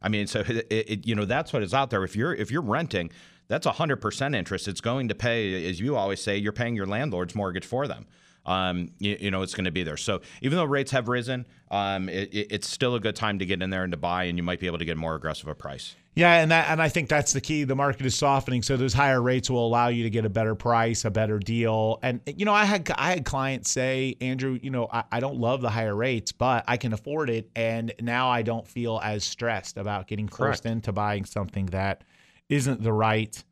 I 0.00 0.08
mean, 0.08 0.26
so 0.26 0.40
it, 0.46 0.66
it, 0.70 1.06
you 1.06 1.14
know 1.14 1.24
that's 1.24 1.52
what 1.52 1.62
is 1.62 1.74
out 1.74 1.90
there. 1.90 2.04
If 2.04 2.16
you're 2.16 2.34
if 2.34 2.50
you're 2.50 2.62
renting, 2.62 3.10
that's 3.48 3.66
hundred 3.66 3.96
percent 3.96 4.34
interest. 4.34 4.68
It's 4.68 4.80
going 4.80 5.08
to 5.08 5.14
pay, 5.14 5.68
as 5.68 5.80
you 5.80 5.96
always 5.96 6.22
say, 6.22 6.36
you're 6.36 6.52
paying 6.52 6.76
your 6.76 6.86
landlord's 6.86 7.34
mortgage 7.34 7.66
for 7.66 7.88
them. 7.88 8.06
Um, 8.48 8.90
you, 8.98 9.16
you 9.20 9.30
know 9.30 9.42
it's 9.42 9.54
going 9.54 9.66
to 9.66 9.70
be 9.70 9.82
there. 9.82 9.96
So 9.98 10.20
even 10.40 10.56
though 10.56 10.64
rates 10.64 10.90
have 10.92 11.08
risen, 11.08 11.44
um, 11.70 12.08
it, 12.08 12.32
it- 12.32 12.46
it's 12.50 12.68
still 12.68 12.94
a 12.94 13.00
good 13.00 13.14
time 13.14 13.38
to 13.40 13.46
get 13.46 13.62
in 13.62 13.68
there 13.70 13.84
and 13.84 13.92
to 13.92 13.98
buy, 13.98 14.24
and 14.24 14.38
you 14.38 14.42
might 14.42 14.58
be 14.58 14.66
able 14.66 14.78
to 14.78 14.84
get 14.86 14.96
more 14.96 15.14
aggressive 15.14 15.48
a 15.48 15.54
price. 15.54 15.94
Yeah, 16.14 16.40
and 16.40 16.50
that 16.50 16.68
and 16.68 16.82
I 16.82 16.88
think 16.88 17.08
that's 17.08 17.32
the 17.32 17.40
key. 17.40 17.62
The 17.64 17.76
market 17.76 18.04
is 18.04 18.16
softening, 18.16 18.62
so 18.62 18.76
those 18.76 18.92
higher 18.94 19.22
rates 19.22 19.48
will 19.50 19.64
allow 19.64 19.86
you 19.88 20.02
to 20.02 20.10
get 20.10 20.24
a 20.24 20.28
better 20.28 20.56
price, 20.56 21.04
a 21.04 21.10
better 21.12 21.38
deal. 21.38 22.00
And 22.02 22.20
you 22.26 22.44
know, 22.44 22.54
I 22.54 22.64
had 22.64 22.90
I 22.96 23.10
had 23.10 23.24
clients 23.24 23.70
say, 23.70 24.16
Andrew, 24.20 24.58
you 24.60 24.70
know, 24.70 24.88
I, 24.92 25.04
I 25.12 25.20
don't 25.20 25.36
love 25.36 25.60
the 25.60 25.70
higher 25.70 25.94
rates, 25.94 26.32
but 26.32 26.64
I 26.66 26.76
can 26.76 26.92
afford 26.92 27.30
it, 27.30 27.50
and 27.54 27.92
now 28.00 28.30
I 28.30 28.42
don't 28.42 28.66
feel 28.66 28.98
as 29.04 29.22
stressed 29.24 29.76
about 29.76 30.08
getting 30.08 30.26
forced 30.26 30.66
into 30.66 30.90
buying 30.90 31.24
something 31.24 31.66
that 31.66 32.02
isn't 32.48 32.82
the 32.82 32.92
right, 32.92 33.44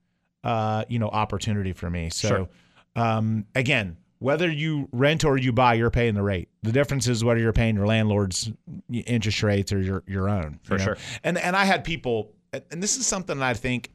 uh, 0.43 0.85
you 0.89 0.99
know, 0.99 1.09
opportunity 1.09 1.73
for 1.73 1.89
me. 1.91 2.09
So, 2.11 2.29
Sure. 2.29 2.49
um, 2.97 3.45
again. 3.55 3.97
Whether 4.27 4.51
you 4.51 4.89
rent 4.91 5.25
or 5.25 5.39
you 5.39 5.53
buy, 5.53 5.75
you're 5.75 5.89
paying 5.89 6.15
the 6.15 6.23
rate. 6.25 6.49
The 6.65 6.73
difference 6.73 7.07
is 7.07 7.23
whether 7.23 7.39
you're 7.39 7.53
paying 7.53 7.77
your 7.77 7.87
landlord's 7.87 8.51
interest 8.93 9.41
rates 9.45 9.73
or 9.73 9.81
your 9.81 10.03
your 10.09 10.29
own. 10.29 10.59
For 10.65 10.75
you 10.75 10.79
know? 10.79 10.85
sure. 10.85 10.97
And 11.23 11.39
and 11.39 11.55
I 11.55 11.65
had 11.65 11.85
people, 11.85 12.33
and 12.53 12.83
this 12.83 12.97
is 12.97 13.07
something 13.07 13.41
I 13.41 13.55
think 13.55 13.93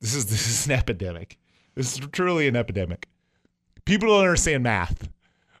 this 0.00 0.14
is 0.14 0.24
this 0.30 0.46
is 0.46 0.64
an 0.64 0.72
epidemic. 0.72 1.36
This 1.74 1.92
is 1.92 2.06
truly 2.10 2.48
an 2.48 2.56
epidemic. 2.56 3.06
People 3.84 4.08
don't 4.08 4.20
understand 4.20 4.62
math, 4.62 5.10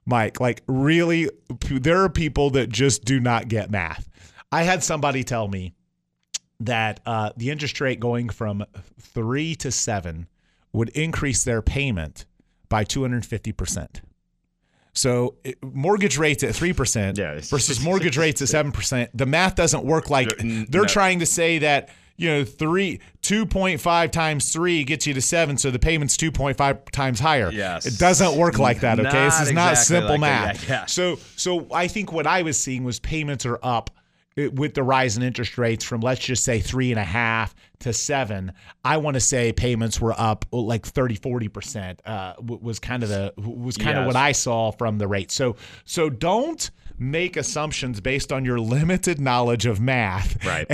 Mike. 0.06 0.40
Like 0.40 0.62
really, 0.66 1.28
there 1.70 2.04
are 2.04 2.08
people 2.08 2.48
that 2.52 2.70
just 2.70 3.04
do 3.04 3.20
not 3.20 3.48
get 3.48 3.70
math. 3.70 4.08
I 4.50 4.62
had 4.62 4.82
somebody 4.82 5.24
tell 5.24 5.46
me 5.46 5.74
that 6.58 7.00
uh, 7.04 7.32
the 7.36 7.50
interest 7.50 7.82
rate 7.82 8.00
going 8.00 8.30
from 8.30 8.64
three 8.98 9.54
to 9.56 9.70
seven 9.70 10.26
would 10.72 10.88
increase 10.88 11.44
their 11.44 11.60
payment 11.60 12.24
by 12.68 12.84
250 12.84 13.52
percent. 13.52 14.02
So 14.96 15.34
it, 15.42 15.58
mortgage 15.62 16.18
rates 16.18 16.42
at 16.44 16.54
three 16.54 16.72
percent 16.72 17.18
Yeah. 17.18 17.40
versus 17.40 17.80
mortgage 17.84 18.16
rates 18.16 18.40
at 18.42 18.48
seven 18.48 18.72
percent. 18.72 19.10
The 19.14 19.26
math 19.26 19.54
doesn't 19.56 19.84
work 19.84 20.10
like 20.10 20.28
they're 20.38 20.82
no. 20.82 20.84
trying 20.84 21.18
to 21.18 21.26
say 21.26 21.58
that 21.58 21.88
you 22.16 22.28
know 22.30 22.44
three 22.44 23.00
two 23.20 23.44
point 23.44 23.80
five 23.80 24.12
times 24.12 24.52
three 24.52 24.84
gets 24.84 25.04
you 25.06 25.14
to 25.14 25.20
seven, 25.20 25.58
so 25.58 25.72
the 25.72 25.80
payment's 25.80 26.16
two 26.16 26.30
point 26.30 26.56
five 26.56 26.84
times 26.92 27.18
higher. 27.18 27.50
Yes. 27.50 27.86
it 27.86 27.98
doesn't 27.98 28.36
work 28.36 28.58
like 28.60 28.80
that. 28.80 29.00
Okay, 29.00 29.10
this 29.24 29.34
Not 29.38 29.42
is 29.42 29.52
not 29.52 29.70
exactly 29.72 29.96
simple 29.96 30.10
like 30.12 30.20
math. 30.20 30.68
Yeah. 30.68 30.86
So 30.86 31.16
so 31.34 31.66
I 31.72 31.88
think 31.88 32.12
what 32.12 32.28
I 32.28 32.42
was 32.42 32.56
seeing 32.62 32.84
was 32.84 33.00
payments 33.00 33.44
are 33.46 33.58
up 33.64 33.90
uh, 34.38 34.50
with 34.52 34.74
the 34.74 34.82
rise 34.82 35.16
in 35.16 35.22
interest 35.22 35.58
rates 35.58 35.84
from 35.84 36.00
let's 36.00 36.20
just 36.20 36.44
say 36.44 36.60
three 36.60 36.90
and 36.90 36.98
a 36.98 37.04
half 37.04 37.54
to 37.80 37.92
seven. 37.92 38.52
I 38.84 38.96
want 38.96 39.14
to 39.14 39.20
say 39.20 39.52
payments 39.52 40.00
were 40.00 40.14
up 40.16 40.44
uh, 40.52 40.56
like 40.58 40.86
30, 40.86 41.16
40 41.16 41.48
percent. 41.48 42.02
Uh, 42.04 42.34
was 42.40 42.78
kind 42.78 43.02
of 43.02 43.08
the 43.08 43.32
was 43.36 43.76
kind 43.76 43.98
of 43.98 44.06
what 44.06 44.16
I 44.16 44.32
saw 44.32 44.70
from 44.70 44.98
the 44.98 45.06
rate. 45.06 45.30
So 45.30 45.56
so 45.84 46.10
don't 46.10 46.70
make 46.98 47.36
assumptions 47.36 48.00
based 48.00 48.32
on 48.32 48.44
your 48.44 48.60
limited 48.60 49.20
knowledge 49.20 49.66
of 49.66 49.80
math. 49.80 50.44
Right. 50.44 50.66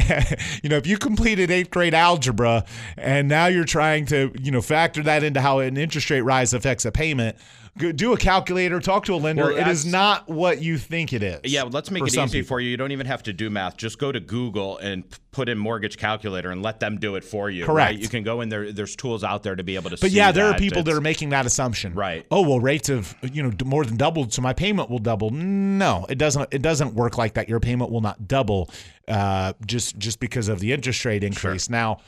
you 0.63 0.69
know, 0.69 0.77
if 0.77 0.87
you 0.87 0.99
completed 0.99 1.51
eighth 1.51 1.71
grade 1.71 1.95
algebra 1.95 2.65
and 2.97 3.29
now 3.29 3.47
you're 3.47 3.65
trying 3.65 4.07
to, 4.07 4.33
you 4.39 4.51
know, 4.51 4.63
factor 4.63 5.03
that 5.03 5.23
into 5.23 5.41
how 5.41 5.61
an 5.61 5.77
interest 5.77 6.11
rate 6.11 6.23
rise 6.23 6.53
affects 6.53 6.85
a 6.85 6.93
payment, 6.93 7.37
go- 7.79 7.93
do 7.93 8.13
a 8.13 8.17
calculator, 8.17 8.81
talk 8.81 9.05
to 9.07 9.15
a 9.15 9.17
lender. 9.17 9.45
Well, 9.45 9.57
it 9.57 9.69
is 9.69 9.87
not 9.87 10.29
what 10.29 10.63
you 10.63 10.79
think 10.79 11.13
it 11.13 11.23
is. 11.23 11.41
Yeah, 11.45 11.63
well, 11.63 11.73
let's 11.73 11.91
make 11.91 12.03
it 12.03 12.09
easy 12.09 12.41
people. 12.41 12.49
for 12.49 12.61
you. 12.61 12.71
You 12.71 12.77
don't 12.77 12.93
even 12.93 13.07
have 13.07 13.23
to 13.25 13.33
do 13.33 13.51
math. 13.51 13.77
Just 13.77 13.99
go 13.99 14.13
to 14.13 14.21
Google 14.21 14.79
and 14.79 15.05
put 15.33 15.49
in 15.49 15.59
mortgage 15.59 15.97
calculator 15.97 16.51
and 16.51 16.63
let 16.63 16.81
them 16.81 16.99
do 16.99 17.17
it 17.17 17.25
for 17.25 17.51
you. 17.51 17.65
Correct. 17.65 17.91
right? 17.91 17.99
You 17.99 18.09
can 18.09 18.23
go 18.23 18.41
in 18.41 18.49
there. 18.49 18.73
There's 18.73 18.97
tools 18.97 19.23
out 19.25 19.43
there 19.43 19.57
to 19.57 19.63
be 19.63 19.77
able 19.77 19.91
to. 19.91 19.97
But 20.01 20.11
yeah, 20.11 20.33
there 20.33 20.47
are 20.47 20.53
that. 20.53 20.59
people 20.59 20.83
that 20.83 20.95
are 20.95 21.01
making 21.01 21.31
that 21.31 21.47
assumption. 21.47 21.95
Right. 21.95 22.27
Oh 22.31 22.43
well, 22.43 22.61
rates 22.61 22.89
have 22.89 23.17
you 23.23 23.43
know 23.43 23.53
more 23.65 23.85
than 23.85 23.97
doubled, 23.97 24.33
so 24.33 24.43
my 24.43 24.53
payment 24.53 24.91
will 24.91 24.99
double. 24.99 25.31
No, 25.31 26.07
it 26.09 26.19
doesn't. 26.19 26.49
It 26.53 26.63
doesn't 26.63 26.95
work 26.95 27.19
like 27.19 27.35
that. 27.35 27.49
Your 27.49 27.61
payment 27.61 27.91
will 27.91 28.01
not 28.01 28.29
double 28.29 28.71
uh, 29.09 29.53
just 29.67 29.99
just 29.99 30.21
because 30.21 30.49
of 30.49 30.61
the 30.61 30.73
interest 30.73 31.05
rate 31.05 31.25
increase. 31.25 31.69
Now, 31.69 31.99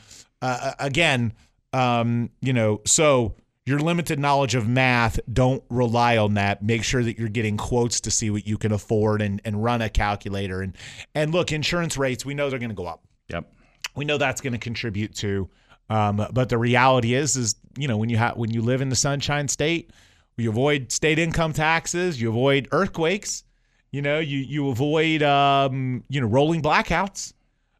uh, 0.41 0.73
again, 0.79 1.33
um, 1.71 2.29
you 2.41 2.53
know, 2.53 2.81
so 2.85 3.35
your 3.65 3.79
limited 3.79 4.19
knowledge 4.19 4.55
of 4.55 4.67
math, 4.67 5.19
don't 5.31 5.63
rely 5.69 6.17
on 6.17 6.33
that. 6.33 6.61
Make 6.61 6.83
sure 6.83 7.01
that 7.03 7.17
you're 7.17 7.29
getting 7.29 7.55
quotes 7.57 8.01
to 8.01 8.11
see 8.11 8.29
what 8.29 8.45
you 8.45 8.57
can 8.57 8.71
afford 8.71 9.21
and 9.21 9.41
and 9.45 9.63
run 9.63 9.81
a 9.81 9.89
calculator 9.89 10.61
and 10.61 10.75
and 11.15 11.31
look, 11.31 11.51
insurance 11.51 11.97
rates. 11.97 12.25
We 12.25 12.33
know 12.33 12.49
they're 12.49 12.59
going 12.59 12.69
to 12.69 12.75
go 12.75 12.87
up. 12.87 13.03
Yep. 13.29 13.51
we 13.95 14.05
know 14.05 14.17
that's 14.17 14.41
going 14.41 14.53
to 14.53 14.59
contribute 14.59 15.15
to. 15.15 15.49
Um, 15.89 16.27
but 16.31 16.49
the 16.49 16.57
reality 16.57 17.13
is, 17.13 17.35
is 17.35 17.55
you 17.77 17.87
know 17.87 17.97
when 17.97 18.09
you 18.09 18.17
have 18.17 18.37
when 18.37 18.51
you 18.51 18.61
live 18.61 18.81
in 18.81 18.89
the 18.89 18.95
Sunshine 18.95 19.47
State, 19.47 19.91
you 20.37 20.49
avoid 20.49 20.91
state 20.91 21.19
income 21.19 21.53
taxes, 21.53 22.21
you 22.21 22.29
avoid 22.29 22.67
earthquakes, 22.71 23.43
you 23.91 24.01
know, 24.01 24.19
you 24.19 24.39
you 24.39 24.69
avoid 24.69 25.23
um, 25.23 26.03
you 26.09 26.19
know 26.19 26.27
rolling 26.27 26.61
blackouts. 26.61 27.33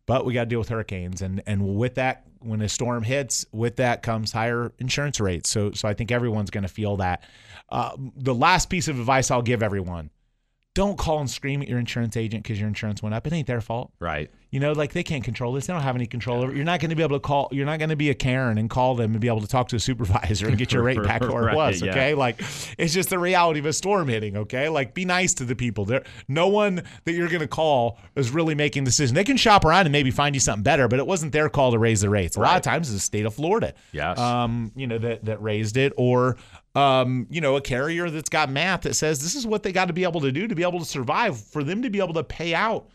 But 0.06 0.26
we 0.26 0.34
got 0.34 0.42
to 0.42 0.46
deal 0.48 0.60
with 0.60 0.70
hurricanes, 0.70 1.22
and 1.22 1.42
and 1.48 1.76
with 1.76 1.96
that, 1.96 2.28
when 2.44 2.62
a 2.62 2.70
storm 2.70 3.04
hits, 3.04 3.46
with 3.52 3.78
that 3.78 4.02
comes 4.02 4.32
higher 4.32 4.72
insurance 4.80 5.20
rates. 5.20 5.50
So 5.50 5.72
so 5.72 5.88
I 5.88 5.94
think 5.94 6.12
everyone's 6.12 6.50
going 6.50 6.64
to 6.64 6.70
feel 6.70 6.98
that. 6.98 7.24
Uh, 7.70 7.96
the 8.16 8.36
last 8.36 8.70
piece 8.70 8.88
of 8.88 9.00
advice 9.00 9.32
I'll 9.32 9.42
give 9.42 9.64
everyone: 9.64 10.10
don't 10.76 10.98
call 10.98 11.20
and 11.20 11.30
scream 11.30 11.62
at 11.62 11.68
your 11.68 11.78
insurance 11.78 12.18
agent 12.18 12.42
because 12.44 12.60
your 12.60 12.68
insurance 12.68 13.04
went 13.04 13.14
up. 13.14 13.28
It 13.28 13.34
ain't 13.34 13.46
their 13.46 13.62
fault. 13.62 13.92
Right. 14.00 14.32
You 14.50 14.60
know, 14.60 14.72
like 14.72 14.94
they 14.94 15.04
can't 15.04 15.24
control 15.24 15.54
this. 15.54 15.68
They 15.68 15.74
don't 15.74 15.82
have 15.84 15.96
any 15.96 16.06
control 16.08 16.42
over 16.42 16.52
it. 16.52 16.56
You're 16.56 16.66
not 16.66 16.80
going 16.80 16.90
to 16.90 16.96
be 16.96 17.02
able 17.04 17.16
to 17.16 17.20
call. 17.20 17.48
You're 17.52 17.66
not 17.66 17.78
going 17.80 17.90
to 17.90 17.96
be 17.96 18.10
a 18.10 18.16
Karen 18.16 18.58
and 18.58 18.70
call 18.70 18.96
them 18.96 19.12
and 19.12 19.20
be 19.20 19.28
able 19.28 19.42
to 19.42 19.48
talk 19.48 19.68
to 19.70 19.76
a 19.76 19.80
supervisor 19.80 20.48
and 20.48 20.58
get 20.58 20.72
your 20.72 20.82
rate 20.84 21.02
back 21.04 21.22
where 21.22 21.44
Right, 21.44 21.54
it 21.54 21.56
was. 21.56 21.82
yeah. 21.82 21.92
Okay, 21.92 22.14
like 22.16 22.40
it's 22.78 22.94
just 22.94 23.10
the 23.10 23.18
reality 23.20 23.60
of 23.60 23.66
a 23.68 23.74
storm 23.74 24.08
hitting. 24.08 24.38
Okay, 24.38 24.70
like 24.70 24.94
be 24.94 25.06
nice 25.06 25.34
to 25.36 25.46
the 25.46 25.56
people. 25.56 25.86
There, 25.86 26.04
no 26.28 26.48
one 26.48 26.84
that 27.06 27.14
you're 27.14 27.30
going 27.30 27.42
to 27.42 27.48
call 27.48 28.00
is 28.16 28.32
really 28.32 28.54
making 28.56 28.84
the 28.84 28.90
decision. 28.90 29.16
They 29.16 29.24
can 29.24 29.38
shop 29.38 29.66
around 29.66 29.86
and 29.88 29.92
maybe 29.92 30.12
find 30.12 30.36
you 30.36 30.40
something 30.40 30.64
better, 30.64 30.88
but 30.88 31.00
it 31.00 31.08
wasn't 31.08 31.34
their 31.34 31.50
call 31.50 31.72
to 31.72 31.80
raise 31.80 32.02
the 32.02 32.10
rates. 32.10 32.36
A 32.36 32.40
lot 32.40 32.56
of 32.58 32.62
times, 32.64 32.90
it's 32.90 32.98
the 32.98 33.00
state 33.06 33.26
of 33.26 33.34
Florida. 33.34 33.74
Yes. 33.92 34.20
Um, 34.20 34.72
you 34.76 34.86
know 34.88 35.00
that 35.00 35.26
that 35.26 35.42
raised 35.42 35.78
it, 35.78 35.94
or 35.98 36.38
um, 36.76 37.28
you 37.30 37.42
know, 37.42 37.56
a 37.56 37.62
carrier 37.62 38.10
that's 38.10 38.30
got 38.30 38.50
math 38.50 38.82
that 38.82 38.96
says 38.96 39.22
this 39.22 39.36
is 39.36 39.46
what 39.46 39.64
they 39.64 39.72
got 39.72 39.86
to 39.86 39.94
be 39.94 40.04
able 40.04 40.22
to 40.22 40.32
do 40.32 40.48
to 40.48 40.56
be 40.56 40.64
able 40.64 40.80
to 40.80 40.86
survive, 40.86 41.40
for 41.40 41.64
them 41.64 41.82
to 41.82 41.90
be 41.90 42.00
able 42.00 42.14
to 42.14 42.24
pay 42.24 42.54
out 42.56 42.90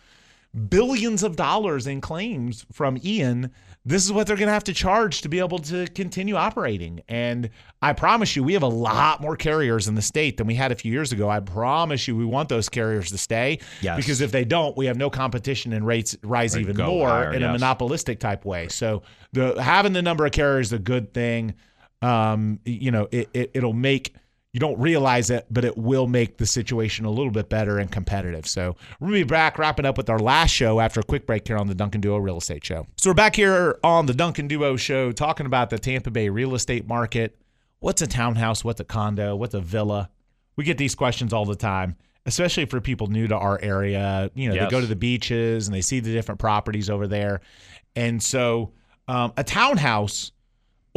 billions 0.68 1.22
of 1.22 1.36
dollars 1.36 1.86
in 1.86 2.00
claims 2.00 2.66
from 2.72 2.98
Ian. 3.04 3.50
This 3.84 4.04
is 4.04 4.12
what 4.12 4.26
they're 4.26 4.36
going 4.36 4.48
to 4.48 4.52
have 4.52 4.64
to 4.64 4.74
charge 4.74 5.22
to 5.22 5.28
be 5.28 5.38
able 5.38 5.60
to 5.60 5.86
continue 5.88 6.34
operating. 6.34 7.00
And 7.08 7.48
I 7.80 7.92
promise 7.92 8.34
you, 8.34 8.42
we 8.42 8.52
have 8.54 8.62
a 8.62 8.68
lot 8.68 9.20
more 9.20 9.36
carriers 9.36 9.88
in 9.88 9.94
the 9.94 10.02
state 10.02 10.36
than 10.36 10.46
we 10.46 10.54
had 10.54 10.72
a 10.72 10.74
few 10.74 10.92
years 10.92 11.12
ago. 11.12 11.30
I 11.30 11.40
promise 11.40 12.08
you, 12.08 12.16
we 12.16 12.24
want 12.24 12.48
those 12.48 12.68
carriers 12.68 13.10
to 13.12 13.18
stay. 13.18 13.60
Yes. 13.80 13.96
Because 13.96 14.20
if 14.20 14.32
they 14.32 14.44
don't, 14.44 14.76
we 14.76 14.86
have 14.86 14.96
no 14.96 15.08
competition 15.08 15.72
and 15.72 15.86
rates 15.86 16.16
rise 16.22 16.56
Or 16.56 16.60
even 16.60 16.76
more 16.76 17.08
higher, 17.08 17.32
in 17.32 17.42
a 17.42 17.52
monopolistic 17.52 18.18
type 18.18 18.44
way. 18.44 18.68
So 18.68 19.02
the 19.32 19.62
having 19.62 19.92
the 19.92 20.02
number 20.02 20.26
of 20.26 20.32
carriers 20.32 20.68
is 20.68 20.72
a 20.74 20.78
good 20.78 21.14
thing. 21.14 21.54
Um, 22.02 22.60
you 22.64 22.90
know, 22.90 23.08
it, 23.10 23.28
it 23.32 23.50
it'll 23.54 23.72
make 23.72 24.14
you 24.52 24.60
don't 24.60 24.78
realize 24.78 25.30
it, 25.30 25.46
but 25.50 25.64
it 25.64 25.76
will 25.76 26.06
make 26.06 26.38
the 26.38 26.46
situation 26.46 27.04
a 27.04 27.10
little 27.10 27.30
bit 27.30 27.48
better 27.48 27.78
and 27.78 27.92
competitive. 27.92 28.46
So 28.46 28.76
we'll 28.98 29.12
be 29.12 29.22
back 29.22 29.58
wrapping 29.58 29.84
up 29.84 29.96
with 29.98 30.08
our 30.08 30.18
last 30.18 30.50
show 30.50 30.80
after 30.80 31.00
a 31.00 31.02
quick 31.02 31.26
break 31.26 31.46
here 31.46 31.58
on 31.58 31.66
the 31.66 31.74
Duncan 31.74 32.00
Duo 32.00 32.16
Real 32.16 32.38
Estate 32.38 32.64
Show. 32.64 32.86
So 32.96 33.10
we're 33.10 33.14
back 33.14 33.36
here 33.36 33.78
on 33.84 34.06
the 34.06 34.14
Duncan 34.14 34.48
Duo 34.48 34.76
Show 34.76 35.12
talking 35.12 35.46
about 35.46 35.70
the 35.70 35.78
Tampa 35.78 36.10
Bay 36.10 36.28
real 36.30 36.54
estate 36.54 36.88
market. 36.88 37.36
What's 37.80 38.00
a 38.00 38.06
townhouse? 38.06 38.64
What's 38.64 38.80
a 38.80 38.84
condo? 38.84 39.36
What's 39.36 39.54
a 39.54 39.60
villa? 39.60 40.08
We 40.56 40.64
get 40.64 40.78
these 40.78 40.94
questions 40.94 41.32
all 41.32 41.44
the 41.44 41.54
time, 41.54 41.96
especially 42.26 42.64
for 42.64 42.80
people 42.80 43.06
new 43.08 43.28
to 43.28 43.36
our 43.36 43.60
area. 43.62 44.30
You 44.34 44.48
know, 44.48 44.64
they 44.64 44.70
go 44.70 44.80
to 44.80 44.86
the 44.86 44.96
beaches 44.96 45.68
and 45.68 45.74
they 45.74 45.82
see 45.82 46.00
the 46.00 46.12
different 46.12 46.40
properties 46.40 46.88
over 46.90 47.06
there. 47.06 47.42
And 47.94 48.20
so 48.20 48.72
um, 49.06 49.34
a 49.36 49.44
townhouse 49.44 50.32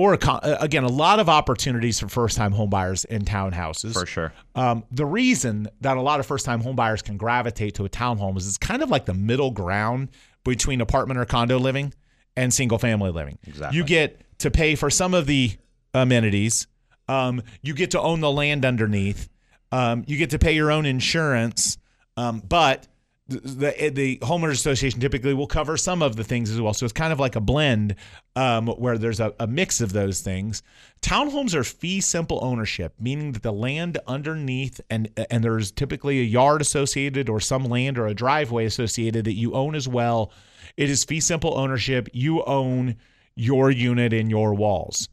or 0.02 0.16
a 0.16 0.18
uh, 0.18 0.58
again, 0.60 0.84
a 0.84 0.90
lot 0.90 1.20
of 1.20 1.30
opportunities 1.30 2.00
for 2.00 2.10
first-time 2.10 2.54
homebuyers 2.54 3.06
in 3.06 3.24
townhouses. 3.24 3.94
For 3.94 4.08
sure. 4.08 4.34
Um, 4.56 4.84
the 4.90 5.06
reason 5.06 5.68
that 5.82 5.96
a 5.96 6.02
lot 6.02 6.20
of 6.20 6.26
first-time 6.26 6.64
homebuyers 6.64 7.04
can 7.04 7.18
gravitate 7.18 7.76
to 7.76 7.86
a 7.86 7.90
townhome 7.90 8.36
is 8.36 8.48
it's 8.48 8.58
kind 8.58 8.82
of 8.82 8.90
like 8.90 9.06
the 9.06 9.14
middle 9.14 9.52
ground 9.52 10.10
between 10.44 10.82
apartment 10.82 11.20
or 11.20 11.26
condo 11.26 11.60
living 11.60 11.94
and 12.36 12.52
single-family 12.52 13.12
living. 13.12 13.38
Exactly. 13.46 13.78
You 13.78 13.84
get 13.84 14.24
to 14.40 14.50
pay 14.50 14.74
for 14.74 14.90
some 14.90 15.14
of 15.14 15.28
the 15.28 15.52
amenities. 15.94 16.66
Um, 17.08 17.44
you 17.62 17.76
get 17.76 17.92
to 17.92 18.02
own 18.02 18.22
the 18.22 18.32
land 18.32 18.66
underneath. 18.66 19.30
Um, 19.72 20.04
you 20.08 20.18
get 20.18 20.32
to 20.32 20.40
pay 20.40 20.54
your 20.54 20.72
own 20.72 20.88
insurance, 20.88 21.78
um, 22.18 22.42
but 22.48 22.88
the, 23.32 23.91
the 23.94 24.17
homeowners 24.17 24.54
association 24.54 25.00
typically 25.00 25.34
will 25.34 25.48
cover 25.48 25.78
some 25.78 26.02
of 26.02 26.15
the 26.15 26.24
things 26.24 26.50
as 26.50 26.60
well. 26.60 26.74
So 26.74 26.86
it's 26.86 26.94
kind 26.94 27.13
of 27.13 27.20
like 27.20 27.36
a 27.36 27.41
blend 27.41 27.96
um, 28.36 28.67
where 28.67 28.98
there's 28.98 29.20
a, 29.20 29.34
a 29.39 29.48
mix 29.48 29.82
of 29.82 29.94
those 29.94 30.22
things. 30.22 30.63
Townhomes 31.02 31.54
are 31.54 31.63
fee 31.63 32.02
simple 32.02 32.39
ownership, 32.41 32.94
meaning 33.00 33.32
that 33.32 33.44
the 33.44 33.54
land 33.54 33.98
underneath 34.08 34.80
and 34.89 35.10
and 35.30 35.44
there's 35.44 35.72
typically 35.72 36.20
a 36.20 36.24
yard 36.24 36.62
associated 36.62 37.30
or 37.30 37.39
some 37.39 37.65
land 37.65 37.98
or 37.98 38.08
a 38.08 38.13
driveway 38.13 38.65
associated 38.65 39.26
that 39.26 39.34
you 39.34 39.54
own 39.54 39.76
as 39.76 39.88
well. 39.88 40.32
It 40.78 40.89
is 40.89 41.04
fee 41.04 41.20
simple 41.20 41.58
ownership. 41.58 42.10
You 42.13 42.44
own 42.44 42.98
your 43.36 43.72
unit 43.72 44.13
and 44.13 44.30
your 44.30 44.54
walls. 44.54 45.10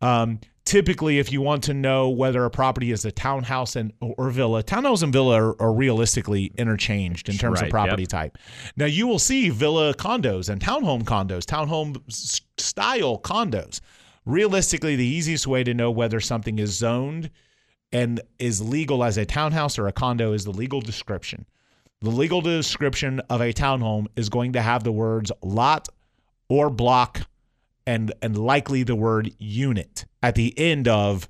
Um, 0.00 0.40
typically, 0.66 1.18
if 1.18 1.32
you 1.32 1.40
want 1.40 1.62
to 1.64 1.72
know 1.72 2.10
whether 2.10 2.44
a 2.44 2.50
property 2.50 2.90
is 2.90 3.06
a 3.06 3.12
townhouse 3.12 3.76
and 3.76 3.92
or 4.00 4.28
villa, 4.28 4.62
townhouse 4.62 5.00
and 5.00 5.12
villa 5.12 5.40
are, 5.40 5.62
are 5.62 5.72
realistically 5.72 6.52
interchanged 6.58 7.30
in 7.30 7.36
terms 7.36 7.60
Right, 7.60 7.68
of 7.68 7.70
property 7.70 8.02
yep. 8.02 8.10
type. 8.10 8.38
Now, 8.76 8.84
you 8.84 9.06
will 9.06 9.18
see 9.18 9.48
villa 9.48 9.94
condos 9.94 10.50
and 10.50 10.60
townhome 10.60 11.04
condos, 11.04 11.44
townhome 11.44 12.02
style 12.60 13.18
condos. 13.18 13.80
Realistically, 14.26 14.96
the 14.96 15.06
easiest 15.06 15.46
way 15.46 15.64
to 15.64 15.72
know 15.72 15.90
whether 15.90 16.20
something 16.20 16.58
is 16.58 16.76
zoned 16.76 17.30
and 17.92 18.20
is 18.38 18.60
legal 18.60 19.04
as 19.04 19.16
a 19.16 19.24
townhouse 19.24 19.78
or 19.78 19.86
a 19.86 19.92
condo 19.92 20.32
is 20.32 20.44
the 20.44 20.50
legal 20.50 20.80
description. 20.80 21.46
The 22.02 22.10
legal 22.10 22.40
description 22.40 23.20
of 23.30 23.40
a 23.40 23.52
townhome 23.52 24.06
is 24.16 24.28
going 24.28 24.52
to 24.54 24.62
have 24.62 24.82
the 24.82 24.92
words 24.92 25.30
lot 25.42 25.88
or 26.48 26.68
block 26.68 27.22
and 27.86 28.12
and 28.22 28.36
likely 28.38 28.82
the 28.82 28.96
word 28.96 29.32
unit 29.38 30.04
at 30.22 30.34
the 30.34 30.52
end 30.58 30.88
of 30.88 31.28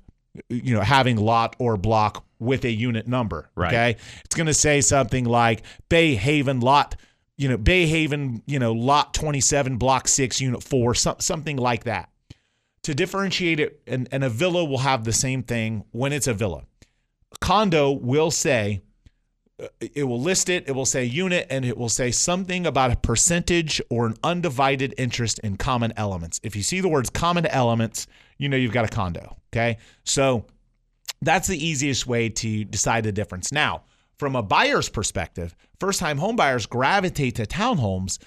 you 0.49 0.73
know 0.75 0.81
having 0.81 1.17
lot 1.17 1.55
or 1.59 1.77
block 1.77 2.25
with 2.39 2.65
a 2.65 2.71
unit 2.71 3.07
number 3.07 3.49
Right. 3.55 3.67
okay? 3.73 3.97
It's 4.25 4.35
going 4.35 4.47
to 4.47 4.53
say 4.53 4.81
something 4.81 5.25
like 5.25 5.63
bay 5.89 6.15
haven 6.15 6.59
lot 6.59 6.95
you 7.37 7.47
know 7.49 7.57
bay 7.57 7.85
haven 7.85 8.43
you 8.45 8.59
know 8.59 8.73
lot 8.73 9.13
27 9.13 9.77
block 9.77 10.07
6 10.07 10.41
unit 10.41 10.63
4 10.63 10.93
some, 10.95 11.15
something 11.19 11.57
like 11.57 11.83
that. 11.85 12.09
To 12.83 12.93
differentiate 12.93 13.59
it 13.59 13.81
and, 13.85 14.07
and 14.11 14.23
a 14.23 14.29
villa 14.29 14.63
will 14.63 14.77
have 14.77 15.03
the 15.03 15.13
same 15.13 15.43
thing 15.43 15.83
when 15.91 16.13
it's 16.13 16.27
a 16.27 16.33
villa. 16.33 16.63
A 17.33 17.37
condo 17.39 17.91
will 17.91 18.31
say 18.31 18.81
it 19.79 20.03
will 20.03 20.21
list 20.21 20.49
it, 20.49 20.67
it 20.67 20.73
will 20.73 20.85
say 20.85 21.03
unit, 21.03 21.47
and 21.49 21.65
it 21.65 21.77
will 21.77 21.89
say 21.89 22.11
something 22.11 22.67
about 22.67 22.91
a 22.91 22.95
percentage 22.95 23.81
or 23.89 24.05
an 24.05 24.15
undivided 24.23 24.93
interest 24.97 25.39
in 25.39 25.57
common 25.57 25.93
elements. 25.97 26.39
If 26.43 26.55
you 26.55 26.61
see 26.61 26.79
the 26.79 26.87
words 26.87 27.09
common 27.09 27.45
elements, 27.47 28.07
you 28.37 28.49
know 28.49 28.57
you've 28.57 28.73
got 28.73 28.85
a 28.85 28.89
condo. 28.89 29.35
Okay. 29.51 29.77
So 30.03 30.45
that's 31.21 31.47
the 31.47 31.65
easiest 31.65 32.05
way 32.05 32.29
to 32.29 32.63
decide 32.65 33.03
the 33.03 33.11
difference. 33.11 33.51
Now, 33.51 33.83
from 34.19 34.35
a 34.35 34.43
buyer's 34.43 34.89
perspective, 34.89 35.55
first 35.79 35.99
time 35.99 36.17
home 36.17 36.35
buyers 36.35 36.65
gravitate 36.65 37.35
to 37.35 37.45
townhomes. 37.45 38.19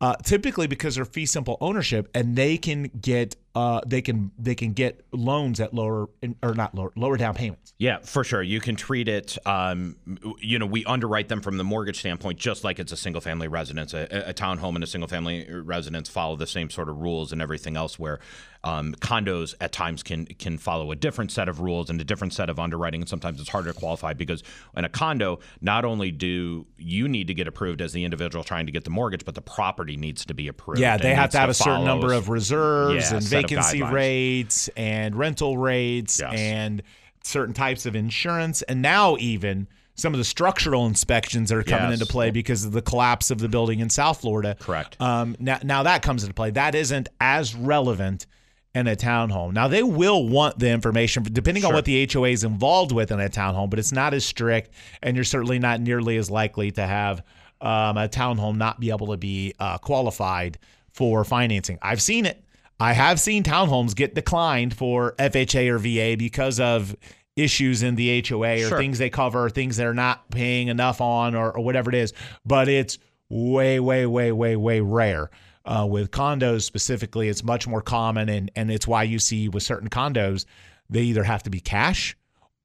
Uh, 0.00 0.14
typically 0.22 0.68
because 0.68 0.94
they're 0.94 1.04
fee 1.04 1.26
simple 1.26 1.58
ownership 1.60 2.08
and 2.14 2.36
they 2.36 2.56
can 2.56 2.84
get 3.00 3.34
uh, 3.58 3.80
they 3.84 4.00
can 4.00 4.30
they 4.38 4.54
can 4.54 4.72
get 4.72 5.04
loans 5.10 5.58
at 5.58 5.74
lower 5.74 6.08
or 6.44 6.54
not 6.54 6.76
lower 6.76 6.92
lower 6.94 7.16
down 7.16 7.34
payments. 7.34 7.74
Yeah, 7.76 7.98
for 8.00 8.22
sure. 8.22 8.42
You 8.42 8.60
can 8.60 8.76
treat 8.76 9.08
it, 9.08 9.36
um, 9.46 9.96
you 10.40 10.58
know, 10.58 10.66
we 10.66 10.84
underwrite 10.84 11.28
them 11.28 11.40
from 11.40 11.58
the 11.58 11.64
mortgage 11.64 11.98
standpoint 11.98 12.38
just 12.38 12.62
like 12.62 12.78
it's 12.78 12.90
a 12.90 12.96
single 12.96 13.20
family 13.20 13.46
residence. 13.46 13.94
A, 13.94 14.06
a 14.26 14.34
townhome 14.34 14.74
and 14.74 14.82
a 14.82 14.86
single 14.86 15.08
family 15.08 15.48
residence 15.48 16.08
follow 16.08 16.36
the 16.36 16.46
same 16.46 16.70
sort 16.70 16.88
of 16.88 16.98
rules 17.00 17.32
and 17.32 17.42
everything 17.42 17.76
else, 17.76 17.98
where 17.98 18.20
um, 18.64 18.94
condos 18.94 19.54
at 19.60 19.72
times 19.72 20.02
can 20.02 20.26
can 20.26 20.58
follow 20.58 20.90
a 20.90 20.96
different 20.96 21.30
set 21.30 21.48
of 21.48 21.60
rules 21.60 21.88
and 21.88 22.00
a 22.00 22.04
different 22.04 22.32
set 22.32 22.50
of 22.50 22.58
underwriting. 22.58 23.00
And 23.02 23.08
sometimes 23.08 23.40
it's 23.40 23.48
harder 23.48 23.72
to 23.72 23.78
qualify 23.78 24.12
because 24.12 24.42
in 24.76 24.84
a 24.84 24.88
condo, 24.88 25.38
not 25.60 25.84
only 25.84 26.10
do 26.10 26.66
you 26.76 27.06
need 27.06 27.28
to 27.28 27.34
get 27.34 27.46
approved 27.46 27.80
as 27.80 27.92
the 27.92 28.04
individual 28.04 28.42
trying 28.42 28.66
to 28.66 28.72
get 28.72 28.82
the 28.82 28.90
mortgage, 28.90 29.24
but 29.24 29.36
the 29.36 29.42
property 29.42 29.96
needs 29.96 30.24
to 30.26 30.34
be 30.34 30.48
approved. 30.48 30.80
Yeah, 30.80 30.96
they 30.96 31.14
have 31.14 31.30
to 31.30 31.38
have 31.38 31.50
a 31.50 31.54
certain 31.54 31.84
number 31.84 32.12
of 32.12 32.28
reserves 32.28 33.10
Yeah, 33.10 33.18
and 33.18 33.24
of 33.24 33.30
vacancy 33.48 33.80
guidelines. 33.80 33.92
rates 33.92 34.68
and 34.76 35.16
rental 35.16 35.58
rates 35.58 36.20
Yes. 36.20 36.34
and 36.34 36.82
certain 37.24 37.54
types 37.54 37.86
of 37.86 37.94
insurance. 37.96 38.62
And 38.62 38.80
now, 38.82 39.16
even 39.18 39.66
some 39.94 40.14
of 40.14 40.18
the 40.18 40.24
structural 40.24 40.86
inspections 40.86 41.48
that 41.50 41.56
are 41.58 41.62
coming 41.64 41.90
Yes. 41.90 42.00
into 42.00 42.12
play 42.12 42.30
because 42.30 42.64
of 42.64 42.72
the 42.72 42.82
collapse 42.82 43.30
of 43.32 43.38
the 43.38 43.48
building 43.48 43.80
in 43.80 43.90
South 43.90 44.20
Florida. 44.20 44.56
Correct. 44.60 44.96
Um, 45.00 45.34
now, 45.40 45.58
now 45.64 45.82
that 45.82 46.02
comes 46.02 46.22
into 46.22 46.34
play. 46.34 46.50
That 46.52 46.74
isn't 46.76 47.08
as 47.20 47.54
relevant 47.54 48.26
in 48.74 48.86
a 48.86 48.94
townhome. 48.94 49.52
Now 49.54 49.66
they 49.66 49.82
will 49.82 50.28
want 50.28 50.58
the 50.60 50.68
information 50.70 51.24
depending 51.24 51.64
on 51.64 51.72
what 51.74 51.84
the 51.84 52.06
HOA 52.12 52.28
is 52.28 52.44
involved 52.44 52.92
with 52.92 53.10
in 53.10 53.18
a 53.18 53.28
townhome, 53.28 53.70
but 53.70 53.78
it's 53.80 53.90
not 53.92 54.14
as 54.14 54.24
strict, 54.24 54.70
and 55.02 55.16
you're 55.16 55.24
certainly 55.24 55.58
not 55.58 55.80
nearly 55.80 56.16
as 56.16 56.30
likely 56.30 56.70
to 56.72 56.86
have 56.86 57.22
um, 57.60 57.96
a 57.96 58.08
townhome 58.08 58.56
not 58.56 58.78
be 58.78 58.90
able 58.90 59.08
to 59.08 59.16
be 59.16 59.52
uh, 59.58 59.78
qualified 59.78 60.58
for 60.92 61.24
financing. 61.24 61.76
I've 61.82 62.00
seen 62.02 62.24
it. 62.24 62.44
I 62.80 62.92
have 62.92 63.18
seen 63.18 63.42
townhomes 63.42 63.94
get 63.94 64.14
declined 64.14 64.74
for 64.74 65.14
FHA 65.18 65.68
or 65.68 65.78
VA 65.78 66.16
because 66.16 66.60
of 66.60 66.94
issues 67.36 67.82
in 67.82 67.94
the 67.96 68.22
HOA 68.28 68.64
or 68.64 68.68
Sure. 68.68 68.78
things 68.78 68.98
they 68.98 69.10
cover, 69.10 69.48
things 69.50 69.76
they're 69.76 69.94
not 69.94 70.30
paying 70.30 70.68
enough 70.68 71.00
on, 71.00 71.34
or, 71.34 71.56
or 71.56 71.64
whatever 71.64 71.90
it 71.90 71.94
is. 71.96 72.12
But 72.44 72.68
it's 72.68 72.98
way, 73.28 73.80
way, 73.80 74.06
way, 74.06 74.32
way, 74.32 74.56
way 74.56 74.80
rare. 74.80 75.30
Uh, 75.64 75.86
with 75.86 76.10
condos 76.10 76.62
specifically, 76.62 77.28
it's 77.28 77.44
much 77.44 77.66
more 77.68 77.82
common, 77.82 78.28
and 78.30 78.50
and 78.56 78.70
it's 78.70 78.86
why 78.88 79.02
you 79.02 79.18
see 79.18 79.48
with 79.50 79.62
certain 79.62 79.90
condos, 79.90 80.46
they 80.88 81.02
either 81.02 81.24
have 81.24 81.42
to 81.42 81.50
be 81.50 81.60
cash, 81.60 82.16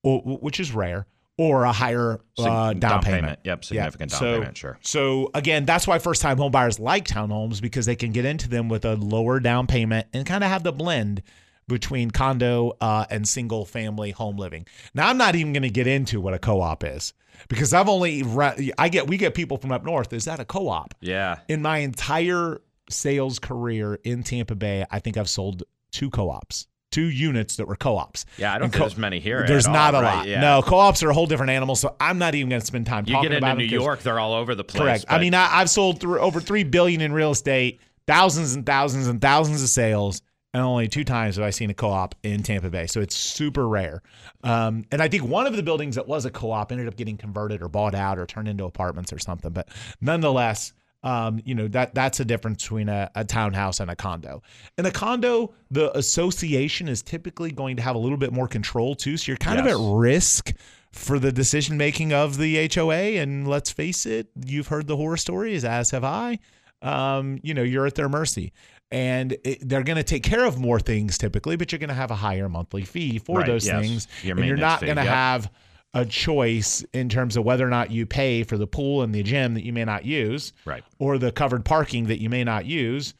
or, 0.04 0.22
which 0.22 0.58
is 0.60 0.72
rare, 0.72 1.06
or 1.38 1.64
a 1.64 1.72
higher 1.72 2.20
uh, 2.38 2.74
down, 2.74 3.02
payment. 3.02 3.40
Yep, 3.44 3.66
significant 3.66 4.12
down 4.12 4.20
so, 4.20 4.40
payment, 4.40 4.58
sure. 4.58 4.78
So 4.82 5.32
again, 5.34 5.66
that's 5.66 5.88
why 5.88 6.00
first 6.00 6.22
time 6.22 6.38
home 6.38 6.52
buyers 6.52 6.80
like 6.80 7.08
townhomes 7.08 7.62
because 7.62 7.86
they 7.86 7.96
can 7.96 8.12
get 8.12 8.26
into 8.26 8.48
them 8.48 8.70
with 8.70 8.86
a 8.86 8.96
lower 8.96 9.40
down 9.40 9.68
payment 9.68 10.08
and 10.14 10.26
kind 10.26 10.44
of 10.44 10.50
have 10.50 10.64
the 10.64 10.72
blend 10.72 11.24
between 11.68 12.12
condo 12.12 12.74
uh, 12.82 13.06
and 13.10 13.28
single 13.28 13.66
family 13.66 14.12
home 14.12 14.38
living. 14.38 14.68
Now 14.94 15.10
I'm 15.10 15.18
not 15.18 15.36
even 15.36 15.54
going 15.54 15.64
to 15.64 15.70
get 15.70 15.88
into 15.88 16.22
what 16.22 16.34
a 16.34 16.40
co-op 16.40 16.84
is 16.84 17.14
because 17.48 17.74
I've 17.74 17.90
only 17.90 18.24
re- 18.24 18.72
I 18.78 18.90
get 18.90 19.08
we 19.08 19.18
get 19.18 19.34
people 19.34 19.58
from 19.58 19.72
up 19.72 19.84
north. 19.84 20.14
Is 20.14 20.26
that 20.26 20.40
a 20.40 20.46
co-op? 20.46 20.94
Yeah. 21.02 21.40
In 21.48 21.62
my 21.62 21.80
entire 21.80 22.62
sales 22.90 23.40
career 23.40 23.96
in 24.04 24.24
Tampa 24.24 24.56
Bay, 24.56 24.86
I 24.92 25.00
think 25.00 25.18
I've 25.18 25.30
sold 25.30 25.64
two 25.92 26.10
co-ops. 26.10 26.68
Two 26.94 27.10
units 27.10 27.58
that 27.58 27.68
were 27.68 27.76
co-ops. 27.76 28.26
Yeah, 28.38 28.52
I 28.54 28.60
don't 28.60 28.66
And 28.66 28.72
think 28.74 28.80
co- 28.82 28.88
there's 28.88 28.98
many 28.98 29.20
here. 29.20 29.44
There's 29.48 29.66
at 29.66 29.70
all, 29.70 29.74
not 29.76 29.96
a 29.96 30.02
right? 30.02 30.16
lot. 30.20 30.28
Yeah. 30.28 30.40
No, 30.42 30.62
co-ops 30.62 31.04
are 31.04 31.10
a 31.10 31.14
whole 31.14 31.26
different 31.26 31.50
animal. 31.50 31.76
So 31.76 31.96
I'm 32.00 32.18
not 32.20 32.36
even 32.36 32.50
going 32.50 32.62
to 32.62 32.66
spend 32.66 32.86
time 32.86 33.04
You 33.08 33.16
talking 33.16 33.30
get 33.32 33.36
into 33.38 33.46
about 33.46 33.58
New 33.58 33.66
York, 33.66 34.02
they're 34.02 34.20
all 34.20 34.34
over 34.34 34.56
the 34.56 34.64
place. 34.64 34.82
Correct. 34.82 35.06
I 35.10 35.20
mean, 35.20 35.34
I, 35.34 35.50
I've 35.52 35.70
sold 35.70 36.00
through 36.00 36.20
over 36.20 36.40
three 36.40 36.64
billion 36.64 37.02
in 37.02 37.12
real 37.12 37.32
estate, 37.32 37.82
thousands 38.08 38.54
and 38.54 38.66
thousands 38.66 39.08
and 39.08 39.20
thousands 39.20 39.62
of 39.64 39.70
sales, 39.70 40.22
and 40.54 40.62
only 40.62 40.88
two 40.88 41.04
times 41.04 41.38
have 41.38 41.46
I 41.46 41.50
seen 41.50 41.72
a 41.72 41.74
co-op 41.74 42.14
in 42.22 42.44
Tampa 42.44 42.70
Bay. 42.70 42.86
So 42.86 43.02
it's 43.02 43.16
super 43.16 43.68
rare. 43.68 44.04
Um, 44.44 44.86
and 44.92 45.02
I 45.02 45.08
think 45.08 45.24
one 45.24 45.48
of 45.48 45.56
the 45.56 45.64
buildings 45.64 45.96
that 45.96 46.08
was 46.08 46.26
a 46.26 46.30
co-op 46.30 46.72
ended 46.72 46.88
up 46.88 46.96
getting 46.96 47.18
converted 47.18 47.64
or 47.64 47.70
bought 47.70 47.96
out 47.96 48.20
or 48.20 48.28
turned 48.28 48.48
into 48.48 48.66
apartments 48.66 49.12
or 49.12 49.18
something. 49.18 49.52
But 49.52 49.70
nonetheless. 50.00 50.74
Um, 51.04 51.42
you 51.44 51.54
know 51.54 51.68
that 51.68 51.94
that's 51.94 52.20
a 52.22 52.26
difference 52.26 52.64
between 52.64 52.88
a, 52.88 53.12
a 53.16 53.26
townhouse 53.26 53.80
and 53.82 53.92
a 53.92 53.96
condo. 53.96 54.42
In 54.78 54.86
a 54.86 54.92
condo, 54.92 55.54
the 55.70 55.96
association 55.98 56.88
is 56.88 57.02
typically 57.02 57.52
going 57.52 57.76
to 57.76 57.82
have 57.82 57.96
a 57.96 58.00
little 58.00 58.18
bit 58.18 58.32
more 58.32 58.48
control 58.48 58.96
too, 58.96 59.18
so 59.18 59.30
you're 59.32 59.38
kind 59.38 59.58
Yes. 59.64 59.76
of 59.76 59.82
at 59.82 59.96
risk 59.98 60.54
for 60.92 61.20
the 61.20 61.32
decision 61.32 61.76
making 61.76 62.14
of 62.14 62.38
the 62.38 62.70
HOA. 62.74 63.18
And 63.20 63.48
let's 63.48 63.72
face 63.72 64.06
it, 64.06 64.28
you've 64.46 64.68
heard 64.68 64.88
the 64.88 64.96
horror 64.96 65.18
stories, 65.18 65.66
as 65.66 65.90
have 65.92 66.04
I. 66.04 66.40
Um, 66.82 67.40
you 67.44 67.54
know, 67.54 67.64
you're 67.64 67.86
at 67.88 67.96
their 67.96 68.10
mercy. 68.10 68.54
And 68.92 69.32
it, 69.44 69.68
they're 69.68 69.84
going 69.84 69.98
to 69.98 70.04
take 70.04 70.22
care 70.24 70.46
of 70.46 70.60
more 70.60 70.80
things 70.80 71.18
typically, 71.18 71.56
but 71.56 71.72
you're 71.72 71.80
going 71.80 71.90
to 71.90 71.96
have 71.96 72.12
a 72.12 72.16
higher 72.16 72.48
monthly 72.48 72.84
fee 72.84 73.18
for 73.18 73.40
Right, 73.40 73.48
those 73.48 73.66
yes. 73.66 73.82
things. 73.82 74.08
Your 74.22 74.38
and 74.38 74.46
you're 74.46 74.56
not 74.56 74.82
going 74.82 74.98
to 74.98 75.04
yep. 75.04 75.12
have 75.14 75.52
a 75.94 76.06
choice 76.06 76.84
in 76.94 77.08
terms 77.08 77.38
of 77.38 77.44
whether 77.46 77.66
or 77.66 77.70
not 77.70 77.92
you 77.92 78.06
pay 78.06 78.44
for 78.44 78.58
the 78.58 78.66
pool 78.68 79.04
and 79.04 79.14
the 79.14 79.22
gym 79.24 79.54
that 79.54 79.64
you 79.64 79.72
may 79.72 79.86
not 79.86 80.06
use 80.06 80.52
Right. 80.66 80.84
or 81.00 81.18
the 81.18 81.32
covered 81.32 81.64
parking 81.66 82.06
that 82.08 82.20
you 82.20 82.30
may 82.30 82.44
not 82.44 82.66
use, 82.66 83.14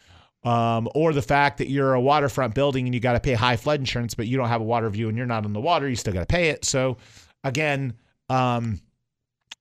um, 0.44 0.90
or 0.96 1.14
the 1.14 1.22
fact 1.22 1.60
that 1.60 1.70
you're 1.70 1.94
a 1.94 2.02
waterfront 2.02 2.56
building 2.56 2.86
and 2.86 2.94
you 2.96 3.00
got 3.00 3.14
to 3.14 3.20
pay 3.20 3.34
high 3.34 3.56
flood 3.58 3.80
insurance, 3.80 4.14
but 4.16 4.28
you 4.28 4.38
don't 4.38 4.48
have 4.50 4.60
a 4.62 4.64
water 4.66 4.90
view 4.90 5.08
and 5.08 5.16
you're 5.18 5.28
not 5.28 5.46
on 5.46 5.54
the 5.54 5.62
water, 5.62 5.88
you 5.88 5.96
still 5.96 6.14
got 6.14 6.22
to 6.22 6.26
pay 6.26 6.50
it. 6.50 6.66
So, 6.66 6.98
again, 7.44 7.94
um, 8.30 8.82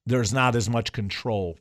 there's 0.05 0.33
not 0.33 0.55
as 0.55 0.69
much 0.69 0.91
control 0.91 1.57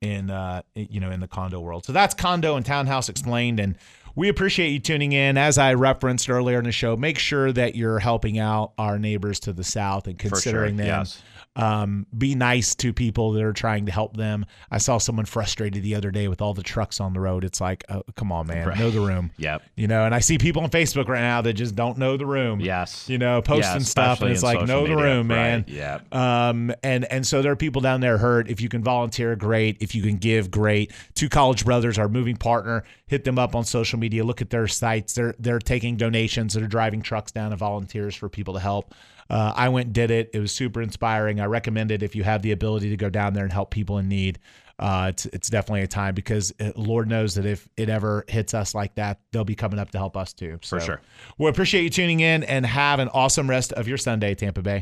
in 0.00 0.30
uh, 0.30 0.62
you 0.74 0.98
know 1.00 1.10
in 1.10 1.20
the 1.20 1.28
condo 1.28 1.60
world. 1.60 1.84
So 1.84 1.92
that's 1.92 2.14
condo 2.14 2.56
and 2.56 2.64
townhouse 2.66 3.08
explained, 3.08 3.60
and 3.60 3.76
we 4.14 4.28
appreciate 4.28 4.68
you 4.70 4.78
tuning 4.78 5.12
in. 5.12 5.36
As 5.38 5.58
I 5.58 5.74
referenced 5.74 6.28
earlier 6.30 6.58
in 6.58 6.64
the 6.64 6.72
show, 6.72 6.96
make 6.96 7.18
sure 7.18 7.52
that 7.52 7.74
you're 7.74 7.98
helping 7.98 8.38
out 8.38 8.72
our 8.78 8.98
neighbors 8.98 9.40
to 9.40 9.52
the 9.52 9.64
south 9.64 10.06
and 10.06 10.16
For 10.20 10.28
sure. 10.28 10.30
considering 10.30 10.76
them 10.76 10.86
Yes. 10.86 11.22
Um, 11.54 12.06
be 12.16 12.34
nice 12.34 12.74
to 12.76 12.92
people 12.92 13.32
that 13.32 13.42
are 13.42 13.52
trying 13.52 13.86
to 13.86 13.92
help 13.92 14.16
them. 14.16 14.46
I 14.70 14.78
saw 14.78 14.98
someone 14.98 15.26
frustrated 15.26 15.82
the 15.82 15.94
other 15.94 16.10
day 16.10 16.26
with 16.28 16.40
all 16.40 16.54
the 16.54 16.62
trucks 16.62 16.98
on 17.00 17.12
the 17.12 17.20
road. 17.20 17.44
It's 17.44 17.60
like, 17.60 17.84
oh, 17.90 18.02
come 18.16 18.32
on, 18.32 18.46
man, 18.46 18.68
Right. 18.68 18.78
know 18.78 18.90
the 18.90 19.00
room. 19.00 19.30
Yep. 19.38 19.62
You 19.76 19.88
know, 19.88 20.04
and 20.04 20.14
I 20.14 20.20
see 20.20 20.38
people 20.38 20.62
on 20.62 20.70
Facebook 20.70 21.08
right 21.08 21.20
now 21.20 21.42
that 21.42 21.52
just 21.54 21.74
don't 21.74 21.98
know 21.98 22.16
the 22.16 22.24
room. 22.26 22.60
Yes. 22.60 23.08
You 23.08 23.18
know, 23.18 23.42
posting 23.42 23.80
Yeah, 23.80 23.86
stuff, 23.86 24.22
and 24.22 24.30
it's 24.30 24.42
like, 24.42 24.66
know 24.66 24.82
the 24.84 24.90
media. 24.90 25.04
room, 25.04 25.26
man. 25.26 25.60
Right. 25.66 25.68
Yep. 25.68 26.14
Um, 26.14 26.72
and 26.82 27.04
and 27.06 27.26
so 27.26 27.42
there 27.42 27.52
are 27.52 27.56
people 27.56 27.82
down 27.82 28.00
there 28.00 28.18
hurt. 28.18 28.48
If 28.48 28.60
you 28.60 28.68
can 28.68 28.82
volunteer, 28.82 29.36
great. 29.36 29.78
If 29.80 29.94
you 29.94 30.02
can 30.02 30.16
give, 30.16 30.50
great. 30.50 30.92
Two 31.14 31.28
College 31.28 31.64
Brothers, 31.64 31.98
our 31.98 32.08
moving 32.08 32.36
partner, 32.36 32.84
hit 33.06 33.24
them 33.24 33.38
up 33.38 33.54
on 33.54 33.64
social 33.64 33.98
media. 33.98 34.24
Look 34.24 34.40
at 34.40 34.50
their 34.50 34.66
sites. 34.68 35.14
They're 35.14 35.34
they're 35.38 35.58
taking 35.58 35.96
donations. 35.96 36.54
They're 36.54 36.66
driving 36.66 37.02
trucks 37.02 37.32
down 37.32 37.52
and 37.52 37.58
volunteers 37.58 38.14
for 38.14 38.28
people 38.28 38.54
to 38.54 38.60
help. 38.60 38.94
Uh, 39.32 39.50
I 39.56 39.70
went 39.70 39.86
and 39.86 39.94
did 39.94 40.10
it. 40.10 40.30
It 40.34 40.40
was 40.40 40.52
super 40.52 40.82
inspiring. 40.82 41.40
I 41.40 41.46
recommend 41.46 41.90
it 41.90 42.02
if 42.02 42.14
you 42.14 42.22
have 42.22 42.42
the 42.42 42.52
ability 42.52 42.90
to 42.90 42.98
go 42.98 43.08
down 43.08 43.32
there 43.32 43.44
and 43.44 43.52
help 43.52 43.70
people 43.70 43.96
in 43.96 44.06
need. 44.06 44.38
Uh, 44.78 45.06
it's 45.08 45.26
it's 45.26 45.48
definitely 45.48 45.82
a 45.82 45.86
time 45.86 46.14
because 46.14 46.52
uh, 46.60 46.72
Lord 46.76 47.08
knows 47.08 47.36
that 47.36 47.46
if 47.46 47.68
it 47.76 47.88
ever 47.88 48.24
hits 48.28 48.52
us 48.52 48.74
like 48.74 48.96
that, 48.96 49.20
they'll 49.30 49.44
be 49.44 49.54
coming 49.54 49.78
up 49.78 49.90
to 49.92 49.98
help 49.98 50.16
us 50.16 50.32
too. 50.32 50.58
For 50.66 50.80
sure. 50.80 51.00
We 51.38 51.48
appreciate 51.48 51.82
you 51.82 51.90
tuning 51.90 52.20
in 52.20 52.42
and 52.42 52.66
have 52.66 52.98
an 52.98 53.08
awesome 53.08 53.48
rest 53.48 53.72
of 53.72 53.86
your 53.88 53.96
Sunday, 53.96 54.34
Tampa 54.34 54.60
Bay. 54.60 54.80